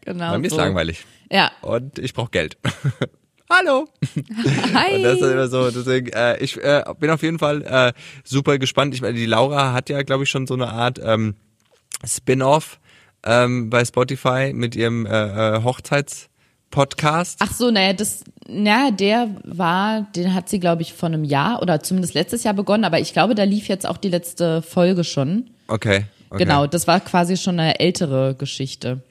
Genau. 0.05 0.31
Bei 0.31 0.37
mir 0.37 0.47
ist 0.47 0.53
so. 0.53 0.57
langweilig. 0.57 1.05
Ja. 1.29 1.51
Und 1.61 1.99
ich 1.99 2.13
brauche 2.13 2.31
Geld. 2.31 2.57
Hallo. 3.51 3.85
Hi. 4.73 4.95
Und 4.95 5.03
das 5.03 5.19
ist 5.19 5.29
immer 5.29 5.47
so, 5.49 5.69
deswegen, 5.71 6.07
äh, 6.13 6.37
ich 6.37 6.57
äh, 6.57 6.83
bin 6.99 7.09
auf 7.09 7.21
jeden 7.21 7.37
Fall 7.37 7.61
äh, 7.63 7.91
super 8.23 8.57
gespannt. 8.57 8.93
Ich 8.93 9.01
meine, 9.01 9.15
die 9.15 9.25
Laura 9.25 9.73
hat 9.73 9.89
ja, 9.89 10.01
glaube 10.03 10.23
ich, 10.23 10.29
schon 10.29 10.47
so 10.47 10.53
eine 10.53 10.69
Art 10.69 11.01
ähm, 11.03 11.35
Spin-off 12.05 12.79
ähm, 13.25 13.69
bei 13.69 13.83
Spotify 13.83 14.53
mit 14.53 14.77
ihrem 14.77 15.05
äh, 15.05 15.57
äh, 15.57 15.63
Hochzeitspodcast. 15.63 17.39
Ach 17.41 17.53
so, 17.53 17.71
naja, 17.71 17.91
das, 17.91 18.23
na, 18.47 18.89
der 18.89 19.35
war, 19.43 20.07
den 20.15 20.33
hat 20.33 20.47
sie, 20.47 20.61
glaube 20.61 20.81
ich, 20.83 20.93
vor 20.93 21.07
einem 21.07 21.25
Jahr 21.25 21.61
oder 21.61 21.81
zumindest 21.81 22.13
letztes 22.13 22.45
Jahr 22.45 22.53
begonnen, 22.53 22.85
aber 22.85 22.99
ich 22.99 23.11
glaube, 23.11 23.35
da 23.35 23.43
lief 23.43 23.67
jetzt 23.67 23.85
auch 23.85 23.97
die 23.97 24.09
letzte 24.09 24.61
Folge 24.61 25.03
schon. 25.03 25.49
Okay. 25.67 26.05
okay. 26.29 26.43
Genau, 26.45 26.67
das 26.67 26.87
war 26.87 27.01
quasi 27.01 27.35
schon 27.35 27.59
eine 27.59 27.81
ältere 27.81 28.33
Geschichte. 28.33 29.01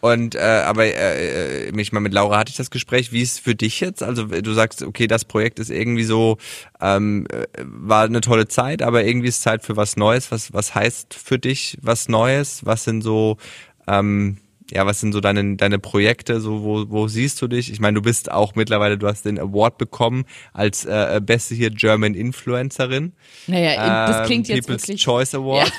Und 0.00 0.34
äh, 0.34 0.38
aber 0.38 0.84
äh, 0.84 1.68
äh, 1.68 1.80
ich 1.80 1.92
mal 1.92 2.00
mit 2.00 2.12
Laura 2.12 2.38
hatte 2.38 2.50
ich 2.50 2.56
das 2.56 2.70
Gespräch. 2.70 3.10
Wie 3.12 3.22
ist 3.22 3.32
es 3.32 3.38
für 3.38 3.54
dich 3.54 3.80
jetzt? 3.80 4.02
Also 4.02 4.24
du 4.26 4.52
sagst, 4.52 4.82
okay, 4.82 5.06
das 5.06 5.24
Projekt 5.24 5.58
ist 5.58 5.70
irgendwie 5.70 6.04
so 6.04 6.36
ähm, 6.80 7.26
äh, 7.32 7.46
war 7.62 8.04
eine 8.04 8.20
tolle 8.20 8.48
Zeit, 8.48 8.82
aber 8.82 9.04
irgendwie 9.04 9.28
ist 9.28 9.42
Zeit 9.42 9.64
für 9.64 9.76
was 9.76 9.96
Neues. 9.96 10.30
Was 10.30 10.52
was 10.52 10.74
heißt 10.74 11.14
für 11.14 11.38
dich 11.38 11.78
was 11.80 12.08
Neues? 12.08 12.66
Was 12.66 12.84
sind 12.84 13.02
so 13.02 13.38
ähm, 13.86 14.38
ja, 14.70 14.86
was 14.86 15.00
sind 15.00 15.12
so 15.12 15.20
deine 15.20 15.56
deine 15.56 15.78
Projekte? 15.78 16.40
So 16.40 16.62
wo 16.62 16.84
wo 16.90 17.08
siehst 17.08 17.40
du 17.42 17.48
dich? 17.48 17.70
Ich 17.72 17.80
meine, 17.80 17.94
du 17.94 18.02
bist 18.02 18.30
auch 18.30 18.54
mittlerweile, 18.54 18.98
du 18.98 19.06
hast 19.06 19.24
den 19.24 19.38
Award 19.38 19.78
bekommen 19.78 20.24
als 20.52 20.84
äh, 20.84 21.20
beste 21.24 21.54
hier 21.54 21.70
German 21.70 22.14
Influencerin. 22.14 23.12
Naja, 23.46 24.06
das 24.06 24.20
Ähm, 24.20 24.26
klingt 24.26 24.48
jetzt 24.48 24.66
People's 24.66 24.82
wirklich. 24.88 25.02
Choice 25.02 25.34
Award. 25.34 25.72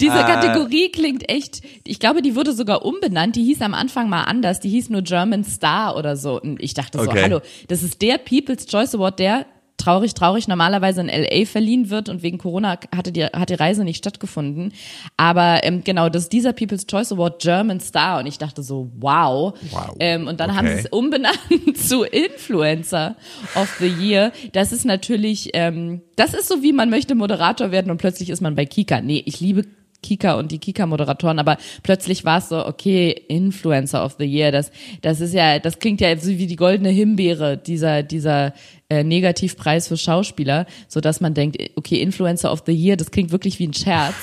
Diese 0.00 0.18
Äh, 0.18 0.22
Kategorie 0.22 0.90
klingt 0.90 1.28
echt, 1.28 1.62
ich 1.86 1.98
glaube, 1.98 2.22
die 2.22 2.34
wurde 2.36 2.52
sogar 2.52 2.84
umbenannt. 2.84 3.36
Die 3.36 3.44
hieß 3.44 3.60
am 3.62 3.74
Anfang 3.74 4.08
mal 4.08 4.24
anders. 4.24 4.60
Die 4.60 4.68
hieß 4.68 4.90
nur 4.90 5.02
German 5.02 5.44
Star 5.44 5.96
oder 5.96 6.16
so. 6.16 6.40
Und 6.40 6.62
ich 6.62 6.74
dachte 6.74 6.98
so, 6.98 7.10
Okay. 7.10 7.22
hallo, 7.22 7.40
das 7.68 7.82
ist 7.82 8.00
der 8.02 8.18
People's 8.18 8.66
Choice 8.66 8.94
Award, 8.94 9.18
der 9.18 9.46
traurig, 9.76 10.14
traurig 10.14 10.48
normalerweise 10.48 11.00
in 11.00 11.08
LA 11.08 11.46
verliehen 11.46 11.90
wird 11.90 12.08
und 12.08 12.22
wegen 12.22 12.38
Corona 12.38 12.78
hatte 12.94 13.12
die, 13.12 13.24
hat 13.24 13.50
die 13.50 13.54
Reise 13.54 13.84
nicht 13.84 13.98
stattgefunden. 13.98 14.72
Aber 15.16 15.64
ähm, 15.64 15.82
genau, 15.84 16.08
das 16.08 16.24
ist 16.24 16.32
dieser 16.32 16.52
People's 16.52 16.86
Choice 16.86 17.12
Award 17.12 17.42
German 17.42 17.80
Star 17.80 18.20
und 18.20 18.26
ich 18.26 18.38
dachte 18.38 18.62
so, 18.62 18.90
wow. 18.98 19.54
Wow. 19.70 19.96
Ähm, 20.00 20.26
und 20.26 20.40
dann 20.40 20.56
haben 20.56 20.66
Okay. 20.66 20.76
sie 20.76 20.80
es 20.86 20.92
umbenannt 20.92 21.38
zu 21.76 22.04
Influencer 22.04 23.16
of 23.54 23.76
the 23.80 23.88
Year. 23.88 24.32
Das 24.52 24.72
ist 24.72 24.84
natürlich, 24.84 25.50
ähm, 25.54 26.02
das 26.16 26.34
ist 26.34 26.48
so 26.48 26.62
wie 26.62 26.72
man 26.72 26.90
möchte 26.90 27.14
Moderator 27.14 27.70
werden 27.70 27.90
und 27.90 27.98
plötzlich 27.98 28.30
ist 28.30 28.40
man 28.40 28.54
bei 28.54 28.66
Kika. 28.66 29.00
Nee, 29.00 29.22
ich 29.26 29.40
liebe 29.40 29.64
Kika 30.04 30.34
und 30.34 30.52
die 30.52 30.58
Kika-Moderatoren, 30.58 31.38
aber 31.38 31.56
plötzlich 31.82 32.24
war 32.24 32.38
es 32.38 32.50
so, 32.50 32.64
okay, 32.66 33.10
Influencer 33.28 34.04
of 34.04 34.16
the 34.18 34.26
Year, 34.26 34.52
das, 34.52 34.70
das 35.02 35.20
ist 35.20 35.32
ja, 35.32 35.58
das 35.58 35.78
klingt 35.78 36.00
ja 36.00 36.16
so 36.16 36.28
wie 36.28 36.46
die 36.46 36.56
goldene 36.56 36.90
Himbeere, 36.90 37.56
dieser, 37.56 38.02
dieser 38.02 38.52
äh, 38.90 39.02
Negativpreis 39.02 39.88
für 39.88 39.96
Schauspieler, 39.96 40.66
so 40.88 41.00
dass 41.00 41.20
man 41.20 41.32
denkt, 41.32 41.56
okay, 41.76 42.02
Influencer 42.02 42.52
of 42.52 42.62
the 42.66 42.72
Year, 42.72 42.96
das 42.96 43.10
klingt 43.10 43.32
wirklich 43.32 43.58
wie 43.58 43.68
ein 43.68 43.74
Scherz. 43.74 44.14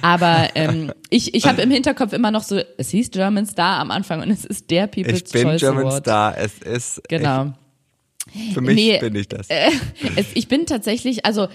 Aber 0.00 0.48
ähm, 0.54 0.92
ich, 1.10 1.34
ich 1.34 1.46
habe 1.46 1.60
im 1.60 1.70
Hinterkopf 1.70 2.12
immer 2.12 2.30
noch 2.30 2.42
so, 2.42 2.60
es 2.78 2.90
hieß 2.90 3.10
German 3.10 3.46
Star 3.46 3.80
am 3.80 3.90
Anfang 3.90 4.22
und 4.22 4.30
es 4.30 4.44
ist 4.44 4.70
der 4.70 4.86
People's 4.86 5.22
Ich 5.26 5.32
bin 5.32 5.42
Choice 5.42 5.60
German 5.60 5.86
Award. 5.86 6.04
Star. 6.04 6.38
Es 6.38 6.58
ist 6.58 7.02
Genau. 7.08 7.52
Ich, 8.34 8.54
für 8.54 8.60
mich 8.60 8.76
Nee, 8.76 8.98
bin 8.98 9.14
ich 9.14 9.28
das. 9.28 9.48
Es, 9.48 10.26
ich 10.34 10.48
bin 10.48 10.66
tatsächlich, 10.66 11.24
also 11.24 11.48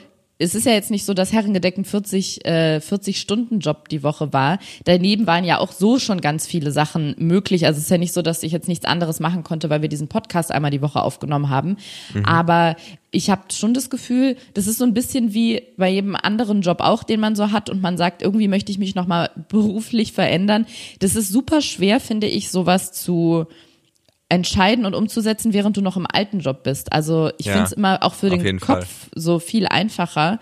es 0.44 0.56
ist 0.56 0.66
ja 0.66 0.74
jetzt 0.74 0.92
nicht 0.92 1.06
so, 1.06 1.14
dass 1.14 1.32
herrengedeckten 1.32 1.86
40, 1.86 2.46
äh, 2.46 2.82
40 2.82 3.20
Stunden 3.20 3.60
Job 3.60 3.90
die 3.90 4.04
Woche 4.04 4.34
war. 4.34 4.60
Daneben 4.84 5.26
waren 5.26 5.46
ja 5.46 5.60
auch 5.60 5.72
so 5.72 6.00
schon 6.00 6.22
ganz 6.22 6.46
viele 6.46 6.72
Sachen 6.72 7.16
möglich. 7.18 7.66
Also 7.66 7.78
es 7.78 7.86
ist 7.86 7.90
ja 7.90 7.98
nicht 7.98 8.14
so, 8.14 8.22
dass 8.22 8.44
ich 8.44 8.52
jetzt 8.52 8.68
nichts 8.68 8.86
anderes 8.86 9.20
machen 9.20 9.44
konnte, 9.44 9.70
weil 9.70 9.82
wir 9.82 9.90
diesen 9.90 10.08
Podcast 10.10 10.52
einmal 10.52 10.72
die 10.72 10.82
Woche 10.82 11.02
aufgenommen 11.02 11.50
haben. 11.50 11.78
Mhm. 12.14 12.26
Aber 12.26 12.76
ich 13.12 13.30
habe 13.30 13.44
schon 13.52 13.74
das 13.74 13.90
Gefühl, 13.90 14.36
das 14.54 14.68
ist 14.68 14.80
so 14.80 14.86
ein 14.86 14.94
bisschen 14.94 15.34
wie 15.34 15.64
bei 15.78 15.90
jedem 15.90 16.16
anderen 16.16 16.62
Job 16.62 16.82
auch, 16.82 17.04
den 17.04 17.20
man 17.20 17.36
so 17.36 17.52
hat 17.52 17.70
und 17.70 17.82
man 17.82 17.96
sagt, 17.96 18.22
irgendwie 18.22 18.48
möchte 18.48 18.72
ich 18.72 18.80
mich 18.80 18.96
nochmal 18.96 19.30
beruflich 19.50 20.14
verändern. 20.14 20.66
Das 21.00 21.16
ist 21.16 21.30
super 21.30 21.62
schwer, 21.62 22.00
finde 22.00 22.28
ich, 22.28 22.50
sowas 22.50 22.92
zu 22.92 23.46
entscheiden 24.34 24.86
und 24.86 24.96
umzusetzen, 24.96 25.54
während 25.54 25.78
du 25.78 25.82
noch 25.82 25.96
im 25.96 26.08
alten 26.12 26.40
Job 26.40 26.64
bist. 26.64 26.92
Also 26.92 27.30
ich 27.38 27.46
ja, 27.46 27.54
finde 27.54 27.68
es 27.68 27.72
immer 27.74 28.02
auch 28.02 28.16
für 28.16 28.32
den 28.32 28.60
Kopf 28.60 28.88
Fall. 28.88 29.10
so 29.14 29.38
viel 29.38 29.68
einfacher, 29.68 30.40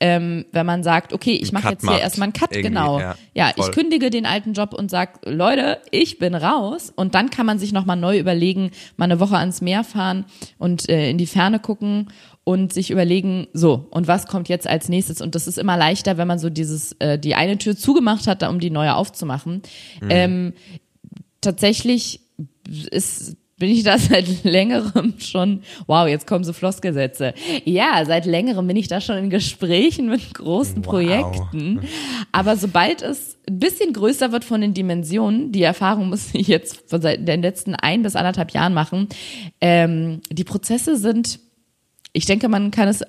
ähm, 0.00 0.46
wenn 0.50 0.66
man 0.66 0.82
sagt, 0.82 1.12
okay, 1.12 1.32
ich 1.32 1.52
mache 1.52 1.70
jetzt 1.70 1.86
hier 1.86 1.98
erstmal 1.98 2.26
einen 2.26 2.32
Cut, 2.32 2.50
genau. 2.50 2.98
Ja, 2.98 3.14
ja 3.32 3.52
ich 3.56 3.70
kündige 3.70 4.10
den 4.10 4.26
alten 4.26 4.54
Job 4.54 4.74
und 4.74 4.90
sag, 4.90 5.20
Leute, 5.24 5.78
ich 5.90 6.18
bin 6.18 6.34
raus. 6.34 6.92
Und 6.94 7.14
dann 7.14 7.30
kann 7.30 7.46
man 7.46 7.58
sich 7.58 7.72
nochmal 7.72 7.96
neu 7.96 8.18
überlegen, 8.18 8.70
mal 8.96 9.04
eine 9.04 9.20
Woche 9.20 9.36
ans 9.36 9.60
Meer 9.60 9.84
fahren 9.84 10.24
und 10.58 10.88
äh, 10.88 11.10
in 11.10 11.18
die 11.18 11.26
Ferne 11.26 11.60
gucken 11.60 12.08
und 12.44 12.72
sich 12.72 12.90
überlegen, 12.90 13.46
so, 13.52 13.86
und 13.90 14.08
was 14.08 14.26
kommt 14.26 14.48
jetzt 14.48 14.66
als 14.66 14.88
nächstes? 14.88 15.20
Und 15.20 15.34
das 15.34 15.46
ist 15.46 15.58
immer 15.58 15.76
leichter, 15.76 16.18
wenn 16.18 16.28
man 16.28 16.38
so 16.38 16.50
dieses, 16.50 16.92
äh, 16.98 17.18
die 17.18 17.34
eine 17.34 17.58
Tür 17.58 17.76
zugemacht 17.76 18.26
hat, 18.26 18.42
um 18.42 18.58
die 18.58 18.70
neue 18.70 18.96
aufzumachen. 18.96 19.62
Mhm. 20.02 20.08
Ähm, 20.10 20.52
tatsächlich 21.40 22.23
ist 22.68 23.36
bin 23.58 23.70
ich 23.70 23.82
da 23.82 23.98
seit 23.98 24.44
längerem 24.44 25.14
schon, 25.18 25.62
wow, 25.86 26.06
jetzt 26.08 26.26
kommen 26.26 26.44
so 26.44 26.52
Flossgesetze. 26.52 27.34
Ja, 27.64 28.02
seit 28.04 28.26
längerem 28.26 28.66
bin 28.66 28.76
ich 28.76 28.88
da 28.88 29.00
schon 29.00 29.16
in 29.16 29.30
Gesprächen 29.30 30.08
mit 30.08 30.34
großen 30.34 30.84
wow. 30.84 30.92
Projekten. 30.92 31.80
Aber 32.32 32.56
sobald 32.56 33.02
es 33.02 33.38
ein 33.48 33.58
bisschen 33.58 33.92
größer 33.92 34.32
wird 34.32 34.44
von 34.44 34.60
den 34.60 34.74
Dimensionen, 34.74 35.52
die 35.52 35.62
Erfahrung 35.62 36.08
muss 36.08 36.34
ich 36.34 36.48
jetzt 36.48 36.88
seit 36.88 37.26
den 37.26 37.42
letzten 37.42 37.74
ein 37.74 38.02
bis 38.02 38.16
anderthalb 38.16 38.50
Jahren 38.50 38.74
machen, 38.74 39.08
ähm, 39.60 40.20
die 40.30 40.44
Prozesse 40.44 40.96
sind, 40.96 41.40
ich 42.12 42.26
denke, 42.26 42.48
man 42.48 42.70
kann 42.70 42.88
es 42.88 43.02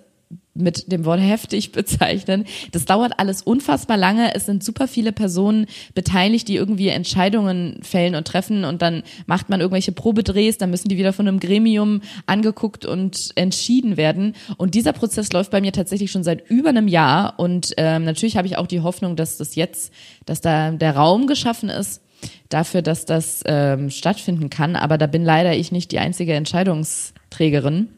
mit 0.55 0.91
dem 0.91 1.05
Wort 1.05 1.19
heftig 1.19 1.71
bezeichnen. 1.73 2.45
Das 2.71 2.85
dauert 2.85 3.19
alles 3.19 3.41
unfassbar 3.41 3.97
lange. 3.97 4.33
Es 4.33 4.45
sind 4.45 4.63
super 4.63 4.87
viele 4.87 5.11
Personen 5.11 5.67
beteiligt, 5.93 6.47
die 6.47 6.55
irgendwie 6.55 6.87
Entscheidungen 6.87 7.79
fällen 7.81 8.15
und 8.15 8.27
treffen 8.27 8.65
und 8.65 8.81
dann 8.81 9.03
macht 9.27 9.49
man 9.49 9.59
irgendwelche 9.59 9.91
Probedrehs, 9.91 10.57
dann 10.57 10.71
müssen 10.71 10.89
die 10.89 10.97
wieder 10.97 11.13
von 11.13 11.27
einem 11.27 11.39
Gremium 11.39 12.01
angeguckt 12.25 12.85
und 12.85 13.31
entschieden 13.35 13.97
werden. 13.97 14.33
Und 14.57 14.73
dieser 14.75 14.93
Prozess 14.93 15.31
läuft 15.33 15.51
bei 15.51 15.61
mir 15.61 15.73
tatsächlich 15.73 16.11
schon 16.11 16.23
seit 16.23 16.49
über 16.49 16.69
einem 16.69 16.87
Jahr 16.87 17.37
und 17.37 17.73
ähm, 17.77 18.05
natürlich 18.05 18.37
habe 18.37 18.47
ich 18.47 18.57
auch 18.57 18.67
die 18.67 18.81
Hoffnung, 18.81 19.15
dass 19.15 19.37
das 19.37 19.55
jetzt, 19.55 19.93
dass 20.25 20.41
da 20.41 20.71
der 20.71 20.95
Raum 20.95 21.27
geschaffen 21.27 21.69
ist, 21.69 22.01
dafür, 22.49 22.81
dass 22.81 23.05
das 23.05 23.43
ähm, 23.45 23.89
stattfinden 23.89 24.49
kann. 24.49 24.75
Aber 24.75 24.97
da 24.97 25.07
bin 25.07 25.23
leider 25.23 25.55
ich 25.55 25.71
nicht 25.71 25.91
die 25.91 25.99
einzige 25.99 26.33
Entscheidungsträgerin. 26.33 27.89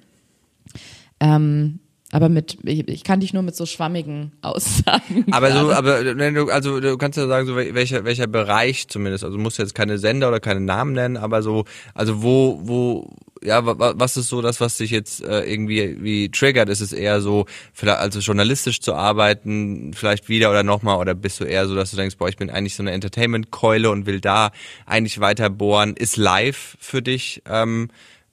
Ähm, 1.20 1.80
aber 2.12 2.30
mit, 2.30 2.58
ich, 2.64 2.88
ich 2.88 3.04
kann 3.04 3.20
dich 3.20 3.34
nur 3.34 3.44
mit 3.44 3.56
so 3.56 3.66
schwammigen 3.66 4.32
Aussagen. 4.42 5.26
Aber 5.32 5.52
so, 5.52 5.72
aber 5.72 6.04
du, 6.04 6.50
also 6.50 6.80
du 6.80 6.98
kannst 6.98 7.18
ja 7.18 7.28
sagen, 7.28 7.48
so 7.48 7.56
welcher, 7.56 8.06
welcher 8.06 8.28
Bereich 8.28 8.88
zumindest, 8.88 9.26
also 9.26 9.36
du 9.36 9.44
musst 9.44 9.58
jetzt 9.58 9.76
keine 9.76 9.98
Sender 9.98 10.30
oder 10.30 10.40
keine 10.40 10.62
Namen 10.62 10.94
nennen, 10.94 11.18
aber 11.18 11.44
so, 11.44 11.66
also 11.94 12.24
wo, 12.24 12.62
wo, 12.64 13.14
ja, 13.44 13.62
was 13.64 14.16
ist 14.16 14.30
so 14.30 14.42
das, 14.42 14.62
was 14.62 14.78
dich 14.78 14.92
jetzt 14.92 15.22
äh, 15.22 15.42
irgendwie 15.42 16.02
wie 16.02 16.30
triggert? 16.30 16.70
Ist 16.70 16.82
es 16.82 16.94
eher 16.94 17.20
so, 17.20 17.46
vielleicht 17.74 18.00
also 18.00 18.20
journalistisch 18.20 18.80
zu 18.80 18.94
arbeiten, 18.94 19.92
vielleicht 19.94 20.30
wieder 20.30 20.50
oder 20.50 20.64
nochmal, 20.64 20.98
oder 20.98 21.14
bist 21.14 21.42
du 21.42 21.44
eher 21.44 21.68
so, 21.68 21.76
dass 21.76 21.92
du 21.92 21.98
denkst, 21.98 22.18
boah, 22.18 22.30
ich 22.30 22.38
bin 22.38 22.50
eigentlich 22.50 22.76
so 22.76 22.84
eine 22.84 22.92
Entertainment-Keule 22.92 23.90
und 23.90 24.06
will 24.06 24.22
da 24.22 24.52
eigentlich 24.86 25.20
weiter 25.20 25.50
bohren? 25.50 25.96
Ist 25.96 26.16
live 26.16 26.78
für 26.80 27.02
dich 27.02 27.42
ähm, 27.46 27.90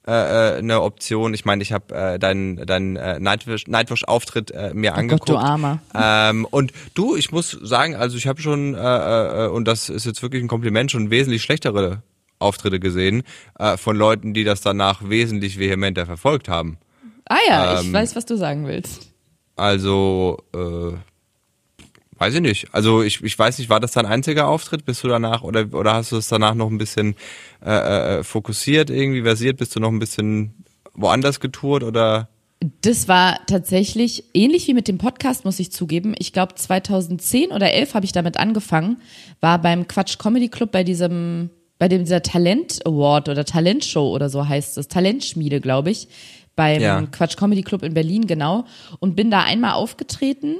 äh, 0.07 0.11
äh, 0.11 0.57
eine 0.59 0.81
Option. 0.81 1.33
Ich 1.33 1.45
meine, 1.45 1.63
ich 1.63 1.71
habe 1.71 1.95
äh, 1.95 2.19
deinen 2.19 2.57
dein, 2.65 2.95
äh, 2.95 3.19
Nightwish-Auftritt 3.19 4.51
äh, 4.51 4.71
mir 4.73 4.91
oh 4.91 4.95
angeguckt. 4.95 5.29
Gott, 5.29 5.37
du 5.37 5.39
Armer. 5.39 5.79
Ähm, 5.95 6.45
und 6.45 6.71
du, 6.93 7.15
ich 7.15 7.31
muss 7.31 7.51
sagen, 7.51 7.95
also 7.95 8.17
ich 8.17 8.27
habe 8.27 8.41
schon, 8.41 8.75
äh, 8.75 9.45
äh, 9.45 9.47
und 9.47 9.67
das 9.67 9.89
ist 9.89 10.05
jetzt 10.05 10.21
wirklich 10.21 10.43
ein 10.43 10.47
Kompliment, 10.47 10.91
schon 10.91 11.09
wesentlich 11.09 11.41
schlechtere 11.41 12.03
Auftritte 12.37 12.79
gesehen 12.79 13.23
äh, 13.57 13.77
von 13.77 13.95
Leuten, 13.95 14.33
die 14.33 14.43
das 14.43 14.61
danach 14.61 15.09
wesentlich 15.09 15.57
vehementer 15.57 16.05
verfolgt 16.05 16.49
haben. 16.49 16.77
Ah 17.25 17.37
ja, 17.47 17.79
ähm, 17.79 17.87
ich 17.87 17.93
weiß, 17.93 18.15
was 18.15 18.25
du 18.25 18.35
sagen 18.35 18.67
willst. 18.67 19.11
Also, 19.55 20.37
äh, 20.53 20.97
Weiß 22.17 22.33
ich 22.33 22.41
nicht. 22.41 22.67
Also 22.73 23.03
ich, 23.03 23.21
ich 23.23 23.37
weiß 23.37 23.59
nicht, 23.59 23.69
war 23.69 23.79
das 23.79 23.91
dein 23.91 24.05
einziger 24.05 24.47
Auftritt? 24.47 24.85
Bist 24.85 25.03
du 25.03 25.07
danach 25.07 25.43
oder 25.43 25.67
oder 25.73 25.95
hast 25.95 26.11
du 26.11 26.17
es 26.17 26.29
danach 26.29 26.55
noch 26.55 26.69
ein 26.69 26.77
bisschen 26.77 27.15
äh, 27.63 28.19
äh, 28.19 28.23
fokussiert 28.23 28.89
irgendwie 28.89 29.23
versiert? 29.23 29.57
Bist 29.57 29.75
du 29.75 29.81
noch 29.81 29.91
ein 29.91 29.99
bisschen 29.99 30.63
woanders 30.93 31.41
getourt 31.41 31.83
oder? 31.83 32.29
Das 32.81 33.09
war 33.09 33.45
tatsächlich 33.47 34.23
ähnlich 34.33 34.67
wie 34.67 34.73
mit 34.73 34.87
dem 34.87 34.97
Podcast, 34.97 35.43
muss 35.43 35.59
ich 35.59 35.73
zugeben. 35.73 36.15
Ich 36.17 36.31
glaube 36.31 36.55
2010 36.55 37.51
oder 37.51 37.73
11 37.73 37.93
habe 37.93 38.05
ich 38.05 38.13
damit 38.13 38.37
angefangen, 38.37 39.01
war 39.41 39.61
beim 39.61 39.87
Quatsch 39.87 40.17
Comedy 40.17 40.47
Club 40.47 40.71
bei 40.71 40.83
diesem 40.83 41.49
bei 41.77 41.89
dem 41.89 42.05
dieser 42.05 42.21
Talent 42.21 42.85
Award 42.85 43.27
oder 43.27 43.43
Talentshow 43.43 44.15
oder 44.15 44.29
so 44.29 44.47
heißt 44.47 44.77
es, 44.77 44.87
Talentschmiede, 44.87 45.59
glaube 45.59 45.91
ich, 45.91 46.07
beim 46.55 46.81
ja. 46.81 47.01
Quatsch 47.11 47.35
Comedy 47.35 47.63
Club 47.63 47.83
in 47.83 47.93
Berlin 47.93 48.27
genau 48.27 48.63
und 48.99 49.17
bin 49.17 49.29
da 49.29 49.41
einmal 49.43 49.73
aufgetreten 49.73 50.55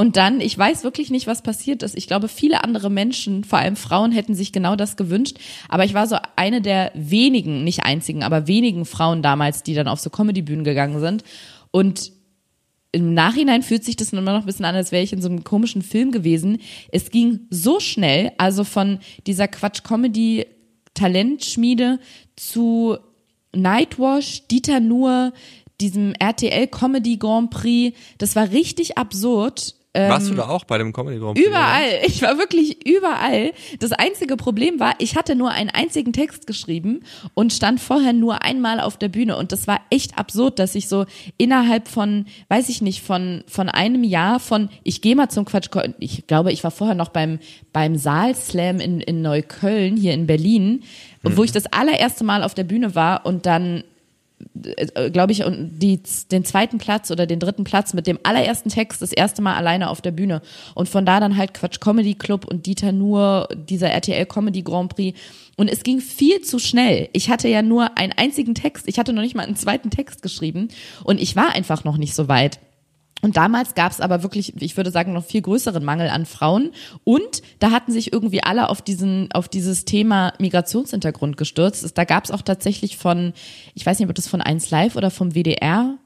und 0.00 0.16
dann, 0.16 0.40
ich 0.40 0.56
weiß 0.56 0.82
wirklich 0.82 1.10
nicht, 1.10 1.26
was 1.26 1.42
passiert 1.42 1.82
ist. 1.82 1.94
Ich 1.94 2.06
glaube, 2.06 2.28
viele 2.28 2.64
andere 2.64 2.88
Menschen, 2.88 3.44
vor 3.44 3.58
allem 3.58 3.76
Frauen, 3.76 4.12
hätten 4.12 4.34
sich 4.34 4.50
genau 4.50 4.74
das 4.74 4.96
gewünscht. 4.96 5.36
Aber 5.68 5.84
ich 5.84 5.92
war 5.92 6.06
so 6.06 6.16
eine 6.36 6.62
der 6.62 6.90
wenigen, 6.94 7.64
nicht 7.64 7.84
einzigen, 7.84 8.22
aber 8.22 8.46
wenigen 8.46 8.86
Frauen 8.86 9.20
damals, 9.20 9.62
die 9.62 9.74
dann 9.74 9.88
auf 9.88 10.00
so 10.00 10.08
Comedy-Bühnen 10.08 10.64
gegangen 10.64 11.00
sind. 11.00 11.22
Und 11.70 12.12
im 12.92 13.12
Nachhinein 13.12 13.62
fühlt 13.62 13.84
sich 13.84 13.94
das 13.94 14.14
immer 14.14 14.22
noch 14.22 14.40
ein 14.40 14.46
bisschen 14.46 14.64
an, 14.64 14.74
als 14.74 14.90
wäre 14.90 15.04
ich 15.04 15.12
in 15.12 15.20
so 15.20 15.28
einem 15.28 15.44
komischen 15.44 15.82
Film 15.82 16.12
gewesen. 16.12 16.62
Es 16.90 17.10
ging 17.10 17.40
so 17.50 17.78
schnell, 17.78 18.32
also 18.38 18.64
von 18.64 19.00
dieser 19.26 19.48
Quatsch-Comedy-Talentschmiede 19.48 21.98
zu 22.36 22.96
Nightwash, 23.54 24.48
Dieter 24.48 24.80
Nuhr, 24.80 25.34
diesem 25.78 26.14
RTL 26.14 26.68
Comedy 26.68 27.18
Grand 27.18 27.50
Prix. 27.50 27.94
Das 28.16 28.34
war 28.34 28.50
richtig 28.50 28.96
absurd. 28.96 29.74
Ähm, 29.92 30.08
Warst 30.08 30.30
du 30.30 30.34
da 30.34 30.48
auch 30.48 30.64
bei 30.64 30.78
dem 30.78 30.92
Comedy 30.92 31.18
Grand 31.18 31.34
Prix? 31.34 31.48
Überall. 31.48 31.88
Oder? 31.98 32.06
Ich 32.06 32.22
war 32.22 32.38
wirklich 32.38 32.86
überall. 32.86 33.52
Das 33.80 33.90
einzige 33.90 34.36
Problem 34.36 34.78
war, 34.78 34.94
ich 34.98 35.16
hatte 35.16 35.34
nur 35.34 35.50
einen 35.50 35.70
einzigen 35.70 36.12
Text 36.12 36.46
geschrieben 36.46 37.02
und 37.34 37.52
stand 37.52 37.80
vorher 37.80 38.12
nur 38.12 38.42
einmal 38.42 38.78
auf 38.78 38.98
der 38.98 39.08
Bühne. 39.08 39.36
Und 39.36 39.50
das 39.50 39.66
war 39.66 39.80
echt 39.90 40.16
absurd, 40.16 40.60
dass 40.60 40.76
ich 40.76 40.88
so 40.88 41.06
innerhalb 41.38 41.88
von, 41.88 42.26
weiß 42.48 42.68
ich 42.68 42.82
nicht, 42.82 43.02
von, 43.02 43.42
von 43.48 43.68
einem 43.68 44.04
Jahr 44.04 44.38
von, 44.38 44.68
ich 44.84 45.02
gehe 45.02 45.16
mal 45.16 45.28
zum 45.28 45.44
Quatsch, 45.44 45.68
ich 45.98 46.26
glaube, 46.28 46.52
ich 46.52 46.62
war 46.62 46.70
vorher 46.70 46.94
noch 46.94 47.08
beim, 47.08 47.40
beim 47.72 47.96
Saalslam 47.96 48.78
in, 48.78 49.00
in 49.00 49.22
Neukölln, 49.22 49.96
hier 49.96 50.14
in 50.14 50.28
Berlin, 50.28 50.84
hm. 51.22 51.36
wo 51.36 51.42
ich 51.42 51.50
das 51.50 51.66
allererste 51.66 52.22
Mal 52.22 52.44
auf 52.44 52.54
der 52.54 52.64
Bühne 52.64 52.94
war 52.94 53.26
und 53.26 53.44
dann 53.44 53.82
glaube 55.12 55.32
ich, 55.32 55.42
die, 55.46 56.00
den 56.30 56.44
zweiten 56.44 56.78
Platz 56.78 57.10
oder 57.10 57.26
den 57.26 57.40
dritten 57.40 57.64
Platz 57.64 57.94
mit 57.94 58.06
dem 58.06 58.18
allerersten 58.22 58.68
Text 58.68 59.02
das 59.02 59.12
erste 59.12 59.42
Mal 59.42 59.56
alleine 59.56 59.90
auf 59.90 60.00
der 60.00 60.10
Bühne. 60.10 60.42
Und 60.74 60.88
von 60.88 61.06
da 61.06 61.20
dann 61.20 61.36
halt 61.36 61.54
Quatsch 61.54 61.80
Comedy 61.80 62.14
Club 62.14 62.46
und 62.46 62.66
Dieter 62.66 62.92
Nur, 62.92 63.48
dieser 63.54 63.90
RTL 63.90 64.26
Comedy 64.26 64.62
Grand 64.62 64.94
Prix. 64.94 65.18
Und 65.56 65.68
es 65.68 65.82
ging 65.82 66.00
viel 66.00 66.40
zu 66.40 66.58
schnell. 66.58 67.08
Ich 67.12 67.28
hatte 67.28 67.48
ja 67.48 67.62
nur 67.62 67.98
einen 67.98 68.12
einzigen 68.12 68.54
Text. 68.54 68.88
Ich 68.88 68.98
hatte 68.98 69.12
noch 69.12 69.22
nicht 69.22 69.34
mal 69.34 69.46
einen 69.46 69.56
zweiten 69.56 69.90
Text 69.90 70.22
geschrieben. 70.22 70.68
Und 71.04 71.20
ich 71.20 71.36
war 71.36 71.54
einfach 71.54 71.84
noch 71.84 71.96
nicht 71.96 72.14
so 72.14 72.28
weit. 72.28 72.60
Und 73.20 73.36
damals 73.36 73.74
gab 73.74 73.92
es 73.92 74.00
aber 74.00 74.22
wirklich, 74.22 74.60
ich 74.60 74.76
würde 74.76 74.90
sagen, 74.90 75.12
noch 75.12 75.24
viel 75.24 75.42
größeren 75.42 75.84
Mangel 75.84 76.08
an 76.08 76.26
Frauen. 76.26 76.70
Und 77.04 77.42
da 77.58 77.70
hatten 77.70 77.92
sich 77.92 78.12
irgendwie 78.12 78.42
alle 78.42 78.68
auf 78.68 78.82
diesen, 78.82 79.30
auf 79.32 79.48
dieses 79.48 79.84
Thema 79.84 80.32
Migrationshintergrund 80.38 81.36
gestürzt. 81.36 81.96
Da 81.96 82.04
gab 82.04 82.24
es 82.24 82.30
auch 82.30 82.42
tatsächlich 82.42 82.96
von, 82.96 83.32
ich 83.74 83.84
weiß 83.84 83.98
nicht, 83.98 84.08
ob 84.08 84.14
das 84.14 84.28
von 84.28 84.40
1 84.40 84.70
Live 84.70 84.96
oder 84.96 85.10
vom 85.10 85.34
WDR, 85.34 85.98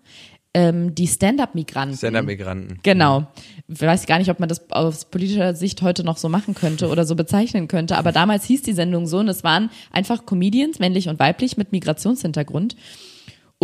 ähm, 0.54 0.94
die 0.94 1.08
Stand-up-Migranten. 1.08 1.96
Stand-up-Migranten. 1.96 2.78
Genau. 2.82 3.26
Ich 3.66 3.80
weiß 3.80 4.06
gar 4.06 4.18
nicht, 4.18 4.30
ob 4.30 4.38
man 4.38 4.48
das 4.48 4.70
aus 4.70 5.06
politischer 5.06 5.54
Sicht 5.54 5.82
heute 5.82 6.04
noch 6.04 6.16
so 6.16 6.28
machen 6.28 6.54
könnte 6.54 6.88
oder 6.88 7.04
so 7.04 7.16
bezeichnen 7.16 7.66
könnte. 7.66 7.98
Aber 7.98 8.12
damals 8.12 8.44
hieß 8.44 8.62
die 8.62 8.72
Sendung 8.72 9.06
so 9.06 9.18
und 9.18 9.28
es 9.28 9.42
waren 9.42 9.70
einfach 9.90 10.26
Comedians, 10.26 10.78
männlich 10.78 11.08
und 11.08 11.18
weiblich, 11.18 11.56
mit 11.56 11.72
Migrationshintergrund. 11.72 12.76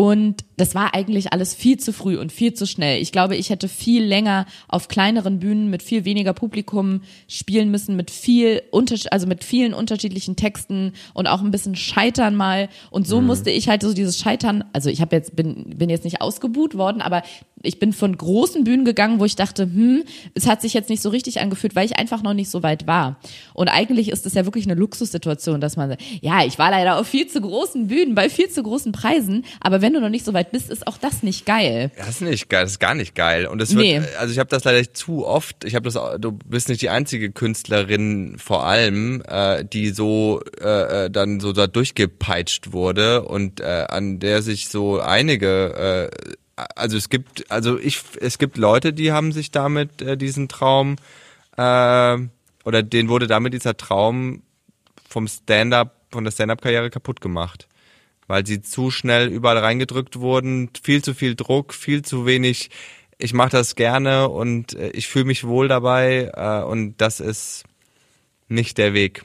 Und 0.00 0.46
das 0.56 0.74
war 0.74 0.94
eigentlich 0.94 1.34
alles 1.34 1.54
viel 1.54 1.78
zu 1.78 1.92
früh 1.92 2.16
und 2.16 2.32
viel 2.32 2.54
zu 2.54 2.66
schnell. 2.66 3.02
Ich 3.02 3.12
glaube, 3.12 3.36
ich 3.36 3.50
hätte 3.50 3.68
viel 3.68 4.02
länger 4.02 4.46
auf 4.66 4.88
kleineren 4.88 5.40
Bühnen 5.40 5.68
mit 5.68 5.82
viel 5.82 6.06
weniger 6.06 6.32
Publikum 6.32 7.02
spielen 7.28 7.70
müssen, 7.70 7.96
mit 7.96 8.10
viel 8.10 8.62
also 9.10 9.26
mit 9.26 9.44
vielen 9.44 9.74
unterschiedlichen 9.74 10.36
Texten 10.36 10.94
und 11.12 11.26
auch 11.26 11.42
ein 11.42 11.50
bisschen 11.50 11.76
scheitern 11.76 12.34
mal. 12.34 12.70
Und 12.90 13.06
so 13.06 13.20
mhm. 13.20 13.26
musste 13.26 13.50
ich 13.50 13.68
halt 13.68 13.82
so 13.82 13.92
dieses 13.92 14.18
Scheitern, 14.18 14.64
also 14.72 14.88
ich 14.88 15.02
habe 15.02 15.14
jetzt 15.14 15.36
bin 15.36 15.74
bin 15.76 15.90
jetzt 15.90 16.04
nicht 16.04 16.22
ausgebuht 16.22 16.78
worden, 16.78 17.02
aber 17.02 17.22
ich 17.62 17.78
bin 17.78 17.92
von 17.92 18.16
großen 18.16 18.64
Bühnen 18.64 18.84
gegangen, 18.84 19.20
wo 19.20 19.24
ich 19.24 19.36
dachte, 19.36 19.64
hm, 19.64 20.04
es 20.34 20.46
hat 20.46 20.62
sich 20.62 20.72
jetzt 20.72 20.88
nicht 20.88 21.02
so 21.02 21.10
richtig 21.10 21.40
angefühlt, 21.40 21.76
weil 21.76 21.84
ich 21.84 21.98
einfach 21.98 22.22
noch 22.22 22.32
nicht 22.32 22.50
so 22.50 22.62
weit 22.62 22.86
war. 22.86 23.18
Und 23.52 23.68
eigentlich 23.68 24.10
ist 24.10 24.24
es 24.24 24.34
ja 24.34 24.44
wirklich 24.46 24.64
eine 24.64 24.74
Luxussituation, 24.74 25.60
dass 25.60 25.76
man, 25.76 25.96
ja, 26.22 26.44
ich 26.44 26.58
war 26.58 26.70
leider 26.70 26.98
auf 26.98 27.06
viel 27.06 27.26
zu 27.26 27.40
großen 27.40 27.88
Bühnen, 27.88 28.14
bei 28.14 28.30
viel 28.30 28.48
zu 28.48 28.62
großen 28.62 28.92
Preisen, 28.92 29.44
aber 29.60 29.82
wenn 29.82 29.89
du 29.92 30.00
noch 30.00 30.08
nicht 30.08 30.24
so 30.24 30.32
weit 30.34 30.52
bist, 30.52 30.70
ist 30.70 30.86
auch 30.86 30.98
das 30.98 31.22
nicht 31.22 31.46
geil. 31.46 31.90
Das 31.96 32.08
ist 32.08 32.20
nicht 32.22 32.48
geil, 32.48 32.62
das 32.62 32.72
ist 32.72 32.80
gar 32.80 32.94
nicht 32.94 33.14
geil. 33.14 33.46
Und 33.46 33.60
es 33.60 33.74
wird, 33.74 33.84
Nee. 33.84 34.02
also 34.18 34.32
ich 34.32 34.38
habe 34.38 34.50
das 34.50 34.64
leider 34.64 34.92
zu 34.92 35.26
oft, 35.26 35.64
ich 35.64 35.74
habe 35.74 35.90
das, 35.90 35.98
du 36.20 36.32
bist 36.32 36.68
nicht 36.68 36.82
die 36.82 36.90
einzige 36.90 37.30
Künstlerin 37.30 38.36
vor 38.38 38.64
allem, 38.66 39.22
äh, 39.28 39.64
die 39.64 39.90
so 39.90 40.42
äh, 40.60 41.06
äh, 41.06 41.10
dann 41.10 41.40
so 41.40 41.52
da 41.52 41.66
durchgepeitscht 41.66 42.72
wurde 42.72 43.22
und 43.22 43.60
äh, 43.60 43.86
an 43.88 44.18
der 44.18 44.42
sich 44.42 44.68
so 44.68 45.00
einige 45.00 46.10
äh, 46.10 46.32
also 46.76 46.96
es 46.98 47.08
gibt, 47.08 47.50
also 47.50 47.78
ich, 47.78 48.02
es 48.20 48.36
gibt 48.38 48.58
Leute, 48.58 48.92
die 48.92 49.12
haben 49.12 49.32
sich 49.32 49.50
damit 49.50 50.02
äh, 50.02 50.16
diesen 50.18 50.48
Traum 50.48 50.96
äh, 51.56 52.18
oder 52.64 52.82
denen 52.82 53.08
wurde 53.08 53.26
damit 53.26 53.54
dieser 53.54 53.76
Traum 53.76 54.42
vom 55.08 55.26
Stand-up, 55.26 55.96
von 56.10 56.24
der 56.24 56.30
Stand-up-Karriere 56.30 56.90
kaputt 56.90 57.20
gemacht, 57.20 57.66
weil 58.30 58.46
sie 58.46 58.62
zu 58.62 58.92
schnell 58.92 59.26
überall 59.26 59.58
reingedrückt 59.58 60.20
wurden, 60.20 60.70
viel 60.80 61.02
zu 61.02 61.14
viel 61.14 61.34
Druck, 61.34 61.74
viel 61.74 62.02
zu 62.02 62.26
wenig. 62.26 62.70
Ich 63.18 63.34
mache 63.34 63.50
das 63.50 63.74
gerne 63.74 64.28
und 64.28 64.72
äh, 64.74 64.90
ich 64.90 65.08
fühle 65.08 65.24
mich 65.24 65.44
wohl 65.44 65.66
dabei 65.66 66.30
äh, 66.32 66.62
und 66.62 66.94
das 66.98 67.18
ist 67.18 67.64
nicht 68.46 68.78
der 68.78 68.94
Weg. 68.94 69.24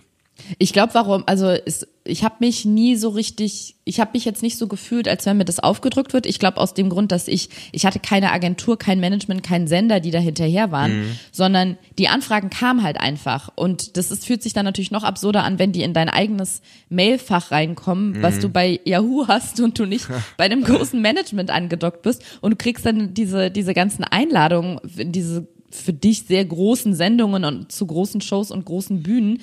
Ich 0.59 0.73
glaube, 0.73 0.93
warum, 0.93 1.23
also 1.27 1.47
es, 1.47 1.88
ich 2.03 2.23
habe 2.23 2.36
mich 2.39 2.65
nie 2.65 2.95
so 2.95 3.09
richtig, 3.09 3.75
ich 3.83 3.99
habe 3.99 4.11
mich 4.13 4.25
jetzt 4.25 4.43
nicht 4.43 4.57
so 4.57 4.67
gefühlt, 4.67 5.07
als 5.07 5.25
wenn 5.25 5.38
mir 5.38 5.45
das 5.45 5.59
aufgedrückt 5.59 6.13
wird. 6.13 6.25
Ich 6.25 6.39
glaube 6.39 6.57
aus 6.57 6.73
dem 6.73 6.89
Grund, 6.89 7.11
dass 7.11 7.27
ich, 7.27 7.49
ich 7.71 7.86
hatte 7.86 7.99
keine 7.99 8.31
Agentur, 8.31 8.77
kein 8.77 8.99
Management, 8.99 9.43
keinen 9.43 9.67
Sender, 9.67 9.99
die 9.99 10.11
da 10.11 10.19
hinterher 10.19 10.71
waren, 10.71 11.17
sondern 11.31 11.77
die 11.97 12.07
Anfragen 12.07 12.49
kamen 12.49 12.83
halt 12.83 12.99
einfach. 12.99 13.49
Und 13.55 13.97
das 13.97 14.11
ist, 14.11 14.25
fühlt 14.25 14.43
sich 14.43 14.53
dann 14.53 14.65
natürlich 14.65 14.91
noch 14.91 15.03
absurder 15.03 15.43
an, 15.43 15.57
wenn 15.57 15.71
die 15.71 15.83
in 15.83 15.93
dein 15.93 16.09
eigenes 16.09 16.61
Mailfach 16.89 17.51
reinkommen, 17.51 18.21
was 18.21 18.39
du 18.39 18.49
bei 18.49 18.79
Yahoo 18.83 19.27
hast 19.27 19.59
und 19.59 19.79
du 19.79 19.86
nicht 19.86 20.07
bei 20.38 20.45
einem 20.45 20.63
großen 20.63 21.01
Management 21.01 21.49
angedockt 21.49 22.03
bist 22.03 22.23
und 22.41 22.51
du 22.51 22.57
kriegst 22.57 22.86
dann 22.86 23.13
diese, 23.13 23.49
diese 23.49 23.73
ganzen 23.73 24.03
Einladungen, 24.03 24.79
in 24.97 25.11
diese 25.11 25.47
für 25.71 25.93
dich 25.93 26.23
sehr 26.23 26.45
großen 26.45 26.93
Sendungen 26.93 27.43
und 27.43 27.71
zu 27.71 27.86
großen 27.86 28.21
Shows 28.21 28.51
und 28.51 28.65
großen 28.65 29.03
Bühnen. 29.03 29.41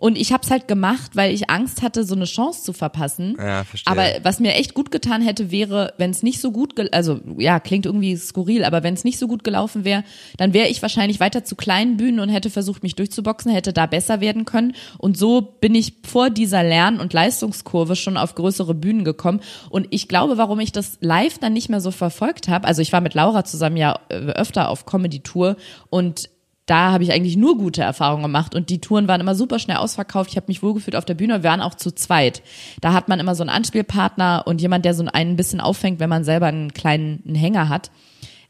Und 0.00 0.16
ich 0.16 0.32
habe 0.32 0.42
es 0.42 0.50
halt 0.50 0.66
gemacht, 0.66 1.12
weil 1.14 1.32
ich 1.32 1.50
Angst 1.50 1.82
hatte, 1.82 2.04
so 2.04 2.14
eine 2.14 2.24
Chance 2.24 2.64
zu 2.64 2.72
verpassen. 2.72 3.36
Ja, 3.38 3.64
verstehe. 3.64 3.92
Aber 3.92 4.04
was 4.22 4.40
mir 4.40 4.54
echt 4.54 4.72
gut 4.72 4.90
getan 4.90 5.20
hätte, 5.20 5.50
wäre, 5.50 5.92
wenn 5.98 6.10
es 6.10 6.22
nicht 6.22 6.40
so 6.40 6.50
gut, 6.52 6.74
also 6.92 7.20
ja, 7.36 7.60
klingt 7.60 7.84
irgendwie 7.84 8.16
skurril, 8.16 8.64
aber 8.64 8.82
wenn 8.82 8.94
es 8.94 9.04
nicht 9.04 9.18
so 9.18 9.28
gut 9.28 9.44
gelaufen 9.44 9.84
wäre, 9.84 10.02
dann 10.38 10.54
wäre 10.54 10.68
ich 10.68 10.80
wahrscheinlich 10.80 11.20
weiter 11.20 11.44
zu 11.44 11.54
kleinen 11.54 11.98
Bühnen 11.98 12.18
und 12.18 12.30
hätte 12.30 12.48
versucht, 12.48 12.82
mich 12.82 12.96
durchzuboxen, 12.96 13.52
hätte 13.52 13.74
da 13.74 13.84
besser 13.84 14.22
werden 14.22 14.46
können. 14.46 14.74
Und 14.96 15.18
so 15.18 15.42
bin 15.42 15.74
ich 15.74 15.92
vor 16.02 16.30
dieser 16.30 16.62
Lern- 16.62 16.98
und 16.98 17.12
Leistungskurve 17.12 17.94
schon 17.94 18.16
auf 18.16 18.34
größere 18.34 18.74
Bühnen 18.74 19.04
gekommen. 19.04 19.40
Und 19.68 19.86
ich 19.90 20.08
glaube, 20.08 20.38
warum 20.38 20.60
ich 20.60 20.72
das 20.72 20.96
live 21.00 21.38
dann 21.38 21.52
nicht 21.52 21.68
mehr 21.68 21.82
so 21.82 21.90
verfolgt 21.90 22.48
habe, 22.48 22.66
also 22.66 22.80
ich 22.80 22.92
war 22.94 23.02
mit 23.02 23.12
Laura 23.12 23.44
zusammen 23.44 23.76
ja 23.76 23.98
äh, 24.08 24.14
öfter 24.14 24.70
auf 24.70 24.86
Comedy-Tour 24.86 25.56
und 25.90 26.30
da 26.66 26.92
habe 26.92 27.02
ich 27.02 27.12
eigentlich 27.12 27.36
nur 27.36 27.58
gute 27.58 27.82
Erfahrungen 27.82 28.22
gemacht 28.22 28.54
und 28.54 28.70
die 28.70 28.80
Touren 28.80 29.08
waren 29.08 29.20
immer 29.20 29.34
super 29.34 29.58
schnell 29.58 29.78
ausverkauft. 29.78 30.30
Ich 30.30 30.36
habe 30.36 30.46
mich 30.48 30.62
wohlgefühlt 30.62 30.94
auf 30.94 31.04
der 31.04 31.14
Bühne. 31.14 31.42
Wir 31.42 31.50
waren 31.50 31.60
auch 31.60 31.74
zu 31.74 31.92
zweit. 31.92 32.42
Da 32.80 32.92
hat 32.92 33.08
man 33.08 33.18
immer 33.18 33.34
so 33.34 33.42
einen 33.42 33.50
Anspielpartner 33.50 34.44
und 34.46 34.60
jemand, 34.60 34.84
der 34.84 34.94
so 34.94 35.02
einen 35.02 35.10
ein 35.10 35.36
bisschen 35.36 35.60
auffängt, 35.60 35.98
wenn 35.98 36.10
man 36.10 36.22
selber 36.22 36.46
einen 36.46 36.72
kleinen 36.72 37.22
einen 37.26 37.34
Hänger 37.34 37.68
hat. 37.68 37.90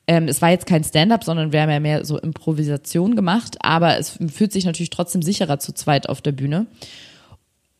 Ähm, 0.06 0.28
es 0.28 0.42
war 0.42 0.50
jetzt 0.50 0.66
kein 0.66 0.84
Stand-up, 0.84 1.24
sondern 1.24 1.52
wir 1.52 1.62
haben 1.62 1.70
ja 1.70 1.80
mehr 1.80 2.04
so 2.04 2.18
Improvisation 2.18 3.16
gemacht, 3.16 3.56
aber 3.60 3.96
es 3.96 4.18
fühlt 4.32 4.52
sich 4.52 4.64
natürlich 4.64 4.90
trotzdem 4.90 5.22
sicherer 5.22 5.58
zu 5.58 5.72
zweit 5.72 6.08
auf 6.08 6.20
der 6.20 6.32
Bühne. 6.32 6.66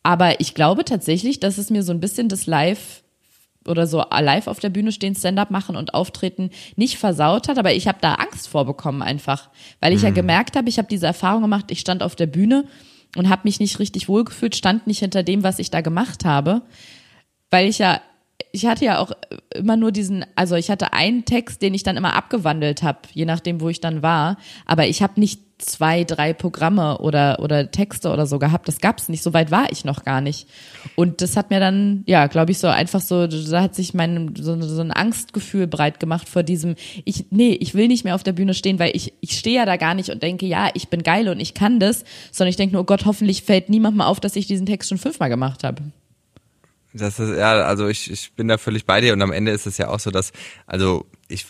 Aber 0.03 0.41
ich 0.41 0.55
glaube 0.55 0.85
tatsächlich, 0.85 1.41
dass 1.41 1.59
es 1.59 1.70
mir 1.70 1.83
so 1.83 1.93
ein 1.93 2.01
bisschen 2.01 2.28
das 2.28 2.47
Live 2.47 3.03
oder 3.66 3.86
so 3.86 4.02
live 4.11 4.46
auf 4.46 4.58
der 4.58 4.70
Bühne 4.70 4.92
stehen, 4.92 5.14
Stand-up 5.14 5.50
machen 5.50 5.76
und 5.76 5.94
auftreten 5.94 6.50
nicht 6.76 6.98
versaut 6.98 7.48
hat, 7.48 7.58
aber 7.58 7.72
ich 7.74 7.88
habe 7.88 7.98
da 8.00 8.14
Angst 8.14 8.48
vorbekommen 8.48 9.02
einfach, 9.02 9.50
weil 9.80 9.92
ich 9.92 10.02
ja 10.02 10.11
gemerkt 10.11 10.56
habe, 10.56 10.68
ich 10.68 10.78
habe 10.78 10.88
diese 10.88 11.06
Erfahrung 11.06 11.42
gemacht, 11.42 11.70
ich 11.70 11.80
stand 11.80 12.02
auf 12.02 12.16
der 12.16 12.26
Bühne 12.26 12.64
und 13.16 13.28
habe 13.28 13.42
mich 13.44 13.61
nicht 13.61 13.78
richtig 13.78 14.08
wohlgefühlt, 14.08 14.56
stand 14.56 14.86
nicht 14.86 15.00
hinter 15.00 15.22
dem, 15.22 15.42
was 15.42 15.58
ich 15.58 15.70
da 15.70 15.80
gemacht 15.82 16.24
habe, 16.24 16.62
weil 17.50 17.68
ich 17.68 17.78
ja 17.78 18.00
ich 18.53 18.66
hatte 18.66 18.84
ja 18.84 18.98
auch 18.98 19.12
immer 19.55 19.76
nur 19.76 19.92
diesen, 19.92 20.24
also 20.34 20.57
ich 20.57 20.70
hatte 20.70 20.92
einen 20.92 21.24
Text, 21.24 21.62
den 21.62 21.74
ich 21.74 21.82
dann 21.82 21.96
immer 21.96 22.14
abgewandelt 22.14 22.82
habe, 22.82 23.01
je 23.12 23.24
nachdem, 23.24 23.61
wo 23.61 23.68
ich 23.68 23.80
dann 23.80 24.03
war. 24.03 24.36
Aber 24.66 24.86
ich 24.86 25.03
habe 25.03 25.20
nicht 25.20 25.40
zwei, 25.59 26.05
drei 26.05 26.32
Programme 26.32 26.98
oder 26.98 27.40
oder 27.40 27.70
Texte 27.70 28.11
oder 28.11 28.26
so 28.26 28.38
gehabt. 28.38 28.66
Das 28.66 28.80
gab's 28.80 29.09
nicht. 29.09 29.22
So 29.22 29.34
weit 29.34 29.51
war 29.51 29.70
ich 29.70 29.84
noch 29.84 30.05
gar 30.05 30.20
nicht. 30.20 30.48
Und 30.96 31.20
das 31.20 31.36
hat 31.36 31.51
mir 31.51 31.61
dann, 31.61 32.03
ja, 32.07 32.26
glaube 32.26 32.53
ich, 32.53 32.59
so 32.59 32.66
einfach 32.66 33.01
so, 33.01 33.26
da 33.26 33.62
hat 33.62 33.74
sich 33.74 33.94
mein 33.94 34.34
so, 34.36 34.61
so 34.61 34.80
ein 34.80 34.90
Angstgefühl 34.90 35.66
breit 35.66 36.01
gemacht 36.01 36.28
vor 36.28 36.42
diesem. 36.42 36.76
Ich, 37.05 37.26
nee, 37.30 37.53
ich 37.53 37.74
will 37.74 37.88
nicht 37.88 38.05
mehr 38.05 38.14
auf 38.14 38.22
der 38.22 38.32
Bühne 38.32 38.55
stehen, 38.55 38.78
weil 38.78 38.96
ich 38.96 39.12
ich 39.20 39.38
stehe 39.38 39.57
ja 39.57 39.66
da 39.66 39.76
gar 39.76 39.94
nicht 39.94 40.11
und 40.11 40.22
denke, 40.22 40.46
ja, 40.46 40.70
ich 40.74 40.88
bin 40.88 41.03
geil 41.03 41.28
und 41.28 41.40
ich 41.40 41.55
kann 41.55 41.78
das, 41.78 42.05
sondern 42.32 42.51
ich 42.51 42.57
denke 42.57 42.72
nur, 42.72 42.82
oh 42.82 42.86
Gott, 42.86 43.05
hoffentlich 43.05 43.42
fällt 43.42 43.68
niemand 43.68 43.96
mal 43.96 44.07
auf, 44.07 44.20
dass 44.20 44.36
ich 44.36 44.46
diesen 44.46 44.66
Text 44.66 44.88
schon 44.88 44.98
fünfmal 44.98 45.28
gemacht 45.28 45.62
habe. 45.62 45.82
Das 46.93 47.20
ist, 47.20 47.36
ja, 47.36 47.62
also 47.62 47.88
ich, 47.88 48.11
ich 48.11 48.32
bin 48.32 48.49
da 48.49 48.59
völlig 48.59 48.84
bei 48.84 49.01
dir 49.01 49.12
und 49.12 49.22
am 49.22 49.32
Ende 49.32 49.53
ist 49.53 49.66
es 49.66 49.78
ja 49.78 49.88
auch 49.88 50.01
so, 50.01 50.11
dass, 50.11 50.32
also 50.66 51.07
ich, 51.28 51.47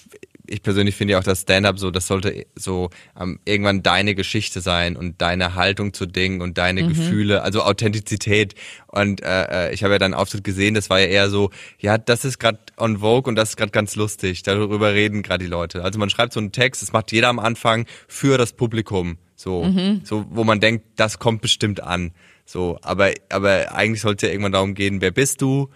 ich 0.47 0.63
persönlich 0.63 0.97
finde 0.97 1.13
ja 1.13 1.19
auch 1.19 1.25
das 1.25 1.43
Stand-up 1.43 1.79
so, 1.79 1.91
das 1.91 2.07
sollte 2.07 2.47
so 2.55 2.91
ähm, 3.19 3.39
irgendwann 3.45 3.83
deine 3.83 4.15
Geschichte 4.15 4.61
sein 4.61 4.97
und 4.97 5.23
deine 5.23 5.55
Haltung 5.55 5.95
zu 5.95 6.07
Dingen 6.07 6.43
und 6.43 6.59
deine 6.59 6.87
Gefühle, 6.87 7.43
also 7.43 7.63
Authentizität. 7.63 8.55
Und 8.89 9.23
äh, 9.23 9.69
äh, 9.69 9.75
ich 9.75 9.85
habe 9.85 9.95
ja 9.95 9.99
deinen 9.99 10.15
Auftritt 10.15 10.45
gesehen, 10.45 10.75
das 10.75 10.91
war 10.91 10.99
ja 11.01 11.07
eher 11.07 11.31
so, 11.31 11.51
ja, 11.79 11.97
das 11.97 12.25
ist 12.25 12.39
gerade 12.39 12.59
on 12.77 12.99
Vogue 12.99 13.29
und 13.29 13.37
das 13.37 13.51
ist 13.51 13.57
gerade 13.57 13.73
ganz 13.73 13.97
lustig. 13.97 14.43
Darüber 14.43 14.93
reden 14.93 15.23
gerade 15.23 15.45
die 15.45 15.51
Leute. 15.51 15.85
Also 15.85 15.99
man 15.99 16.11
schreibt 16.11 16.33
so 16.33 16.41
einen 16.41 16.53
Text, 16.53 16.83
das 16.83 16.93
macht 16.93 17.13
jeder 17.13 17.29
am 17.29 17.39
Anfang 17.39 17.87
für 18.09 18.37
das 18.37 18.53
Publikum. 18.53 19.19
So, 19.37 19.65
so, 20.05 20.27
wo 20.29 20.45
man 20.45 20.61
denkt, 20.61 20.85
das 20.97 21.19
kommt 21.19 21.41
bestimmt 21.41 21.83
an. 21.83 22.13
So, 22.51 22.81
aber, 22.83 23.13
aber 23.29 23.73
eigentlich 23.77 24.01
sollte 24.01 24.27
ja 24.27 24.33
irgendwann 24.33 24.51
darum 24.51 24.75
gehen, 24.75 25.01
wer 25.01 25.13
bist 25.13 25.41
du, 25.41 25.69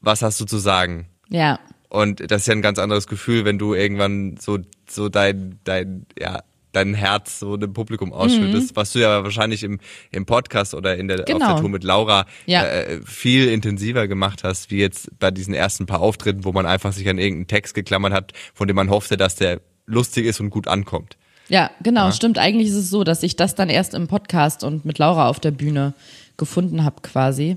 was 0.00 0.22
hast 0.22 0.40
du 0.40 0.44
zu 0.44 0.58
sagen? 0.58 1.08
Ja. 1.28 1.58
Und 1.88 2.30
das 2.30 2.42
ist 2.42 2.46
ja 2.46 2.52
ein 2.54 2.62
ganz 2.62 2.78
anderes 2.78 3.08
Gefühl, 3.08 3.44
wenn 3.44 3.58
du 3.58 3.74
irgendwann 3.74 4.36
so, 4.40 4.58
so 4.88 5.08
dein, 5.08 5.58
dein, 5.64 6.06
ja, 6.16 6.44
dein 6.70 6.94
Herz 6.94 7.40
so 7.40 7.56
dem 7.56 7.72
Publikum 7.72 8.12
ausschüttest, 8.12 8.76
was 8.76 8.92
du 8.92 9.00
ja 9.00 9.24
wahrscheinlich 9.24 9.64
im, 9.64 9.80
im 10.12 10.24
Podcast 10.24 10.74
oder 10.74 10.96
in 10.96 11.08
der, 11.08 11.18
auf 11.20 11.24
Genau. 11.24 11.48
der 11.54 11.56
Tour 11.60 11.68
mit 11.68 11.82
Laura 11.82 12.26
Ja. 12.46 12.64
äh, 12.64 13.00
viel 13.04 13.48
intensiver 13.48 14.06
gemacht 14.06 14.44
hast, 14.44 14.70
wie 14.70 14.78
jetzt 14.78 15.10
bei 15.18 15.32
diesen 15.32 15.52
ersten 15.52 15.86
paar 15.86 16.00
Auftritten, 16.00 16.44
wo 16.44 16.52
man 16.52 16.64
einfach 16.64 16.92
sich 16.92 17.08
an 17.08 17.18
irgendeinen 17.18 17.48
Text 17.48 17.74
geklammert 17.74 18.12
hat, 18.12 18.32
von 18.54 18.68
dem 18.68 18.76
man 18.76 18.88
hoffte, 18.88 19.16
dass 19.16 19.34
der 19.34 19.60
lustig 19.86 20.26
ist 20.26 20.38
und 20.38 20.50
gut 20.50 20.68
ankommt. 20.68 21.16
Ja, 21.48 21.70
genau, 21.82 22.10
stimmt. 22.10 22.38
Eigentlich 22.38 22.68
ist 22.68 22.76
es 22.76 22.90
so, 22.90 23.04
dass 23.04 23.22
ich 23.22 23.36
das 23.36 23.54
dann 23.54 23.68
erst 23.68 23.94
im 23.94 24.08
Podcast 24.08 24.64
und 24.64 24.84
mit 24.84 24.98
Laura 24.98 25.28
auf 25.28 25.40
der 25.40 25.50
Bühne 25.50 25.94
gefunden 26.36 26.84
habe, 26.84 27.02
quasi. 27.02 27.56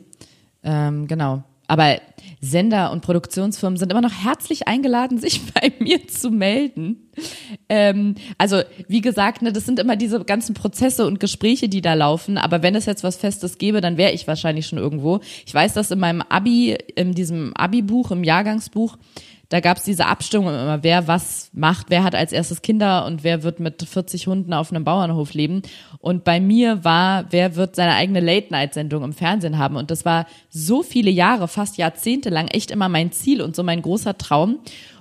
Ähm, 0.63 1.07
genau. 1.07 1.43
Aber 1.67 1.99
Sender 2.39 2.91
und 2.91 3.01
Produktionsfirmen 3.01 3.77
sind 3.77 3.91
immer 3.91 4.01
noch 4.01 4.23
herzlich 4.23 4.67
eingeladen, 4.67 5.17
sich 5.19 5.41
bei 5.53 5.71
mir 5.79 6.07
zu 6.07 6.31
melden. 6.31 7.09
Ähm, 7.67 8.15
also, 8.37 8.61
wie 8.87 9.01
gesagt, 9.01 9.41
ne, 9.41 9.51
das 9.51 9.65
sind 9.65 9.79
immer 9.79 9.95
diese 9.95 10.23
ganzen 10.23 10.53
Prozesse 10.53 11.05
und 11.05 11.19
Gespräche, 11.19 11.67
die 11.67 11.81
da 11.81 11.93
laufen. 11.93 12.37
Aber 12.37 12.63
wenn 12.63 12.75
es 12.75 12.85
jetzt 12.85 13.03
was 13.03 13.17
Festes 13.17 13.57
gäbe, 13.57 13.81
dann 13.81 13.97
wäre 13.97 14.11
ich 14.11 14.27
wahrscheinlich 14.27 14.67
schon 14.67 14.79
irgendwo. 14.79 15.19
Ich 15.45 15.53
weiß, 15.53 15.73
dass 15.73 15.91
in 15.91 15.99
meinem 15.99 16.21
Abi, 16.21 16.77
in 16.95 17.13
diesem 17.13 17.55
Abi-Buch, 17.55 18.11
im 18.11 18.23
Jahrgangsbuch, 18.23 18.97
da 19.49 19.61
gab 19.61 19.77
es 19.77 19.83
diese 19.83 20.07
Abstimmung 20.07 20.49
immer, 20.49 20.83
wer 20.83 21.07
was 21.07 21.49
macht, 21.53 21.89
wer 21.89 22.03
hat 22.03 22.15
als 22.15 22.33
erstes 22.33 22.61
Kinder 22.61 23.05
und 23.05 23.23
wer 23.23 23.43
wird 23.43 23.59
mit 23.59 23.81
40 23.81 24.27
Hunden 24.27 24.53
auf 24.53 24.71
einem 24.71 24.83
Bauernhof 24.83 25.33
leben. 25.33 25.61
Und 25.99 26.25
bei 26.25 26.39
mir 26.39 26.83
war, 26.83 27.25
wer 27.29 27.55
wird 27.55 27.75
seine 27.75 27.93
eigene 27.93 28.19
Late-Night-Sendung 28.19 29.03
im 29.03 29.13
Fernsehen 29.13 29.57
haben. 29.57 29.77
Und 29.77 29.89
das 29.89 30.03
war 30.03 30.27
so 30.49 30.83
viele 30.83 31.11
Jahre, 31.11 31.47
fast 31.47 31.77
Jahrzehnte 31.77 32.29
lang 32.29 32.47
echt 32.49 32.71
immer 32.71 32.89
mein 32.89 33.13
Ziel 33.13 33.41
und 33.41 33.55
so 33.55 33.63
mein 33.63 33.81
großer 33.81 34.17
Traum. 34.17 34.59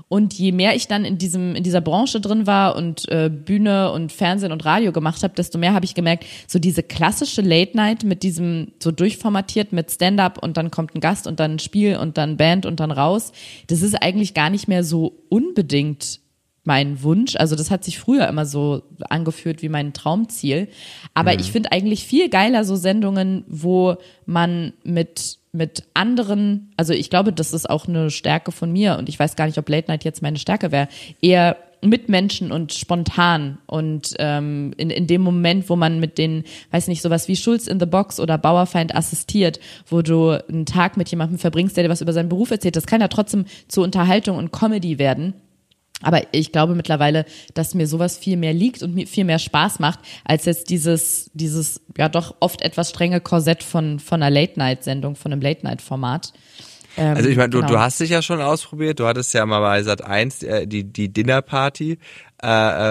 Und 0.08 0.34
je 0.34 0.52
mehr 0.52 0.76
ich 0.76 0.86
dann 0.86 1.04
in 1.04 1.18
diesem 1.18 1.56
in 1.56 1.64
dieser 1.64 1.80
Branche 1.80 2.20
drin 2.20 2.46
war 2.46 2.76
und 2.76 3.08
äh, 3.08 3.28
Bühne 3.28 3.90
und 3.90 4.12
Fernsehen 4.12 4.52
und 4.52 4.64
Radio 4.64 4.92
gemacht 4.92 5.24
habe, 5.24 5.34
desto 5.34 5.58
mehr 5.58 5.74
habe 5.74 5.84
ich 5.84 5.94
gemerkt, 5.94 6.26
so 6.46 6.60
diese 6.60 6.84
klassische 6.84 7.42
Late 7.42 7.76
Night 7.76 8.04
mit 8.04 8.22
diesem 8.22 8.72
so 8.78 8.92
durchformatiert 8.92 9.72
mit 9.72 9.90
Stand-up 9.90 10.40
und 10.40 10.56
dann 10.56 10.70
kommt 10.70 10.94
ein 10.94 11.00
Gast 11.00 11.26
und 11.26 11.40
dann 11.40 11.56
ein 11.56 11.58
Spiel 11.58 11.96
und 11.96 12.18
dann 12.18 12.36
Band 12.36 12.66
und 12.66 12.78
dann 12.78 12.92
raus, 12.92 13.32
das 13.66 13.82
ist 13.82 14.00
eigentlich 14.00 14.32
gar 14.32 14.48
nicht 14.48 14.68
mehr 14.68 14.84
so 14.84 15.24
unbedingt 15.28 16.20
mein 16.66 17.02
Wunsch. 17.02 17.36
Also 17.36 17.56
das 17.56 17.70
hat 17.70 17.84
sich 17.84 17.98
früher 17.98 18.28
immer 18.28 18.44
so 18.44 18.82
angeführt 19.08 19.62
wie 19.62 19.68
mein 19.68 19.92
Traumziel. 19.92 20.68
Aber 21.14 21.32
mhm. 21.32 21.40
ich 21.40 21.52
finde 21.52 21.72
eigentlich 21.72 22.04
viel 22.04 22.28
geiler 22.28 22.64
so 22.64 22.76
Sendungen, 22.76 23.44
wo 23.48 23.96
man 24.26 24.72
mit 24.84 25.38
mit 25.52 25.84
anderen, 25.94 26.70
also 26.76 26.92
ich 26.92 27.08
glaube, 27.08 27.32
das 27.32 27.54
ist 27.54 27.70
auch 27.70 27.88
eine 27.88 28.10
Stärke 28.10 28.52
von 28.52 28.70
mir 28.70 28.98
und 28.98 29.08
ich 29.08 29.18
weiß 29.18 29.36
gar 29.36 29.46
nicht, 29.46 29.56
ob 29.56 29.66
Late 29.70 29.90
Night 29.90 30.04
jetzt 30.04 30.20
meine 30.20 30.36
Stärke 30.38 30.70
wäre, 30.70 30.88
eher 31.22 31.56
mit 31.82 32.08
Menschen 32.08 32.52
und 32.52 32.74
spontan 32.74 33.58
und 33.66 34.14
ähm, 34.18 34.72
in, 34.76 34.90
in 34.90 35.06
dem 35.06 35.22
Moment, 35.22 35.68
wo 35.70 35.76
man 35.76 36.00
mit 36.00 36.18
den, 36.18 36.44
weiß 36.72 36.88
nicht, 36.88 37.02
sowas 37.02 37.28
wie 37.28 37.36
Schulz 37.36 37.66
in 37.66 37.80
the 37.80 37.86
Box 37.86 38.20
oder 38.20 38.38
Bauerfeind 38.38 38.94
assistiert, 38.94 39.60
wo 39.88 40.02
du 40.02 40.30
einen 40.30 40.66
Tag 40.66 40.96
mit 40.96 41.08
jemandem 41.08 41.38
verbringst, 41.38 41.76
der 41.76 41.84
dir 41.84 41.90
was 41.90 42.00
über 42.02 42.12
seinen 42.12 42.28
Beruf 42.28 42.50
erzählt, 42.50 42.76
das 42.76 42.86
kann 42.86 43.00
ja 43.00 43.08
trotzdem 43.08 43.46
zur 43.68 43.84
Unterhaltung 43.84 44.36
und 44.36 44.52
Comedy 44.52 44.98
werden. 44.98 45.34
Aber 46.02 46.22
ich 46.32 46.52
glaube 46.52 46.74
mittlerweile, 46.74 47.24
dass 47.54 47.74
mir 47.74 47.86
sowas 47.86 48.18
viel 48.18 48.36
mehr 48.36 48.52
liegt 48.52 48.82
und 48.82 48.94
mir 48.94 49.06
viel 49.06 49.24
mehr 49.24 49.38
Spaß 49.38 49.78
macht, 49.78 50.00
als 50.24 50.44
jetzt 50.44 50.68
dieses, 50.68 51.30
dieses, 51.32 51.80
ja 51.96 52.08
doch 52.08 52.34
oft 52.40 52.60
etwas 52.62 52.90
strenge 52.90 53.20
Korsett 53.20 53.62
von, 53.62 53.98
von 53.98 54.22
einer 54.22 54.30
Late-Night-Sendung, 54.30 55.16
von 55.16 55.32
einem 55.32 55.40
Late-Night-Format. 55.40 56.32
Ähm, 56.98 57.16
also 57.16 57.28
ich 57.28 57.36
meine, 57.36 57.50
du, 57.50 57.58
genau. 57.58 57.72
du 57.72 57.78
hast 57.78 58.00
dich 58.00 58.10
ja 58.10 58.20
schon 58.22 58.40
ausprobiert, 58.40 59.00
du 59.00 59.06
hattest 59.06 59.32
ja 59.34 59.46
mal 59.46 59.60
bei 59.60 59.82
Sat 59.82 60.02
1 60.02 60.42
äh, 60.42 60.66
die, 60.66 60.84
die 60.84 61.12
Dinnerparty, 61.12 61.98
äh, 62.42 62.46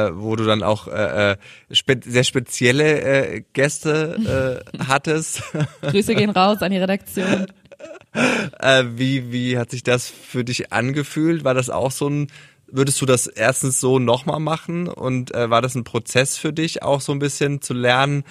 äh, 0.07 0.11
wo 0.15 0.35
du 0.35 0.45
dann 0.45 0.63
auch 0.63 0.87
äh, 0.87 1.31
äh 1.31 1.37
spe 1.71 1.99
sehr 2.03 2.23
spezielle 2.23 3.01
äh, 3.01 3.43
Gäste 3.53 4.63
äh, 4.77 4.79
hattest. 4.87 5.43
Grüße 5.81 6.15
gehen 6.15 6.31
raus 6.31 6.61
an 6.61 6.71
die 6.71 6.77
Redaktion. 6.79 7.47
äh, 8.59 8.83
wie, 8.95 9.31
wie 9.31 9.57
hat 9.57 9.71
sich 9.71 9.83
das 9.83 10.09
für 10.09 10.43
dich 10.43 10.71
angefühlt? 10.71 11.43
War 11.43 11.53
das 11.53 11.69
auch 11.69 11.91
so 11.91 12.09
ein 12.09 12.27
Würdest 12.67 13.01
du 13.01 13.05
das 13.05 13.27
erstens 13.27 13.79
so 13.79 13.99
nochmal 13.99 14.39
machen 14.39 14.87
und 14.87 15.33
äh, 15.33 15.49
war 15.49 15.61
das 15.61 15.75
ein 15.75 15.83
Prozess 15.83 16.37
für 16.37 16.53
dich, 16.53 16.83
auch 16.83 17.01
so 17.01 17.11
ein 17.11 17.19
bisschen 17.19 17.61
zu 17.61 17.73
lernen, 17.73 18.23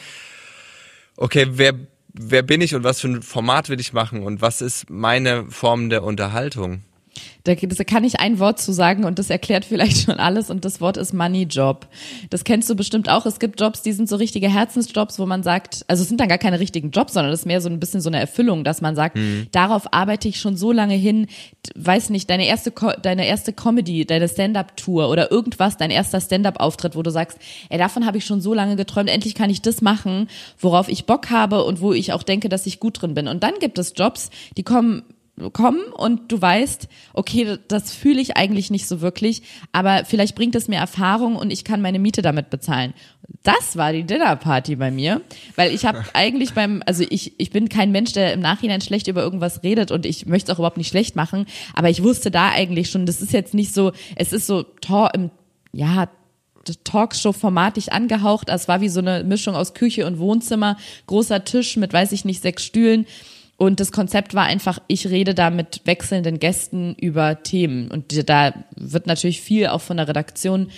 okay, 1.17 1.47
wer 1.51 1.75
wer 2.15 2.43
bin 2.43 2.61
ich 2.61 2.75
und 2.75 2.85
was 2.85 3.01
für 3.01 3.09
ein 3.09 3.23
Format 3.23 3.69
will 3.69 3.81
ich 3.81 3.93
machen 3.93 4.23
und 4.23 4.41
was 4.41 4.61
ist 4.61 4.89
meine 4.89 5.51
Form 5.51 5.91
der 5.91 6.05
Unterhaltung? 6.05 6.85
Da, 7.45 7.55
da 7.55 7.85
kann 7.85 8.05
ich 8.05 8.21
ein 8.21 8.39
Wort 8.39 8.61
zu 8.61 8.73
sagen 8.73 9.05
und 9.05 9.19
das 9.19 9.31
erklärt 9.31 9.65
vielleicht 9.75 10.05
schon 10.05 10.19
alles 10.19 10.51
und 10.51 10.65
das 10.65 10.81
Wort 10.81 10.97
ist 10.97 11.13
Money 11.13 11.45
Job. 11.45 11.87
Das 12.31 12.45
kennst 12.45 12.69
du 12.71 12.75
bestimmt 12.75 13.09
auch. 13.09 13.27
Es 13.27 13.39
gibt 13.39 13.61
Jobs, 13.61 13.83
die 13.83 13.93
sind 13.93 14.09
so 14.09 14.17
richtige 14.17 14.49
Herzensjobs, 14.49 15.19
wo 15.19 15.27
man 15.27 15.43
sagt, 15.43 15.85
also 15.89 16.03
es 16.03 16.09
sind 16.09 16.21
dann 16.21 16.29
gar 16.29 16.39
keine 16.39 16.61
richtigen 16.61 16.91
Jobs, 16.91 17.13
sondern 17.13 17.31
das 17.31 17.41
ist 17.41 17.47
mehr 17.47 17.61
so 17.61 17.69
ein 17.69 17.81
bisschen 17.81 18.01
so 18.01 18.09
eine 18.09 18.19
Erfüllung, 18.19 18.65
dass 18.65 18.81
man 18.81 18.97
sagt, 18.97 19.17
mhm. 19.17 19.47
darauf 19.53 19.93
arbeite 19.93 20.29
ich 20.29 20.41
schon 20.41 20.57
so 20.57 20.73
lange 20.73 20.95
hin, 20.95 21.27
weiß 21.75 22.11
nicht, 22.11 22.31
deine 22.31 22.47
erste, 22.47 22.73
deine 23.03 23.27
erste 23.27 23.53
Comedy, 23.53 24.05
deine 24.05 24.29
Stand-up-Tour 24.29 25.09
oder 25.09 25.31
irgendwas, 25.31 25.77
dein 25.77 25.91
erster 25.91 26.21
Stand-up-Auftritt, 26.21 26.97
wo 26.97 27.03
du 27.03 27.11
sagst, 27.11 27.39
ey, 27.69 27.79
davon 27.79 28.07
habe 28.07 28.19
ich 28.19 28.25
schon 28.25 28.41
so 28.41 28.55
lange 28.55 28.77
geträumt, 28.77 29.11
endlich 29.11 29.35
kann 29.35 29.51
ich 29.51 29.63
das 29.63 29.83
machen, 29.83 30.29
worauf 30.59 30.89
ich 30.89 31.07
Bock 31.07 31.31
habe 31.31 31.65
und 31.65 31.81
wo 31.81 31.93
ich 31.93 32.13
auch 32.13 32.23
denke, 32.23 32.49
dass 32.49 32.67
ich 32.67 32.81
gut 32.81 33.01
drin 33.01 33.15
bin. 33.15 33.29
Und 33.29 33.43
dann 33.43 33.55
gibt 33.61 33.79
es 33.79 33.95
Jobs, 33.97 34.31
die 34.57 34.63
kommen 34.63 35.03
kommen 35.53 35.83
und 35.93 36.31
du 36.31 36.41
weißt, 36.41 36.89
okay, 37.13 37.59
das 37.67 37.93
fühle 37.93 38.21
ich 38.21 38.37
eigentlich 38.37 38.71
nicht 38.71 38.87
so 38.87 39.01
wirklich, 39.01 39.43
aber 39.73 40.05
vielleicht 40.05 40.37
bringt 40.37 40.55
es 40.55 40.69
mir 40.69 40.77
Erfahrung 40.77 41.35
und 41.35 41.53
ich 41.53 41.65
kann 41.65 41.83
meine 41.83 41.99
Miete 41.99 42.23
damit 42.23 42.51
bezahlen. 42.51 42.95
Das 43.43 43.77
war 43.77 43.93
die 43.93 44.05
Dinnerparty 44.05 44.77
bei 44.77 44.91
mir, 44.91 45.23
weil 45.57 45.75
ich 45.75 45.87
habe 45.87 46.05
eigentlich 46.13 46.55
beim, 46.55 46.83
also 46.87 47.05
ich, 47.09 47.33
ich 47.39 47.51
bin 47.51 47.69
kein 47.69 47.91
Mensch, 47.91 48.13
der 48.13 48.33
im 48.33 48.41
Nachhinein 48.41 48.81
schlecht 48.81 49.09
über 49.09 49.23
irgendwas 49.23 49.65
redet 49.65 49.91
und 49.91 50.07
ich 50.07 50.27
möchte 50.27 50.51
es 50.53 50.55
auch 50.55 50.61
überhaupt 50.61 50.77
nicht 50.77 50.89
schlecht 50.89 51.17
machen, 51.17 51.47
aber 51.75 51.91
ich 51.91 52.03
wusste 52.03 52.31
da 52.31 52.51
eigentlich 52.51 52.91
schon, 52.91 53.05
das 53.05 53.21
ist 53.21 53.33
jetzt 53.33 53.55
nicht 53.55 53.75
so, 53.75 53.93
es 54.15 54.33
ist 54.33 54.47
so 54.47 54.65
im, 55.15 55.31
ja, 55.73 56.09
Talkshow-formatig 56.85 57.93
angehaucht. 57.93 58.49
Es 58.49 58.69
war 58.69 58.81
wie 58.81 58.89
so 58.89 59.01
eine 59.01 59.23
Mischung 59.23 59.55
aus 59.55 59.75
Küche 59.75 60.07
und 60.07 60.19
Wohnzimmer, 60.19 60.79
großer 61.07 61.45
Tisch 61.45 61.77
mit, 61.77 61.93
weiß 61.93 62.13
ich 62.13 62.25
nicht, 62.25 62.41
sechs 62.41 62.65
Stühlen 62.65 63.07
und 63.57 63.81
das 63.81 63.93
Konzept 63.93 64.35
war 64.35 64.45
einfach, 64.45 64.81
ich 64.89 65.07
rede 65.09 65.35
da 65.35 65.51
mit 65.51 65.83
wechselnden 65.85 66.39
Gästen 66.41 66.95
über 66.95 67.43
Themen. 67.43 67.91
Und 67.91 68.29
da 68.29 68.53
wird 68.75 69.07
natürlich 69.07 69.41
viel 69.41 69.69
auch 69.69 69.81
von 69.81 69.97
der 69.97 70.09
Redaktion 70.09 70.71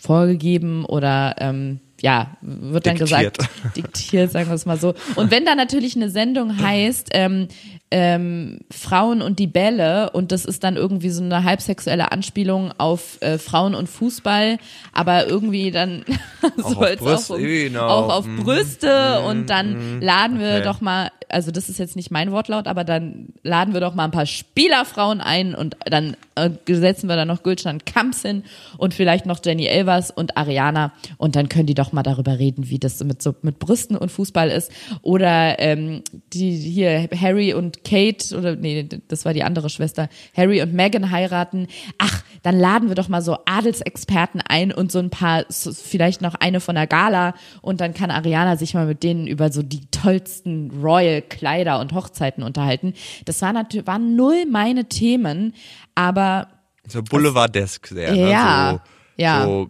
vorgegeben 0.00 0.84
oder 0.84 1.36
ähm, 1.38 1.80
ja, 2.00 2.36
wird 2.42 2.86
dann 2.86 2.96
diktiert. 2.96 3.38
gesagt, 3.38 3.76
diktiert, 3.76 4.30
sagen 4.32 4.48
wir 4.48 4.54
es 4.54 4.66
mal 4.66 4.78
so. 4.78 4.94
Und 5.16 5.30
wenn 5.30 5.44
da 5.44 5.54
natürlich 5.54 5.96
eine 5.96 6.10
Sendung 6.10 6.60
heißt, 6.60 7.08
ähm, 7.12 7.48
ähm, 7.90 8.58
Frauen 8.70 9.22
und 9.22 9.38
die 9.38 9.46
Bälle 9.46 10.10
und 10.10 10.32
das 10.32 10.44
ist 10.44 10.64
dann 10.64 10.76
irgendwie 10.76 11.10
so 11.10 11.22
eine 11.22 11.44
halbsexuelle 11.44 12.10
Anspielung 12.10 12.72
auf 12.78 13.22
äh, 13.22 13.38
Frauen 13.38 13.74
und 13.74 13.88
Fußball, 13.88 14.58
aber 14.92 15.28
irgendwie 15.28 15.70
dann 15.70 16.04
auch 16.62 16.76
auf, 16.76 16.96
Brüste, 16.96 17.32
auch, 17.32 17.36
um, 17.36 17.42
genau. 17.42 17.86
auch 17.88 18.08
auf 18.12 18.26
mhm. 18.26 18.42
Brüste 18.42 19.20
mm, 19.22 19.26
und 19.26 19.50
dann 19.50 19.98
mm, 19.98 20.02
laden 20.02 20.40
wir 20.40 20.54
okay. 20.56 20.62
doch 20.64 20.80
mal, 20.80 21.10
also 21.28 21.50
das 21.50 21.68
ist 21.68 21.78
jetzt 21.78 21.96
nicht 21.96 22.10
mein 22.10 22.32
Wortlaut, 22.32 22.66
aber 22.66 22.84
dann 22.84 23.28
laden 23.42 23.74
wir 23.74 23.80
doch 23.80 23.94
mal 23.94 24.04
ein 24.04 24.10
paar 24.10 24.26
Spielerfrauen 24.26 25.20
ein 25.20 25.54
und 25.54 25.76
dann 25.84 26.16
äh, 26.34 26.50
setzen 26.68 27.08
wir 27.08 27.16
da 27.16 27.24
noch 27.24 27.42
Gülschan 27.42 27.84
Kamps 27.84 28.22
hin 28.22 28.44
und 28.78 28.94
vielleicht 28.94 29.26
noch 29.26 29.40
Jenny 29.44 29.66
Elvers 29.66 30.10
und 30.10 30.36
Ariana. 30.36 30.92
Und 31.16 31.36
dann 31.36 31.48
können 31.48 31.66
die 31.66 31.74
doch 31.74 31.92
mal 31.92 32.02
darüber 32.02 32.38
reden, 32.38 32.68
wie 32.68 32.78
das 32.78 33.02
mit 33.02 33.22
so 33.22 33.34
mit 33.42 33.58
Brüsten 33.58 33.96
und 33.96 34.10
Fußball 34.10 34.50
ist. 34.50 34.70
Oder 35.02 35.58
ähm, 35.58 36.02
die 36.32 36.52
hier 36.52 37.08
Harry 37.20 37.54
und 37.54 37.84
Kate 37.84 38.36
oder 38.36 38.56
nee, 38.56 38.88
das 39.08 39.24
war 39.24 39.34
die 39.34 39.42
andere 39.42 39.70
Schwester, 39.70 40.08
Harry 40.36 40.62
und 40.62 40.74
Meghan 40.74 41.10
heiraten. 41.10 41.66
Ach, 41.98 42.22
dann 42.42 42.58
laden 42.58 42.88
wir 42.88 42.94
doch 42.94 43.08
mal 43.08 43.22
so 43.22 43.38
Adelsexperten 43.46 44.40
ein 44.40 44.72
und 44.72 44.92
so 44.92 44.98
ein 44.98 45.10
paar, 45.10 45.44
vielleicht 45.48 46.20
noch 46.20 46.34
eine 46.34 46.60
von 46.60 46.74
der 46.74 46.86
Gala. 46.86 47.34
Und 47.62 47.80
dann 47.80 47.94
kann 47.94 48.10
Ariana 48.10 48.56
sich 48.56 48.74
mal 48.74 48.86
mit 48.86 49.02
denen 49.02 49.26
über 49.26 49.50
so 49.50 49.62
die 49.62 49.86
tollsten 49.90 50.70
Royal 50.82 51.15
Kleider 51.22 51.80
und 51.80 51.92
Hochzeiten 51.92 52.42
unterhalten. 52.42 52.94
Das 53.24 53.42
war 53.42 53.52
natürlich, 53.52 53.86
waren 53.86 54.16
null 54.16 54.46
meine 54.46 54.86
Themen, 54.88 55.54
aber 55.94 56.48
so 56.88 57.02
Boulevard-Desk 57.02 57.86
sehr, 57.88 58.12
ne? 58.12 58.30
Ja, 58.30 58.70
so, 58.72 58.80
ja. 59.22 59.44
So, 59.44 59.68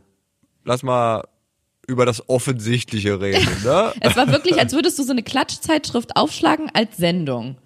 lass 0.65 0.83
mal 0.83 1.25
über 1.87 2.05
das 2.05 2.29
Offensichtliche 2.29 3.21
reden, 3.21 3.47
ne? 3.65 3.93
es 4.01 4.17
war 4.17 4.29
wirklich, 4.29 4.59
als 4.59 4.73
würdest 4.73 4.99
du 4.99 5.05
so 5.05 5.13
eine 5.13 5.23
Klatschzeitschrift 5.23 6.17
aufschlagen 6.17 6.69
als 6.75 6.97
Sendung. 6.97 7.57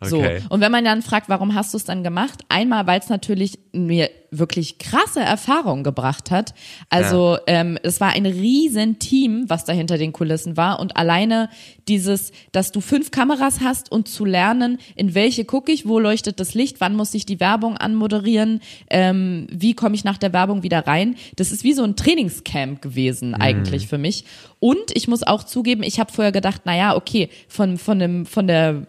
So. 0.00 0.18
Okay. 0.18 0.42
Und 0.48 0.60
wenn 0.60 0.70
man 0.70 0.84
dann 0.84 1.02
fragt, 1.02 1.28
warum 1.28 1.54
hast 1.54 1.74
du 1.74 1.78
es 1.78 1.84
dann 1.84 2.04
gemacht? 2.04 2.44
Einmal, 2.48 2.86
weil 2.86 3.00
es 3.00 3.08
natürlich 3.08 3.58
mir 3.72 4.10
wirklich 4.38 4.78
krasse 4.78 5.20
Erfahrungen 5.20 5.84
gebracht 5.84 6.30
hat. 6.30 6.54
Also 6.90 7.36
ja. 7.36 7.40
ähm, 7.46 7.78
es 7.82 8.00
war 8.00 8.10
ein 8.10 8.26
riesen 8.26 8.98
Team, 8.98 9.44
was 9.48 9.64
da 9.64 9.72
hinter 9.72 9.98
den 9.98 10.12
Kulissen 10.12 10.56
war 10.56 10.80
und 10.80 10.96
alleine 10.96 11.48
dieses, 11.88 12.32
dass 12.52 12.72
du 12.72 12.80
fünf 12.80 13.10
Kameras 13.10 13.60
hast 13.60 13.92
und 13.92 14.08
zu 14.08 14.24
lernen, 14.24 14.78
in 14.96 15.14
welche 15.14 15.44
gucke 15.44 15.72
ich, 15.72 15.86
wo 15.86 15.98
leuchtet 15.98 16.40
das 16.40 16.54
Licht, 16.54 16.80
wann 16.80 16.96
muss 16.96 17.14
ich 17.14 17.26
die 17.26 17.40
Werbung 17.40 17.76
anmoderieren, 17.76 18.60
ähm, 18.90 19.46
wie 19.50 19.74
komme 19.74 19.94
ich 19.94 20.04
nach 20.04 20.18
der 20.18 20.32
Werbung 20.32 20.62
wieder 20.62 20.86
rein. 20.86 21.16
Das 21.36 21.52
ist 21.52 21.64
wie 21.64 21.72
so 21.72 21.84
ein 21.84 21.96
Trainingscamp 21.96 22.80
gewesen 22.80 23.30
mhm. 23.30 23.34
eigentlich 23.40 23.86
für 23.86 23.98
mich. 23.98 24.24
Und 24.60 24.92
ich 24.94 25.08
muss 25.08 25.22
auch 25.22 25.44
zugeben, 25.44 25.82
ich 25.82 26.00
habe 26.00 26.12
vorher 26.12 26.32
gedacht, 26.32 26.62
na 26.64 26.76
ja, 26.76 26.96
okay, 26.96 27.28
von 27.48 27.76
von 27.76 27.98
dem 27.98 28.24
von 28.24 28.46
der 28.46 28.86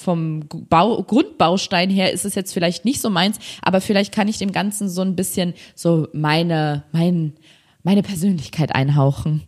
vom 0.00 0.40
Bau, 0.68 1.02
Grundbaustein 1.02 1.90
her 1.90 2.12
ist 2.12 2.24
es 2.24 2.34
jetzt 2.34 2.52
vielleicht 2.52 2.84
nicht 2.84 3.00
so 3.00 3.10
meins, 3.10 3.38
aber 3.62 3.80
vielleicht 3.80 4.12
kann 4.12 4.28
ich 4.28 4.38
dem 4.38 4.52
Ganzen 4.52 4.88
so 4.88 5.02
ein 5.02 5.16
bisschen 5.16 5.54
so 5.74 6.08
meine, 6.12 6.84
mein, 6.92 7.34
meine 7.82 8.02
Persönlichkeit 8.02 8.74
einhauchen. 8.74 9.42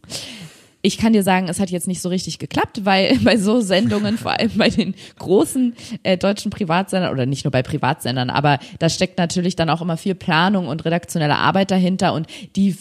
Ich 0.84 0.98
kann 0.98 1.12
dir 1.12 1.22
sagen, 1.22 1.48
es 1.48 1.61
hat 1.61 1.70
jetzt 1.70 1.86
nicht 1.86 2.03
so 2.03 2.09
richtig 2.09 2.38
geklappt, 2.38 2.84
weil 2.84 3.18
bei 3.24 3.36
so 3.36 3.61
Sendungen, 3.61 4.18
vor 4.18 4.32
allem 4.32 4.50
bei 4.57 4.68
den 4.68 4.94
großen 5.18 5.74
äh, 6.03 6.18
deutschen 6.18 6.50
Privatsendern 6.50 7.12
oder 7.12 7.24
nicht 7.24 7.44
nur 7.44 7.53
bei 7.53 7.62
Privatsendern, 7.62 8.30
aber 8.30 8.59
da 8.78 8.88
steckt 8.88 9.18
natürlich 9.18 9.57
dann 9.57 9.70
auch 9.70 9.80
immer 9.80 9.96
viel 9.96 10.14
Planung 10.14 10.68
und 10.68 10.84
redaktionelle 10.84 11.36
Arbeit 11.36 11.70
dahinter 11.70 12.12
und 12.12 12.26
die 12.57 12.76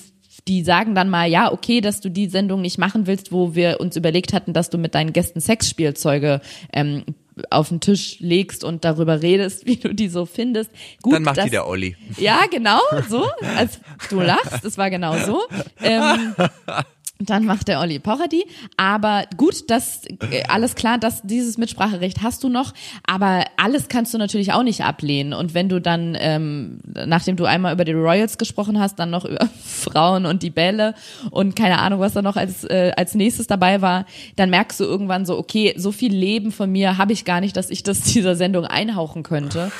die 0.47 0.63
sagen 0.63 0.95
dann 0.95 1.09
mal, 1.09 1.29
ja, 1.29 1.51
okay, 1.51 1.81
dass 1.81 2.01
du 2.01 2.09
die 2.09 2.27
Sendung 2.27 2.61
nicht 2.61 2.77
machen 2.77 3.05
willst, 3.05 3.31
wo 3.31 3.53
wir 3.53 3.79
uns 3.79 3.95
überlegt 3.95 4.33
hatten, 4.33 4.53
dass 4.53 4.69
du 4.69 4.77
mit 4.77 4.95
deinen 4.95 5.13
Gästen 5.13 5.39
Sexspielzeuge 5.39 6.41
ähm, 6.73 7.03
auf 7.49 7.69
den 7.69 7.79
Tisch 7.79 8.17
legst 8.19 8.63
und 8.63 8.85
darüber 8.85 9.21
redest, 9.21 9.65
wie 9.65 9.77
du 9.77 9.93
die 9.93 10.09
so 10.09 10.25
findest. 10.25 10.71
Gut, 11.01 11.15
Dann 11.15 11.23
macht 11.23 11.37
das, 11.37 11.45
die 11.45 11.51
der 11.51 11.67
Olli. 11.67 11.95
Ja, 12.17 12.41
genau, 12.49 12.79
so. 13.09 13.27
Als 13.55 13.79
du 14.09 14.21
lachst, 14.21 14.63
es 14.63 14.77
war 14.77 14.89
genau 14.89 15.17
so. 15.17 15.41
Ähm, 15.81 16.35
dann 17.29 17.45
macht 17.45 17.67
der 17.67 17.79
Olli 17.79 17.99
Pocher 17.99 18.27
die. 18.27 18.45
Aber 18.77 19.25
gut, 19.37 19.69
das 19.69 20.05
äh, 20.05 20.43
alles 20.47 20.75
klar, 20.75 20.97
dass 20.97 21.21
dieses 21.21 21.57
Mitspracherecht 21.57 22.21
hast 22.21 22.43
du 22.43 22.49
noch, 22.49 22.73
aber 23.05 23.45
alles 23.57 23.87
kannst 23.87 24.13
du 24.13 24.17
natürlich 24.17 24.53
auch 24.53 24.63
nicht 24.63 24.83
ablehnen. 24.83 25.33
Und 25.33 25.53
wenn 25.53 25.69
du 25.69 25.79
dann, 25.79 26.17
ähm, 26.19 26.79
nachdem 26.83 27.35
du 27.35 27.45
einmal 27.45 27.73
über 27.73 27.85
die 27.85 27.93
Royals 27.93 28.37
gesprochen 28.37 28.79
hast, 28.79 28.99
dann 28.99 29.09
noch 29.09 29.25
über 29.31 29.47
Frauen 29.63 30.25
und 30.25 30.43
die 30.43 30.49
Bälle 30.49 30.95
und 31.29 31.55
keine 31.55 31.79
Ahnung, 31.79 31.99
was 31.99 32.13
da 32.13 32.21
noch 32.21 32.35
als, 32.35 32.63
äh, 32.63 32.91
als 32.95 33.15
nächstes 33.15 33.47
dabei 33.47 33.81
war, 33.81 34.05
dann 34.35 34.49
merkst 34.49 34.79
du 34.79 34.83
irgendwann 34.83 35.25
so, 35.25 35.37
okay, 35.37 35.73
so 35.77 35.91
viel 35.91 36.13
Leben 36.13 36.51
von 36.51 36.71
mir 36.71 36.97
habe 36.97 37.13
ich 37.13 37.25
gar 37.25 37.41
nicht, 37.41 37.55
dass 37.57 37.69
ich 37.69 37.83
das 37.83 38.01
dieser 38.13 38.35
Sendung 38.35 38.65
einhauchen 38.65 39.23
könnte. 39.23 39.71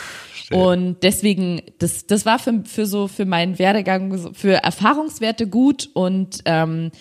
Und 0.51 0.97
deswegen, 1.01 1.61
das, 1.79 2.07
das 2.07 2.25
war 2.25 2.37
für, 2.37 2.63
für 2.65 2.85
so, 2.85 3.07
für 3.07 3.25
meinen 3.25 3.57
Werdegang, 3.57 4.33
für 4.33 4.55
Erfahrungswerte 4.55 5.47
gut 5.47 5.89
und 5.93 6.41
ähm, 6.45 6.91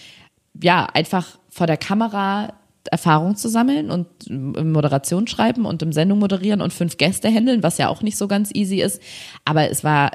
ja, 0.62 0.86
einfach 0.86 1.38
vor 1.48 1.66
der 1.66 1.76
Kamera 1.76 2.52
Erfahrung 2.90 3.36
zu 3.36 3.48
sammeln 3.48 3.90
und 3.90 4.06
ähm, 4.28 4.72
Moderation 4.72 5.26
schreiben 5.26 5.66
und 5.66 5.82
im 5.82 5.92
Sendung 5.92 6.18
moderieren 6.18 6.60
und 6.60 6.72
fünf 6.72 6.96
Gäste 6.96 7.28
handeln, 7.28 7.62
was 7.62 7.78
ja 7.78 7.88
auch 7.88 8.02
nicht 8.02 8.16
so 8.16 8.26
ganz 8.26 8.50
easy 8.54 8.80
ist. 8.80 9.02
Aber 9.44 9.70
es 9.70 9.84
war 9.84 10.12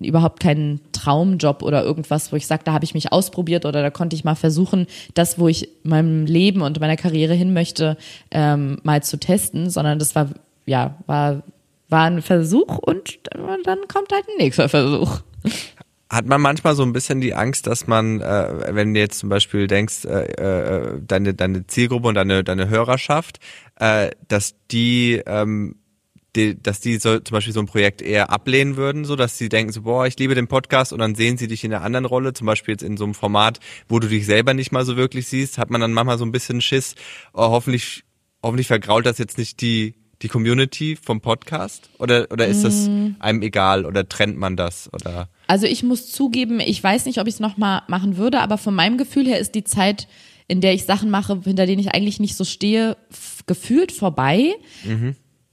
überhaupt 0.00 0.40
kein 0.40 0.80
Traumjob 0.92 1.62
oder 1.62 1.82
irgendwas, 1.82 2.30
wo 2.30 2.36
ich 2.36 2.46
sage, 2.46 2.62
da 2.64 2.72
habe 2.72 2.84
ich 2.84 2.94
mich 2.94 3.12
ausprobiert 3.12 3.66
oder 3.66 3.82
da 3.82 3.90
konnte 3.90 4.14
ich 4.14 4.22
mal 4.22 4.36
versuchen, 4.36 4.86
das, 5.14 5.38
wo 5.38 5.48
ich 5.48 5.68
meinem 5.82 6.26
Leben 6.26 6.62
und 6.62 6.78
meiner 6.78 6.96
Karriere 6.96 7.34
hin 7.34 7.52
möchte, 7.52 7.96
ähm, 8.30 8.78
mal 8.84 9.02
zu 9.02 9.18
testen, 9.18 9.70
sondern 9.70 9.98
das 9.98 10.14
war, 10.14 10.28
ja, 10.66 10.94
war, 11.06 11.42
war 11.88 12.04
ein 12.04 12.22
Versuch 12.22 12.78
und 12.78 13.18
dann 13.32 13.88
kommt 13.88 14.12
halt 14.12 14.24
ein 14.28 14.38
nächster 14.38 14.68
Versuch. 14.68 15.20
Hat 16.14 16.26
man 16.26 16.40
manchmal 16.40 16.76
so 16.76 16.84
ein 16.84 16.92
bisschen 16.92 17.20
die 17.20 17.34
Angst, 17.34 17.66
dass 17.66 17.88
man, 17.88 18.20
äh, 18.20 18.72
wenn 18.72 18.94
du 18.94 19.00
jetzt 19.00 19.18
zum 19.18 19.30
Beispiel 19.30 19.66
denkst, 19.66 20.04
äh, 20.04 20.26
äh, 20.34 21.00
deine, 21.04 21.34
deine 21.34 21.66
Zielgruppe 21.66 22.06
und 22.06 22.14
deine, 22.14 22.44
deine 22.44 22.68
Hörerschaft, 22.68 23.40
äh, 23.80 24.12
dass 24.28 24.54
die, 24.70 25.20
ähm, 25.26 25.74
die, 26.36 26.62
dass 26.62 26.78
die 26.78 26.98
so, 26.98 27.18
zum 27.18 27.34
Beispiel 27.34 27.52
so 27.52 27.58
ein 27.58 27.66
Projekt 27.66 28.00
eher 28.00 28.30
ablehnen 28.30 28.76
würden, 28.76 29.04
so 29.04 29.16
dass 29.16 29.38
sie 29.38 29.48
denken 29.48 29.72
so, 29.72 29.82
boah, 29.82 30.06
ich 30.06 30.16
liebe 30.16 30.36
den 30.36 30.46
Podcast 30.46 30.92
und 30.92 31.00
dann 31.00 31.16
sehen 31.16 31.36
sie 31.36 31.48
dich 31.48 31.64
in 31.64 31.74
einer 31.74 31.84
anderen 31.84 32.04
Rolle, 32.04 32.32
zum 32.32 32.46
Beispiel 32.46 32.74
jetzt 32.74 32.84
in 32.84 32.96
so 32.96 33.02
einem 33.02 33.14
Format, 33.14 33.58
wo 33.88 33.98
du 33.98 34.06
dich 34.06 34.24
selber 34.24 34.54
nicht 34.54 34.70
mal 34.70 34.84
so 34.84 34.96
wirklich 34.96 35.26
siehst, 35.26 35.58
hat 35.58 35.70
man 35.70 35.80
dann 35.80 35.92
manchmal 35.92 36.18
so 36.18 36.24
ein 36.24 36.30
bisschen 36.30 36.60
Schiss, 36.60 36.94
oh, 37.32 37.48
hoffentlich, 37.50 38.04
hoffentlich 38.40 38.68
vergrault 38.68 39.04
das 39.04 39.18
jetzt 39.18 39.36
nicht 39.36 39.60
die, 39.60 39.96
die 40.22 40.28
Community 40.28 40.94
vom 40.94 41.20
Podcast? 41.20 41.90
Oder, 41.98 42.28
oder 42.30 42.46
ist 42.46 42.62
das 42.62 42.88
einem 43.18 43.42
egal 43.42 43.84
oder 43.84 44.08
trennt 44.08 44.38
man 44.38 44.56
das? 44.56 44.88
Oder 44.92 45.28
Also 45.46 45.66
ich 45.66 45.82
muss 45.82 46.10
zugeben, 46.10 46.60
ich 46.60 46.82
weiß 46.82 47.06
nicht, 47.06 47.18
ob 47.20 47.26
ich 47.26 47.34
es 47.34 47.40
nochmal 47.40 47.82
machen 47.88 48.16
würde, 48.16 48.40
aber 48.40 48.58
von 48.58 48.74
meinem 48.74 48.98
Gefühl 48.98 49.26
her 49.26 49.38
ist 49.38 49.54
die 49.54 49.64
Zeit, 49.64 50.08
in 50.48 50.60
der 50.60 50.74
ich 50.74 50.84
Sachen 50.84 51.10
mache, 51.10 51.40
hinter 51.44 51.66
denen 51.66 51.80
ich 51.80 51.94
eigentlich 51.94 52.20
nicht 52.20 52.36
so 52.36 52.44
stehe, 52.44 52.96
gefühlt 53.46 53.92
vorbei. 53.92 54.54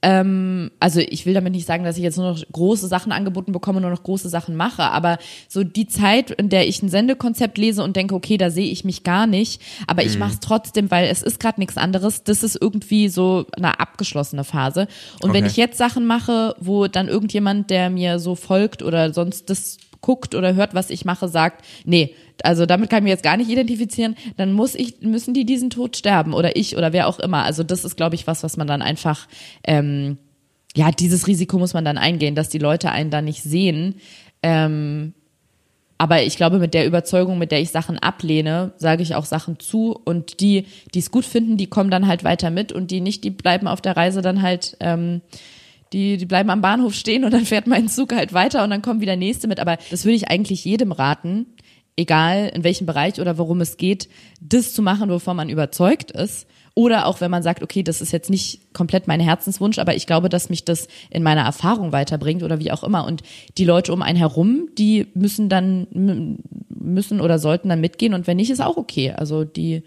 Ähm, 0.04 0.72
also 0.80 0.99
ich 0.99 1.26
will 1.26 1.34
damit 1.36 1.54
nicht 1.54 1.68
sagen, 1.68 1.84
dass 1.84 1.97
ich 1.97 2.04
jetzt 2.04 2.18
nur 2.18 2.32
noch 2.32 2.43
große 2.52 2.88
Sachen 2.88 3.12
angeboten 3.12 3.52
bekomme, 3.52 3.82
nur 3.82 3.91
noch 3.91 4.02
große 4.02 4.30
Sachen 4.30 4.56
mache, 4.56 4.84
aber 4.84 5.20
so 5.47 5.64
die 5.64 5.88
Zeit, 5.88 6.32
in 6.32 6.49
der 6.49 6.68
ich 6.68 6.82
ein 6.82 6.89
Sendekonzept 6.89 7.58
lese 7.58 7.84
und 7.84 7.95
denke, 7.95 8.16
okay, 8.16 8.38
da 8.38 8.49
sehe 8.49 8.72
ich 8.72 8.84
mich 8.84 9.04
gar 9.04 9.28
nicht, 9.28 9.62
aber 9.86 10.04
ich 10.04 10.18
mache 10.18 10.34
es 10.34 10.39
trotzdem, 10.39 10.89
weil 10.89 11.06
es 11.08 11.22
ist 11.22 11.39
gerade 11.39 11.60
nichts 11.60 11.78
anderes. 11.78 12.24
Das 12.24 12.41
ist 12.41 12.58
irgendwie 12.60 13.10
so 13.10 13.45
eine 13.56 13.80
abgeschlossene 13.80 14.43
Phase. 14.43 14.88
Und 15.22 15.34
wenn 15.34 15.43
Okay. 15.43 15.52
ich 15.52 15.58
jetzt 15.58 15.78
Sachen 15.78 16.06
mache, 16.06 16.56
wo 16.60 16.88
dann 16.88 17.08
irgendjemand, 17.08 17.70
der 17.70 17.89
mir 17.89 18.18
so 18.20 18.36
folgt 18.36 18.82
oder 18.84 19.14
sonst 19.14 19.49
das 19.49 19.78
guckt 20.02 20.34
oder 20.34 20.56
hört, 20.56 20.74
was 20.74 20.89
ich 20.89 21.06
mache, 21.06 21.28
sagt, 21.28 21.64
nee, 21.86 22.16
also 22.44 22.66
damit 22.66 22.89
kann 22.89 23.00
ich 23.00 23.04
mich 23.04 23.12
jetzt 23.12 23.24
gar 23.24 23.38
nicht 23.38 23.50
identifizieren, 23.50 24.16
dann 24.38 24.54
muss 24.54 24.76
ich, 24.76 25.02
müssen 25.02 25.34
die 25.34 25.46
diesen 25.46 25.70
Tod 25.70 25.98
sterben 25.98 26.34
oder 26.34 26.56
ich 26.56 26.78
oder 26.78 26.94
wer 26.94 27.08
auch 27.08 27.20
immer. 27.20 27.44
Also 27.44 27.64
das 27.64 27.86
ist, 27.86 27.96
glaube 27.96 28.16
ich, 28.16 28.28
was, 28.28 28.44
was 28.44 28.58
man 28.58 28.68
dann 28.68 28.82
einfach, 28.82 29.28
ähm, 29.64 30.18
ja, 30.76 30.92
dieses 30.92 31.28
Risiko 31.28 31.58
muss 31.58 31.74
man 31.74 31.86
dann 31.86 31.98
eingehen, 31.98 32.36
dass 32.36 32.50
die 32.50 32.58
Leute 32.58 32.92
einen 32.92 33.12
da 33.12 33.22
nicht 33.22 33.44
sehen. 33.44 33.96
Ähm, 34.44 35.14
aber 36.02 36.24
ich 36.24 36.36
glaube, 36.36 36.58
mit 36.58 36.74
der 36.74 36.88
Überzeugung, 36.88 37.38
mit 37.38 37.52
der 37.52 37.62
ich 37.62 37.70
Sachen 37.70 38.00
ablehne, 38.00 38.74
sage 38.78 39.04
ich 39.04 39.14
auch 39.14 39.26
Sachen 39.26 39.60
zu 39.60 39.92
und 40.04 40.39
die, 40.39 40.66
die 40.96 41.00
es 41.00 41.12
gut 41.12 41.26
finden, 41.26 41.58
die 41.58 41.68
kommen 41.68 41.92
dann 41.92 42.08
halt 42.08 42.24
weiter 42.24 42.50
mit 42.50 42.72
und 42.72 42.89
die 42.89 43.02
nicht, 43.02 43.24
die 43.24 43.30
bleiben 43.30 43.68
auf 43.68 43.82
der 43.82 43.96
Reise 43.96 44.24
dann 44.24 44.42
halt, 44.42 44.78
ähm, 44.80 45.22
die, 45.94 46.18
die 46.18 46.26
bleiben 46.26 46.50
am 46.50 46.62
Bahnhof 46.62 46.96
stehen 46.96 47.24
und 47.24 47.36
dann 47.36 47.46
fährt 47.46 47.68
mein 47.68 47.88
Zug 47.88 48.16
halt 48.16 48.34
weiter 48.34 48.64
und 48.64 48.72
dann 48.72 48.82
kommen 48.82 49.00
wieder 49.00 49.16
nächste 49.16 49.48
mit. 49.48 49.60
Aber 49.60 49.78
das 49.92 50.04
würde 50.04 50.16
ich 50.16 50.30
eigentlich 50.30 50.66
jedem 50.66 50.92
raten, 50.92 51.46
egal 52.02 52.52
in 52.54 52.64
welchem 52.64 52.86
Bereich 52.86 53.22
oder 53.22 53.38
worum 53.38 53.62
es 53.62 53.78
geht, 53.78 54.10
das 54.41 54.74
zu 54.74 54.82
machen, 54.82 55.10
wovon 55.10 55.38
man 55.38 55.49
überzeugt 55.49 56.12
ist. 56.12 56.47
Oder 56.74 57.06
auch 57.06 57.20
wenn 57.20 57.32
man 57.32 57.43
sagt, 57.43 57.62
okay, 57.62 57.84
das 57.84 57.99
ist 57.99 58.14
jetzt 58.14 58.30
nicht 58.30 58.74
komplett 58.74 59.06
mein 59.08 59.20
Herzenswunsch, 59.20 59.78
aber 59.78 59.93
ich 59.95 60.08
glaube, 60.08 60.30
dass 60.30 60.49
mich 60.49 60.64
das 60.64 60.88
in 61.10 61.22
meiner 61.22 61.41
Erfahrung 61.41 61.91
weiterbringt 61.91 62.43
oder 62.43 62.60
wie 62.60 62.72
auch 62.72 62.84
immer. 62.84 63.06
Und 63.06 63.24
die 63.58 63.66
Leute 63.66 63.91
um 63.91 64.02
einen 64.02 64.18
herum, 64.18 64.70
die 64.78 65.08
müssen 65.14 65.49
dann, 65.49 65.88
müssen 66.70 67.20
oder 67.20 67.39
sollten 67.39 67.68
dann 67.68 67.82
mitgehen 67.82 68.14
und 68.14 68.26
wenn 68.26 68.38
nicht, 68.38 68.52
ist 68.52 68.62
auch 68.62 68.78
okay. 68.78 69.12
Also 69.12 69.43
die, 69.43 69.84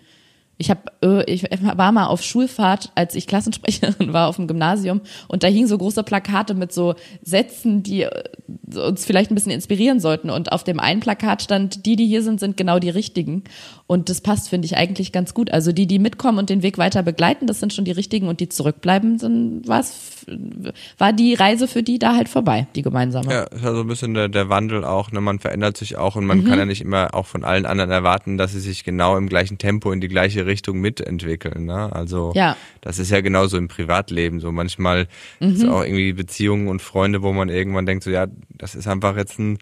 ich 0.56 0.70
habe, 0.70 0.82
äh, 1.02 1.30
ich 1.30 1.44
war 1.60 1.92
mal 1.92 2.06
auf 2.06 2.22
Schulfahrt, 2.22 2.92
als 2.94 3.14
ich 3.14 3.26
Klassensprecherin 3.26 4.12
war 4.12 4.28
auf 4.28 4.36
dem 4.36 4.46
Gymnasium 4.46 5.00
und 5.28 5.42
da 5.42 5.48
hingen 5.48 5.66
so 5.66 5.76
große 5.76 6.02
Plakate 6.02 6.54
mit 6.54 6.72
so 6.72 6.94
Sätzen, 7.22 7.82
die 7.82 8.02
äh, 8.02 8.10
uns 8.74 9.04
vielleicht 9.04 9.30
ein 9.30 9.34
bisschen 9.34 9.52
inspirieren 9.52 10.00
sollten. 10.00 10.30
Und 10.30 10.52
auf 10.52 10.64
dem 10.64 10.80
einen 10.80 11.00
Plakat 11.00 11.42
stand, 11.42 11.86
die, 11.86 11.96
die 11.96 12.06
hier 12.06 12.22
sind, 12.22 12.40
sind 12.40 12.56
genau 12.56 12.78
die 12.78 12.90
richtigen. 12.90 13.44
Und 13.86 14.08
das 14.08 14.20
passt, 14.20 14.48
finde 14.48 14.66
ich, 14.66 14.76
eigentlich 14.76 15.12
ganz 15.12 15.34
gut. 15.34 15.50
Also 15.50 15.72
die, 15.72 15.86
die 15.86 15.98
mitkommen 15.98 16.38
und 16.38 16.50
den 16.50 16.62
Weg 16.62 16.78
weiter 16.78 17.02
begleiten, 17.02 17.46
das 17.46 17.60
sind 17.60 17.72
schon 17.72 17.84
die 17.84 17.92
richtigen 17.92 18.28
und 18.28 18.40
die 18.40 18.48
zurückbleiben, 18.48 19.18
dann 19.18 19.66
war's, 19.66 20.24
war 20.98 21.12
die 21.12 21.34
Reise 21.34 21.68
für 21.68 21.82
die 21.82 21.98
da 21.98 22.14
halt 22.14 22.28
vorbei, 22.28 22.66
die 22.74 22.82
gemeinsame. 22.82 23.30
Ja, 23.30 23.42
ist 23.42 23.62
ja 23.62 23.74
so 23.74 23.80
ein 23.80 23.86
bisschen 23.86 24.14
der, 24.14 24.28
der 24.28 24.48
Wandel 24.48 24.84
auch, 24.84 25.12
ne? 25.12 25.20
Man 25.20 25.38
verändert 25.38 25.76
sich 25.76 25.96
auch 25.96 26.16
und 26.16 26.24
man 26.24 26.44
kann 26.44 26.58
ja 26.58 26.64
nicht 26.64 26.80
immer 26.80 27.14
auch 27.14 27.26
von 27.26 27.44
allen 27.44 27.66
anderen 27.66 27.90
erwarten, 27.90 28.38
dass 28.38 28.52
sie 28.52 28.60
sich 28.60 28.84
genau 28.84 29.16
im 29.16 29.28
gleichen 29.28 29.58
Tempo 29.58 29.92
in 29.92 30.00
die 30.00 30.08
gleiche 30.08 30.46
Richtung 30.46 30.53
mitentwickeln, 30.72 31.64
ne? 31.66 31.92
Also 31.92 32.32
Ja. 32.34 32.56
das 32.80 32.98
ist 32.98 33.10
ja 33.10 33.20
genauso 33.20 33.56
im 33.56 33.68
Privatleben. 33.68 34.40
So 34.40 34.52
manchmal 34.52 35.08
ist 35.40 35.66
auch 35.66 35.82
irgendwie 35.82 36.12
Beziehungen 36.12 36.68
und 36.68 36.80
Freunde, 36.82 37.22
wo 37.22 37.32
man 37.32 37.48
irgendwann 37.48 37.86
denkt, 37.86 38.04
so 38.04 38.10
ja, 38.10 38.26
das 38.50 38.74
ist 38.74 38.86
einfach 38.86 39.16
jetzt 39.16 39.38
ein, 39.38 39.58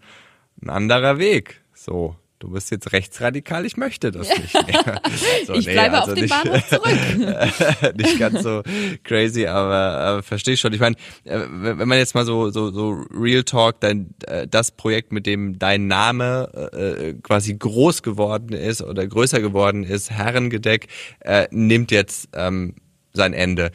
ein 0.61 0.69
anderer 0.69 1.17
Weg. 1.17 1.61
So. 1.73 2.15
Du 2.43 2.49
bist 2.49 2.71
jetzt 2.71 2.91
rechtsradikal, 2.91 3.65
ich 3.65 3.77
möchte 3.77 4.11
das 4.11 4.27
nicht 4.37 4.53
mehr. 4.53 5.01
So, 5.47 5.53
ich 5.53 5.65
nee, 5.65 5.71
bleibe 5.71 6.01
also 6.01 6.11
auf 6.11 6.19
dem 6.19 6.27
Bahnhof 6.27 6.67
zurück. 6.67 7.95
nicht 7.95 8.19
ganz 8.19 8.43
so 8.43 8.61
crazy, 9.05 9.47
aber, 9.47 9.73
aber 9.73 10.23
verstehe 10.23 10.55
ich 10.55 10.59
schon. 10.59 10.73
Ich 10.73 10.81
meine, 10.81 10.97
äh, 11.23 11.39
wenn 11.49 11.79
wenn 11.79 11.87
man 11.87 11.97
jetzt 11.97 12.15
mal 12.15 12.25
so 12.25 12.49
so 12.49 12.69
so 12.69 13.05
Real 13.17 13.45
Talk, 13.45 13.79
dein 13.79 14.13
äh, 14.27 14.45
das 14.45 14.71
Projekt, 14.71 15.13
mit 15.13 15.25
dem 15.25 15.57
dein 15.57 15.87
Name 15.87 16.73
äh, 16.73 17.13
quasi 17.13 17.53
groß 17.53 18.03
geworden 18.03 18.51
ist 18.51 18.81
oder 18.81 19.07
größer 19.07 19.39
geworden 19.39 19.85
ist, 19.85 20.11
Herrengedeck, 20.11 20.87
äh, 21.21 21.47
nimmt 21.49 21.91
jetzt 21.91 22.27
ähm, 22.33 22.75
sein 23.13 23.31
Ende. 23.31 23.71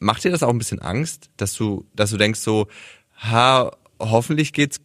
Macht 0.00 0.22
dir 0.24 0.30
das 0.30 0.42
auch 0.42 0.50
ein 0.50 0.58
bisschen 0.58 0.82
Angst, 0.82 1.30
dass 1.38 1.54
du 1.54 1.86
dass 1.96 2.10
du 2.10 2.18
denkst 2.18 2.40
so, 2.40 2.66
ha, 3.16 3.70
hoffentlich 3.98 4.52
geht's 4.52 4.82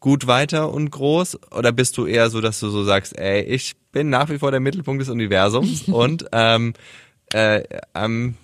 gut 0.00 0.26
weiter 0.26 0.72
und 0.72 0.90
groß? 0.90 1.38
Oder 1.52 1.72
bist 1.72 1.96
du 1.98 2.06
eher 2.06 2.30
so, 2.30 2.40
dass 2.40 2.60
du 2.60 2.70
so 2.70 2.82
sagst, 2.84 3.18
ey, 3.18 3.42
ich 3.42 3.74
bin 3.92 4.10
nach 4.10 4.28
wie 4.30 4.38
vor 4.38 4.50
der 4.50 4.60
Mittelpunkt 4.60 5.00
des 5.00 5.08
Universums 5.08 5.82
und 5.88 6.26
ähm, 6.32 6.74
äh, 7.32 7.62
I'm, 7.94 8.34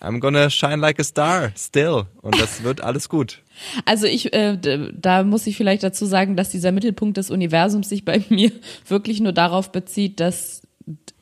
I'm 0.00 0.20
gonna 0.20 0.50
shine 0.50 0.76
like 0.76 1.00
a 1.00 1.04
star 1.04 1.52
still 1.56 2.04
und 2.20 2.40
das 2.40 2.62
wird 2.62 2.82
alles 2.82 3.08
gut. 3.08 3.42
Also 3.84 4.06
ich, 4.06 4.32
äh, 4.32 4.58
da 4.92 5.22
muss 5.22 5.46
ich 5.46 5.56
vielleicht 5.56 5.82
dazu 5.82 6.06
sagen, 6.06 6.36
dass 6.36 6.50
dieser 6.50 6.72
Mittelpunkt 6.72 7.16
des 7.16 7.30
Universums 7.30 7.88
sich 7.88 8.04
bei 8.04 8.22
mir 8.28 8.52
wirklich 8.86 9.20
nur 9.20 9.32
darauf 9.32 9.72
bezieht, 9.72 10.20
dass 10.20 10.62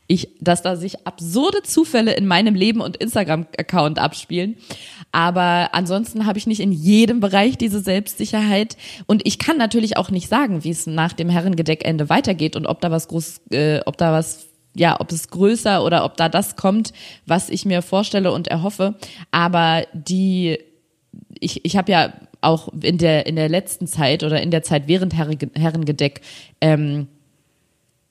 ich, 0.07 0.28
dass 0.40 0.62
da 0.62 0.76
sich 0.76 1.07
absurde 1.07 1.62
Zufälle 1.62 2.12
in 2.12 2.26
meinem 2.26 2.55
Leben 2.55 2.80
und 2.80 2.96
Instagram-Account 2.96 3.98
abspielen. 3.98 4.57
Aber 5.11 5.70
ansonsten 5.72 6.26
habe 6.26 6.38
ich 6.38 6.46
nicht 6.46 6.61
in 6.61 6.72
jedem 6.72 7.20
Bereich 7.20 7.57
diese 7.57 7.80
Selbstsicherheit. 7.80 8.76
Und 9.07 9.26
ich 9.26 9.38
kann 9.38 9.57
natürlich 9.57 9.96
auch 9.96 10.11
nicht 10.11 10.28
sagen, 10.28 10.64
wie 10.64 10.70
es 10.70 10.86
nach 10.86 11.12
dem 11.12 11.28
Herrengedeckende 11.28 12.09
weitergeht 12.09 12.57
und 12.57 12.66
ob 12.66 12.80
da 12.80 12.90
was 12.90 13.09
groß, 13.09 13.40
äh, 13.50 13.80
ob 13.86 13.96
da 13.96 14.12
was 14.12 14.48
ja, 14.74 14.98
ob 15.00 15.12
es 15.12 15.28
größer 15.28 15.84
oder 15.84 16.05
ob 16.05 16.16
da 16.16 16.28
das 16.30 16.57
kommt, 16.57 16.94
was 17.26 17.50
ich 17.50 17.66
mir 17.66 17.82
vorstelle 17.82 18.32
und 18.32 18.48
erhoffe. 18.48 18.94
Aber 19.30 19.84
die, 19.92 20.59
ich, 21.38 21.64
ich 21.64 21.76
habe 21.76 21.92
ja 21.92 22.12
auch 22.40 22.68
in 22.82 22.98
der, 22.98 23.26
in 23.26 23.36
der 23.36 23.48
letzten 23.48 23.86
Zeit 23.86 24.24
oder 24.24 24.40
in 24.42 24.50
der 24.50 24.62
Zeit 24.62 24.88
während 24.88 25.14
Herren- 25.14 25.50
Herrengedeck 25.55 26.22
ähm, 26.61 27.09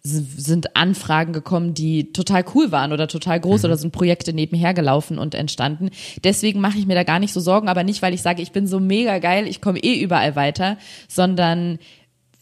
sind 0.04 0.76
Anfragen 0.76 1.32
gekommen, 1.32 1.74
die 1.74 2.12
total 2.12 2.44
cool 2.56 2.72
waren 2.72 2.92
oder 2.92 3.08
total 3.08 3.40
groß 3.40 3.66
oder 3.66 3.78
sind 3.78 3.92
Projekte 3.92 4.34
nebenher 4.34 4.74
gelaufen 4.74 5.20
und 5.20 5.36
entstanden. 5.36 5.90
Deswegen 6.24 6.60
mache 6.60 6.80
ich 6.80 6.88
mir 6.88 6.96
da 6.96 7.04
gar 7.04 7.20
nicht 7.20 7.34
so 7.34 7.40
Sorgen, 7.40 7.68
aber 7.68 7.84
nicht, 7.84 8.02
weil 8.02 8.14
ich 8.14 8.22
sage, 8.22 8.42
ich 8.42 8.52
bin 8.52 8.66
so 8.66 8.80
mega 8.80 9.20
geil, 9.20 9.48
ich 9.48 9.62
komme 9.62 9.80
eh 9.80 10.02
überall 10.02 10.36
weiter, 10.36 10.78
sondern 11.08 11.78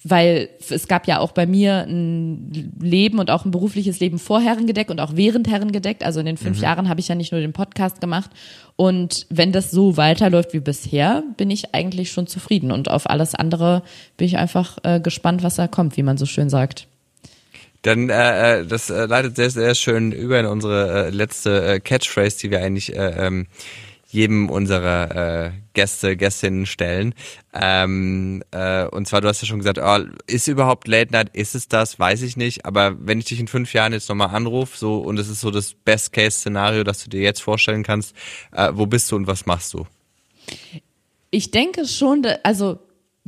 weil 0.03 0.49
es 0.69 0.87
gab 0.87 1.07
ja 1.07 1.19
auch 1.19 1.33
bei 1.33 1.45
mir 1.45 1.85
ein 1.85 2.71
Leben 2.79 3.19
und 3.19 3.29
auch 3.29 3.43
ein 3.43 3.51
berufliches 3.51 3.99
Leben 3.99 4.17
vor 4.17 4.39
Herrengedeck 4.39 4.89
und 4.89 5.01
auch 5.01 5.11
während 5.15 5.49
Herrengedeck. 5.49 6.05
Also 6.05 6.21
in 6.21 6.25
den 6.25 6.37
fünf 6.37 6.61
Jahren 6.61 6.87
habe 6.87 7.01
ich 7.01 7.09
ja 7.09 7.15
nicht 7.15 7.33
nur 7.33 7.41
den 7.41 7.51
Podcast 7.51 7.99
gemacht. 7.99 8.31
Und 8.77 9.27
wenn 9.29 9.51
das 9.51 9.71
so 9.71 9.97
weiterläuft 9.97 10.53
wie 10.53 10.61
bisher, 10.61 11.23
bin 11.35 11.51
ich 11.51 11.75
eigentlich 11.75 12.13
schon 12.13 12.27
zufrieden. 12.27 12.71
Und 12.71 12.89
auf 12.89 13.09
alles 13.09 13.35
andere 13.35 13.83
bin 14.15 14.27
ich 14.27 14.37
einfach 14.37 14.77
äh, 14.83 15.01
gespannt, 15.01 15.43
was 15.43 15.55
da 15.55 15.67
kommt, 15.67 15.97
wie 15.97 16.03
man 16.03 16.17
so 16.17 16.25
schön 16.25 16.49
sagt. 16.49 16.87
Dann 17.81 18.09
äh, 18.09 18.59
äh, 18.59 18.65
das 18.65 18.89
äh, 18.89 19.05
leitet 19.05 19.35
sehr 19.35 19.49
sehr 19.49 19.75
schön 19.75 20.11
über 20.11 20.39
in 20.39 20.45
unsere 20.45 21.07
äh, 21.07 21.09
letzte 21.09 21.65
äh, 21.65 21.79
Catchphrase, 21.79 22.37
die 22.39 22.51
wir 22.51 22.61
eigentlich 22.61 22.95
äh, 22.95 23.27
ähm, 23.27 23.47
jedem 24.11 24.49
unserer 24.49 25.45
äh, 25.45 25.51
Gäste, 25.73 26.17
Gästinnen 26.17 26.65
stellen. 26.65 27.13
Ähm, 27.53 28.43
äh, 28.51 28.85
und 28.85 29.07
zwar, 29.07 29.21
du 29.21 29.27
hast 29.27 29.41
ja 29.41 29.47
schon 29.47 29.59
gesagt, 29.59 29.77
oh, 29.77 29.99
ist 30.25 30.47
überhaupt 30.47 30.87
Late 30.87 31.11
Night, 31.11 31.29
ist 31.33 31.53
es 31.53 31.67
das, 31.67 31.99
weiß 31.99 32.23
ich 32.23 32.35
nicht. 32.35 32.65
Aber 32.65 32.95
wenn 32.99 33.19
ich 33.19 33.25
dich 33.25 33.39
in 33.39 33.47
fünf 33.47 33.71
Jahren 33.73 33.93
jetzt 33.93 34.09
nochmal 34.09 34.35
anrufe, 34.35 34.75
so 34.77 34.97
und 34.97 35.19
es 35.19 35.29
ist 35.29 35.41
so 35.41 35.51
das 35.51 35.73
Best-Case-Szenario, 35.73 36.83
das 36.83 37.03
du 37.03 37.09
dir 37.09 37.21
jetzt 37.21 37.41
vorstellen 37.41 37.83
kannst, 37.83 38.15
äh, 38.51 38.71
wo 38.73 38.87
bist 38.87 39.11
du 39.11 39.15
und 39.15 39.27
was 39.27 39.45
machst 39.45 39.75
du? 39.75 39.85
Ich 41.29 41.51
denke 41.51 41.85
schon, 41.85 42.25
also 42.41 42.79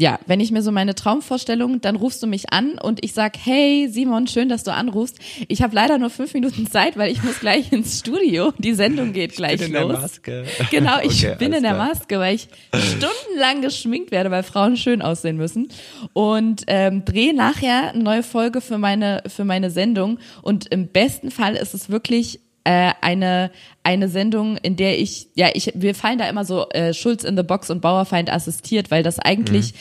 ja, 0.01 0.19
wenn 0.25 0.39
ich 0.39 0.51
mir 0.51 0.63
so 0.63 0.71
meine 0.71 0.95
Traumvorstellung, 0.95 1.79
dann 1.79 1.95
rufst 1.95 2.23
du 2.23 2.27
mich 2.27 2.51
an 2.51 2.79
und 2.79 3.05
ich 3.05 3.13
sag, 3.13 3.37
hey 3.37 3.87
Simon, 3.87 4.25
schön, 4.25 4.49
dass 4.49 4.63
du 4.63 4.73
anrufst. 4.73 5.19
Ich 5.47 5.61
habe 5.61 5.75
leider 5.75 5.99
nur 5.99 6.09
fünf 6.09 6.33
Minuten 6.33 6.65
Zeit, 6.65 6.97
weil 6.97 7.11
ich 7.11 7.21
muss 7.21 7.39
gleich 7.39 7.71
ins 7.71 7.99
Studio. 7.99 8.51
Die 8.57 8.73
Sendung 8.73 9.13
geht 9.13 9.35
gleich 9.35 9.61
ich 9.61 9.71
bin 9.71 9.73
los. 9.73 9.83
In 9.83 9.89
der 9.89 10.01
Maske. 10.01 10.45
Genau, 10.71 10.97
ich 11.03 11.23
Okay, 11.23 11.35
bin 11.37 11.53
in 11.53 11.61
der. 11.61 11.75
Maske, 11.75 12.17
weil 12.17 12.33
ich 12.33 12.47
stundenlang 12.73 13.61
geschminkt 13.61 14.09
werde, 14.09 14.31
weil 14.31 14.41
Frauen 14.41 14.75
schön 14.75 15.03
aussehen 15.03 15.37
müssen. 15.37 15.67
Und 16.13 16.63
ähm, 16.65 17.05
drehe 17.05 17.35
nachher 17.35 17.89
eine 17.93 18.03
neue 18.03 18.23
Folge 18.23 18.59
für 18.59 18.79
meine, 18.79 19.21
für 19.27 19.45
meine 19.45 19.69
Sendung. 19.69 20.17
Und 20.41 20.65
im 20.71 20.87
besten 20.87 21.29
Fall 21.29 21.55
ist 21.55 21.75
es 21.75 21.89
wirklich 21.91 22.39
äh, 22.63 22.91
eine 23.01 23.51
eine 23.83 24.07
Sendung, 24.07 24.57
in 24.57 24.75
der 24.75 24.99
ich 24.99 25.29
ja 25.35 25.49
ich 25.53 25.71
wir 25.75 25.95
fallen 25.95 26.17
da 26.19 26.29
immer 26.29 26.45
so 26.45 26.69
äh, 26.69 26.93
Schulz 26.93 27.23
in 27.23 27.35
the 27.35 27.43
Box 27.43 27.69
und 27.69 27.81
Bauerfeind 27.81 28.31
assistiert, 28.31 28.91
weil 28.91 29.03
das 29.03 29.19
eigentlich 29.19 29.73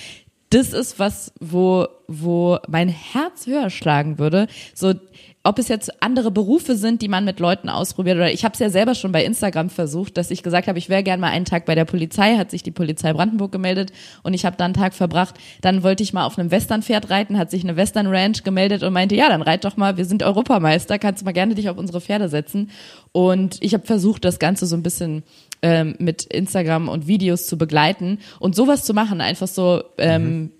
das 0.50 0.72
ist 0.72 0.98
was, 0.98 1.32
wo 1.40 1.86
wo 2.08 2.58
mein 2.68 2.88
Herz 2.88 3.46
höher 3.46 3.70
schlagen 3.70 4.18
würde. 4.18 4.48
So 4.74 4.94
ob 5.42 5.58
es 5.58 5.68
jetzt 5.68 6.02
andere 6.02 6.30
Berufe 6.30 6.76
sind, 6.76 7.00
die 7.00 7.08
man 7.08 7.24
mit 7.24 7.40
Leuten 7.40 7.70
ausprobiert 7.70 8.16
oder 8.16 8.30
ich 8.30 8.44
habe 8.44 8.52
es 8.52 8.58
ja 8.58 8.68
selber 8.68 8.94
schon 8.94 9.10
bei 9.10 9.24
Instagram 9.24 9.70
versucht, 9.70 10.18
dass 10.18 10.30
ich 10.30 10.42
gesagt 10.42 10.68
habe, 10.68 10.78
ich 10.78 10.90
wäre 10.90 11.02
gern 11.02 11.18
mal 11.18 11.30
einen 11.30 11.46
Tag 11.46 11.64
bei 11.64 11.74
der 11.74 11.86
Polizei, 11.86 12.36
hat 12.36 12.50
sich 12.50 12.62
die 12.62 12.70
Polizei 12.70 13.14
Brandenburg 13.14 13.50
gemeldet 13.50 13.90
und 14.22 14.34
ich 14.34 14.44
habe 14.44 14.56
da 14.58 14.66
einen 14.66 14.74
Tag 14.74 14.92
verbracht. 14.92 15.36
Dann 15.62 15.82
wollte 15.82 16.02
ich 16.02 16.12
mal 16.12 16.26
auf 16.26 16.38
einem 16.38 16.50
Westernpferd 16.50 17.08
reiten, 17.08 17.38
hat 17.38 17.50
sich 17.50 17.64
eine 17.64 17.76
Western 17.76 18.06
Ranch 18.06 18.42
gemeldet 18.42 18.82
und 18.82 18.92
meinte, 18.92 19.14
ja, 19.14 19.30
dann 19.30 19.40
reit 19.40 19.64
doch 19.64 19.78
mal, 19.78 19.96
wir 19.96 20.04
sind 20.04 20.22
Europameister, 20.22 20.98
kannst 20.98 21.24
mal 21.24 21.32
gerne 21.32 21.54
dich 21.54 21.70
auf 21.70 21.78
unsere 21.78 22.02
Pferde 22.02 22.28
setzen. 22.28 22.70
Und 23.12 23.56
ich 23.60 23.72
habe 23.72 23.86
versucht, 23.86 24.26
das 24.26 24.38
Ganze 24.38 24.66
so 24.66 24.76
ein 24.76 24.82
bisschen 24.82 25.22
ähm, 25.62 25.94
mit 25.98 26.24
Instagram 26.24 26.88
und 26.90 27.06
Videos 27.06 27.46
zu 27.46 27.56
begleiten 27.56 28.18
und 28.40 28.54
sowas 28.54 28.84
zu 28.84 28.92
machen, 28.92 29.22
einfach 29.22 29.48
so 29.48 29.82
ähm, 29.96 30.50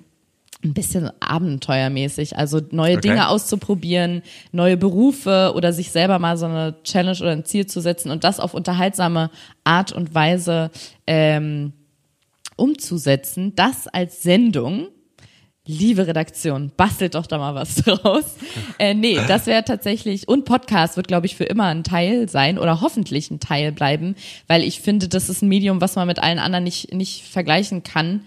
ein 0.62 0.74
bisschen 0.74 1.11
abenteuermäßig, 1.20 2.36
also 2.36 2.61
neue 2.70 2.98
Okay. 2.98 3.08
Dinge 3.08 3.28
auszuprobieren, 3.28 4.22
neue 4.52 4.76
Berufe 4.76 5.52
oder 5.54 5.72
sich 5.72 5.90
selber 5.90 6.18
mal 6.18 6.36
so 6.36 6.46
eine 6.46 6.76
Challenge 6.82 7.18
oder 7.20 7.30
ein 7.30 7.44
Ziel 7.44 7.66
zu 7.66 7.80
setzen 7.80 8.11
und 8.11 8.24
das 8.24 8.40
auf 8.40 8.52
unterhaltsame 8.52 9.30
Art 9.64 9.92
und 9.92 10.14
Weise 10.14 10.70
ähm, 11.06 11.72
umzusetzen. 12.56 13.54
Das 13.56 13.88
als 13.88 14.22
Sendung. 14.22 14.88
Liebe 15.66 16.06
Redaktion, 16.06 16.72
bastelt 16.76 17.14
doch 17.14 17.26
da 17.26 17.38
mal 17.38 17.54
was 17.54 17.74
draus. 17.84 18.24
Äh, 18.78 18.94
nee, 18.94 19.20
das 19.28 19.46
wäre 19.46 19.62
tatsächlich, 19.62 20.26
und 20.26 20.44
Podcast 20.44 20.96
wird, 20.96 21.06
glaube 21.06 21.26
ich, 21.26 21.36
für 21.36 21.44
immer 21.44 21.66
ein 21.66 21.84
Teil 21.84 22.28
sein 22.28 22.58
oder 22.58 22.80
hoffentlich 22.80 23.30
ein 23.30 23.40
Teil 23.40 23.70
bleiben, 23.70 24.16
weil 24.48 24.64
ich 24.64 24.80
finde, 24.80 25.06
das 25.06 25.28
ist 25.28 25.42
ein 25.42 25.48
Medium, 25.48 25.80
was 25.80 25.94
man 25.96 26.08
mit 26.08 26.18
allen 26.18 26.38
anderen 26.40 26.64
nicht, 26.64 26.92
nicht 26.92 27.22
vergleichen 27.24 27.82
kann 27.84 28.22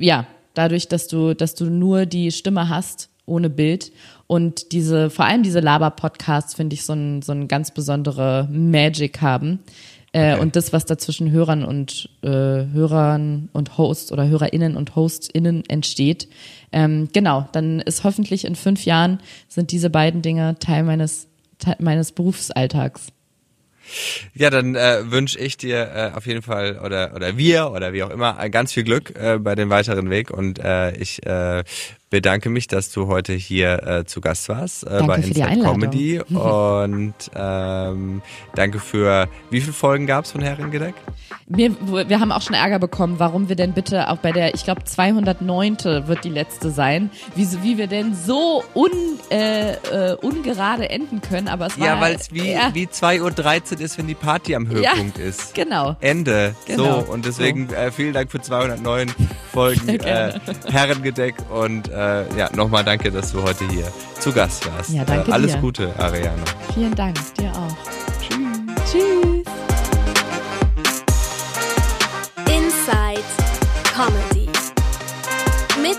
ja, 0.00 0.26
dadurch, 0.60 0.88
dass 0.88 1.08
du, 1.08 1.34
dass 1.34 1.54
du 1.54 1.64
nur 1.64 2.04
die 2.04 2.30
Stimme 2.32 2.68
hast, 2.68 3.08
ohne 3.24 3.48
Bild. 3.48 3.92
Und 4.26 4.72
diese, 4.72 5.08
vor 5.08 5.24
allem 5.24 5.42
diese 5.42 5.60
Laber-Podcasts, 5.60 6.54
finde 6.54 6.74
ich, 6.74 6.84
so 6.84 6.92
ein, 6.92 7.22
so 7.22 7.32
ein 7.32 7.48
ganz 7.48 7.70
besondere 7.70 8.46
Magic 8.50 9.20
haben. 9.20 9.60
Äh, 10.12 10.32
Okay. 10.32 10.40
Und 10.40 10.56
das, 10.56 10.72
was 10.72 10.86
da 10.86 10.98
zwischen 10.98 11.30
Hörern 11.30 11.64
und 11.64 12.08
äh, 12.22 12.28
Hörern 12.28 13.48
und 13.52 13.78
Hosts 13.78 14.10
oder 14.10 14.28
HörerInnen 14.28 14.76
und 14.76 14.96
HostInnen 14.96 15.62
entsteht. 15.68 16.28
Ähm, 16.72 17.08
genau, 17.12 17.48
dann 17.52 17.78
ist 17.78 18.02
hoffentlich 18.02 18.44
in 18.44 18.56
fünf 18.56 18.84
Jahren 18.84 19.20
sind 19.46 19.70
diese 19.70 19.88
beiden 19.88 20.20
Dinge 20.20 20.56
Teil 20.58 20.82
meines, 20.82 21.28
Teil 21.58 21.76
meines 21.78 22.10
Berufsalltags. 22.10 23.12
Ja, 24.34 24.50
dann 24.50 24.74
äh, 24.74 25.10
wünsche 25.10 25.38
ich 25.38 25.56
dir 25.56 25.90
äh, 25.94 26.16
auf 26.16 26.26
jeden 26.26 26.42
Fall 26.42 26.78
oder 26.84 27.12
oder 27.14 27.36
wir 27.36 27.70
oder 27.70 27.92
wie 27.92 28.02
auch 28.02 28.10
immer 28.10 28.36
äh, 28.40 28.50
ganz 28.50 28.72
viel 28.72 28.84
Glück 28.84 29.14
äh, 29.16 29.38
bei 29.38 29.54
dem 29.54 29.70
weiteren 29.70 30.10
Weg 30.10 30.30
und 30.30 30.58
äh, 30.58 30.96
ich 30.96 31.24
äh, 31.26 31.64
bedanke 32.10 32.50
mich, 32.50 32.66
dass 32.66 32.90
du 32.90 33.06
heute 33.06 33.32
hier 33.32 33.82
äh, 33.86 34.04
zu 34.04 34.20
Gast 34.20 34.48
warst 34.48 34.84
äh, 34.84 35.00
bei 35.06 35.14
Einladung. 35.14 35.62
Comedy 35.64 36.20
und 36.20 37.14
ähm, 37.34 38.22
danke 38.54 38.80
für 38.80 39.28
wie 39.50 39.60
viele 39.60 39.72
Folgen 39.72 40.06
gab's 40.06 40.32
von 40.32 40.42
Herrengedeck? 40.42 40.94
Wir, 41.46 41.70
wir 42.08 42.20
haben 42.20 42.30
auch 42.32 42.42
schon 42.42 42.54
Ärger 42.54 42.78
bekommen, 42.78 43.16
warum 43.18 43.48
wir 43.48 43.56
denn 43.56 43.72
bitte 43.72 44.08
auch 44.08 44.18
bei 44.18 44.30
der, 44.32 44.54
ich 44.54 44.64
glaube 44.64 44.84
209. 44.84 46.06
wird 46.06 46.24
die 46.24 46.28
letzte 46.28 46.70
sein, 46.70 47.10
wie, 47.34 47.44
so- 47.44 47.62
wie 47.62 47.76
wir 47.78 47.86
denn 47.88 48.14
so 48.14 48.62
un, 48.74 48.90
äh, 49.30 49.72
äh, 49.72 50.14
ungerade 50.16 50.88
enden 50.90 51.20
können, 51.20 51.48
aber 51.48 51.66
es 51.66 51.78
war 51.78 51.86
Ja, 51.86 52.00
weil 52.00 52.14
es 52.16 52.32
wie 52.32 52.52
ja, 52.52 52.70
wie 52.72 52.86
2.13 52.86 53.74
Uhr 53.74 53.80
ist, 53.80 53.98
wenn 53.98 54.06
die 54.06 54.14
Party 54.14 54.54
am 54.54 54.68
Höhepunkt 54.68 55.18
ist. 55.18 55.54
genau. 55.54 55.96
Ende. 56.00 56.54
Genau. 56.66 57.00
So, 57.04 57.12
und 57.12 57.24
deswegen 57.26 57.72
äh, 57.72 57.90
vielen 57.90 58.12
Dank 58.12 58.30
für 58.30 58.40
209 58.40 59.12
Folgen 59.52 59.88
äh. 60.00 60.38
Herrengedeck 60.70 61.34
und 61.52 61.88
äh, 62.00 62.38
ja, 62.38 62.50
nochmal 62.54 62.82
danke, 62.82 63.10
dass 63.10 63.32
du 63.32 63.42
heute 63.42 63.68
hier 63.68 63.86
zu 64.18 64.32
Gast 64.32 64.66
warst. 64.72 64.90
Ja, 64.90 65.04
danke 65.04 65.30
äh, 65.30 65.34
alles 65.34 65.52
dir. 65.52 65.60
Gute, 65.60 65.94
Ariane. 65.98 66.42
Vielen 66.74 66.94
Dank, 66.94 67.16
dir 67.34 67.52
auch. 67.52 67.76
Tschüss. 68.20 68.46
Tschüss. 68.90 69.46
Inside 72.48 73.24
Comedy. 73.94 74.48
Mit 75.82 75.98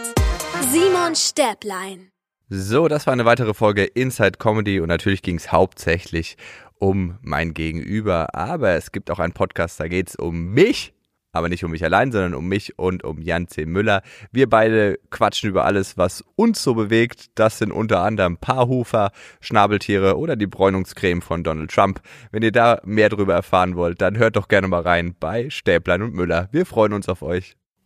Simon 0.71 1.15
Stäblein. 1.15 2.09
So, 2.49 2.87
das 2.87 3.05
war 3.05 3.13
eine 3.13 3.25
weitere 3.25 3.53
Folge 3.53 3.85
Inside 3.85 4.33
Comedy 4.39 4.79
und 4.79 4.89
natürlich 4.89 5.21
ging 5.21 5.37
es 5.37 5.51
hauptsächlich 5.51 6.35
um 6.79 7.17
mein 7.21 7.53
Gegenüber, 7.53 8.33
aber 8.33 8.71
es 8.71 8.91
gibt 8.91 9.11
auch 9.11 9.19
einen 9.19 9.33
Podcast, 9.33 9.79
da 9.79 9.87
geht 9.87 10.09
es 10.09 10.15
um 10.15 10.47
mich, 10.51 10.93
aber 11.31 11.49
nicht 11.49 11.63
um 11.63 11.71
mich 11.71 11.83
allein, 11.83 12.11
sondern 12.11 12.33
um 12.33 12.47
mich 12.47 12.77
und 12.77 13.03
um 13.03 13.21
Jan 13.21 13.47
C. 13.47 13.65
Müller. 13.65 14.01
Wir 14.31 14.49
beide 14.49 14.99
quatschen 15.09 15.49
über 15.49 15.65
alles, 15.65 15.97
was 15.97 16.23
uns 16.35 16.61
so 16.63 16.73
bewegt. 16.73 17.31
Das 17.35 17.57
sind 17.57 17.71
unter 17.71 18.01
anderem 18.01 18.37
Paarhufer, 18.37 19.11
Schnabeltiere 19.39 20.17
oder 20.17 20.35
die 20.35 20.47
Bräunungscreme 20.47 21.21
von 21.21 21.43
Donald 21.43 21.71
Trump. 21.71 22.01
Wenn 22.31 22.43
ihr 22.43 22.51
da 22.51 22.81
mehr 22.83 23.09
darüber 23.09 23.33
erfahren 23.33 23.75
wollt, 23.75 24.01
dann 24.01 24.17
hört 24.17 24.35
doch 24.35 24.47
gerne 24.47 24.67
mal 24.67 24.81
rein 24.81 25.15
bei 25.19 25.49
Stäblein 25.49 26.01
und 26.01 26.13
Müller. 26.13 26.49
Wir 26.51 26.65
freuen 26.65 26.93
uns 26.93 27.07
auf 27.07 27.21
euch. 27.21 27.55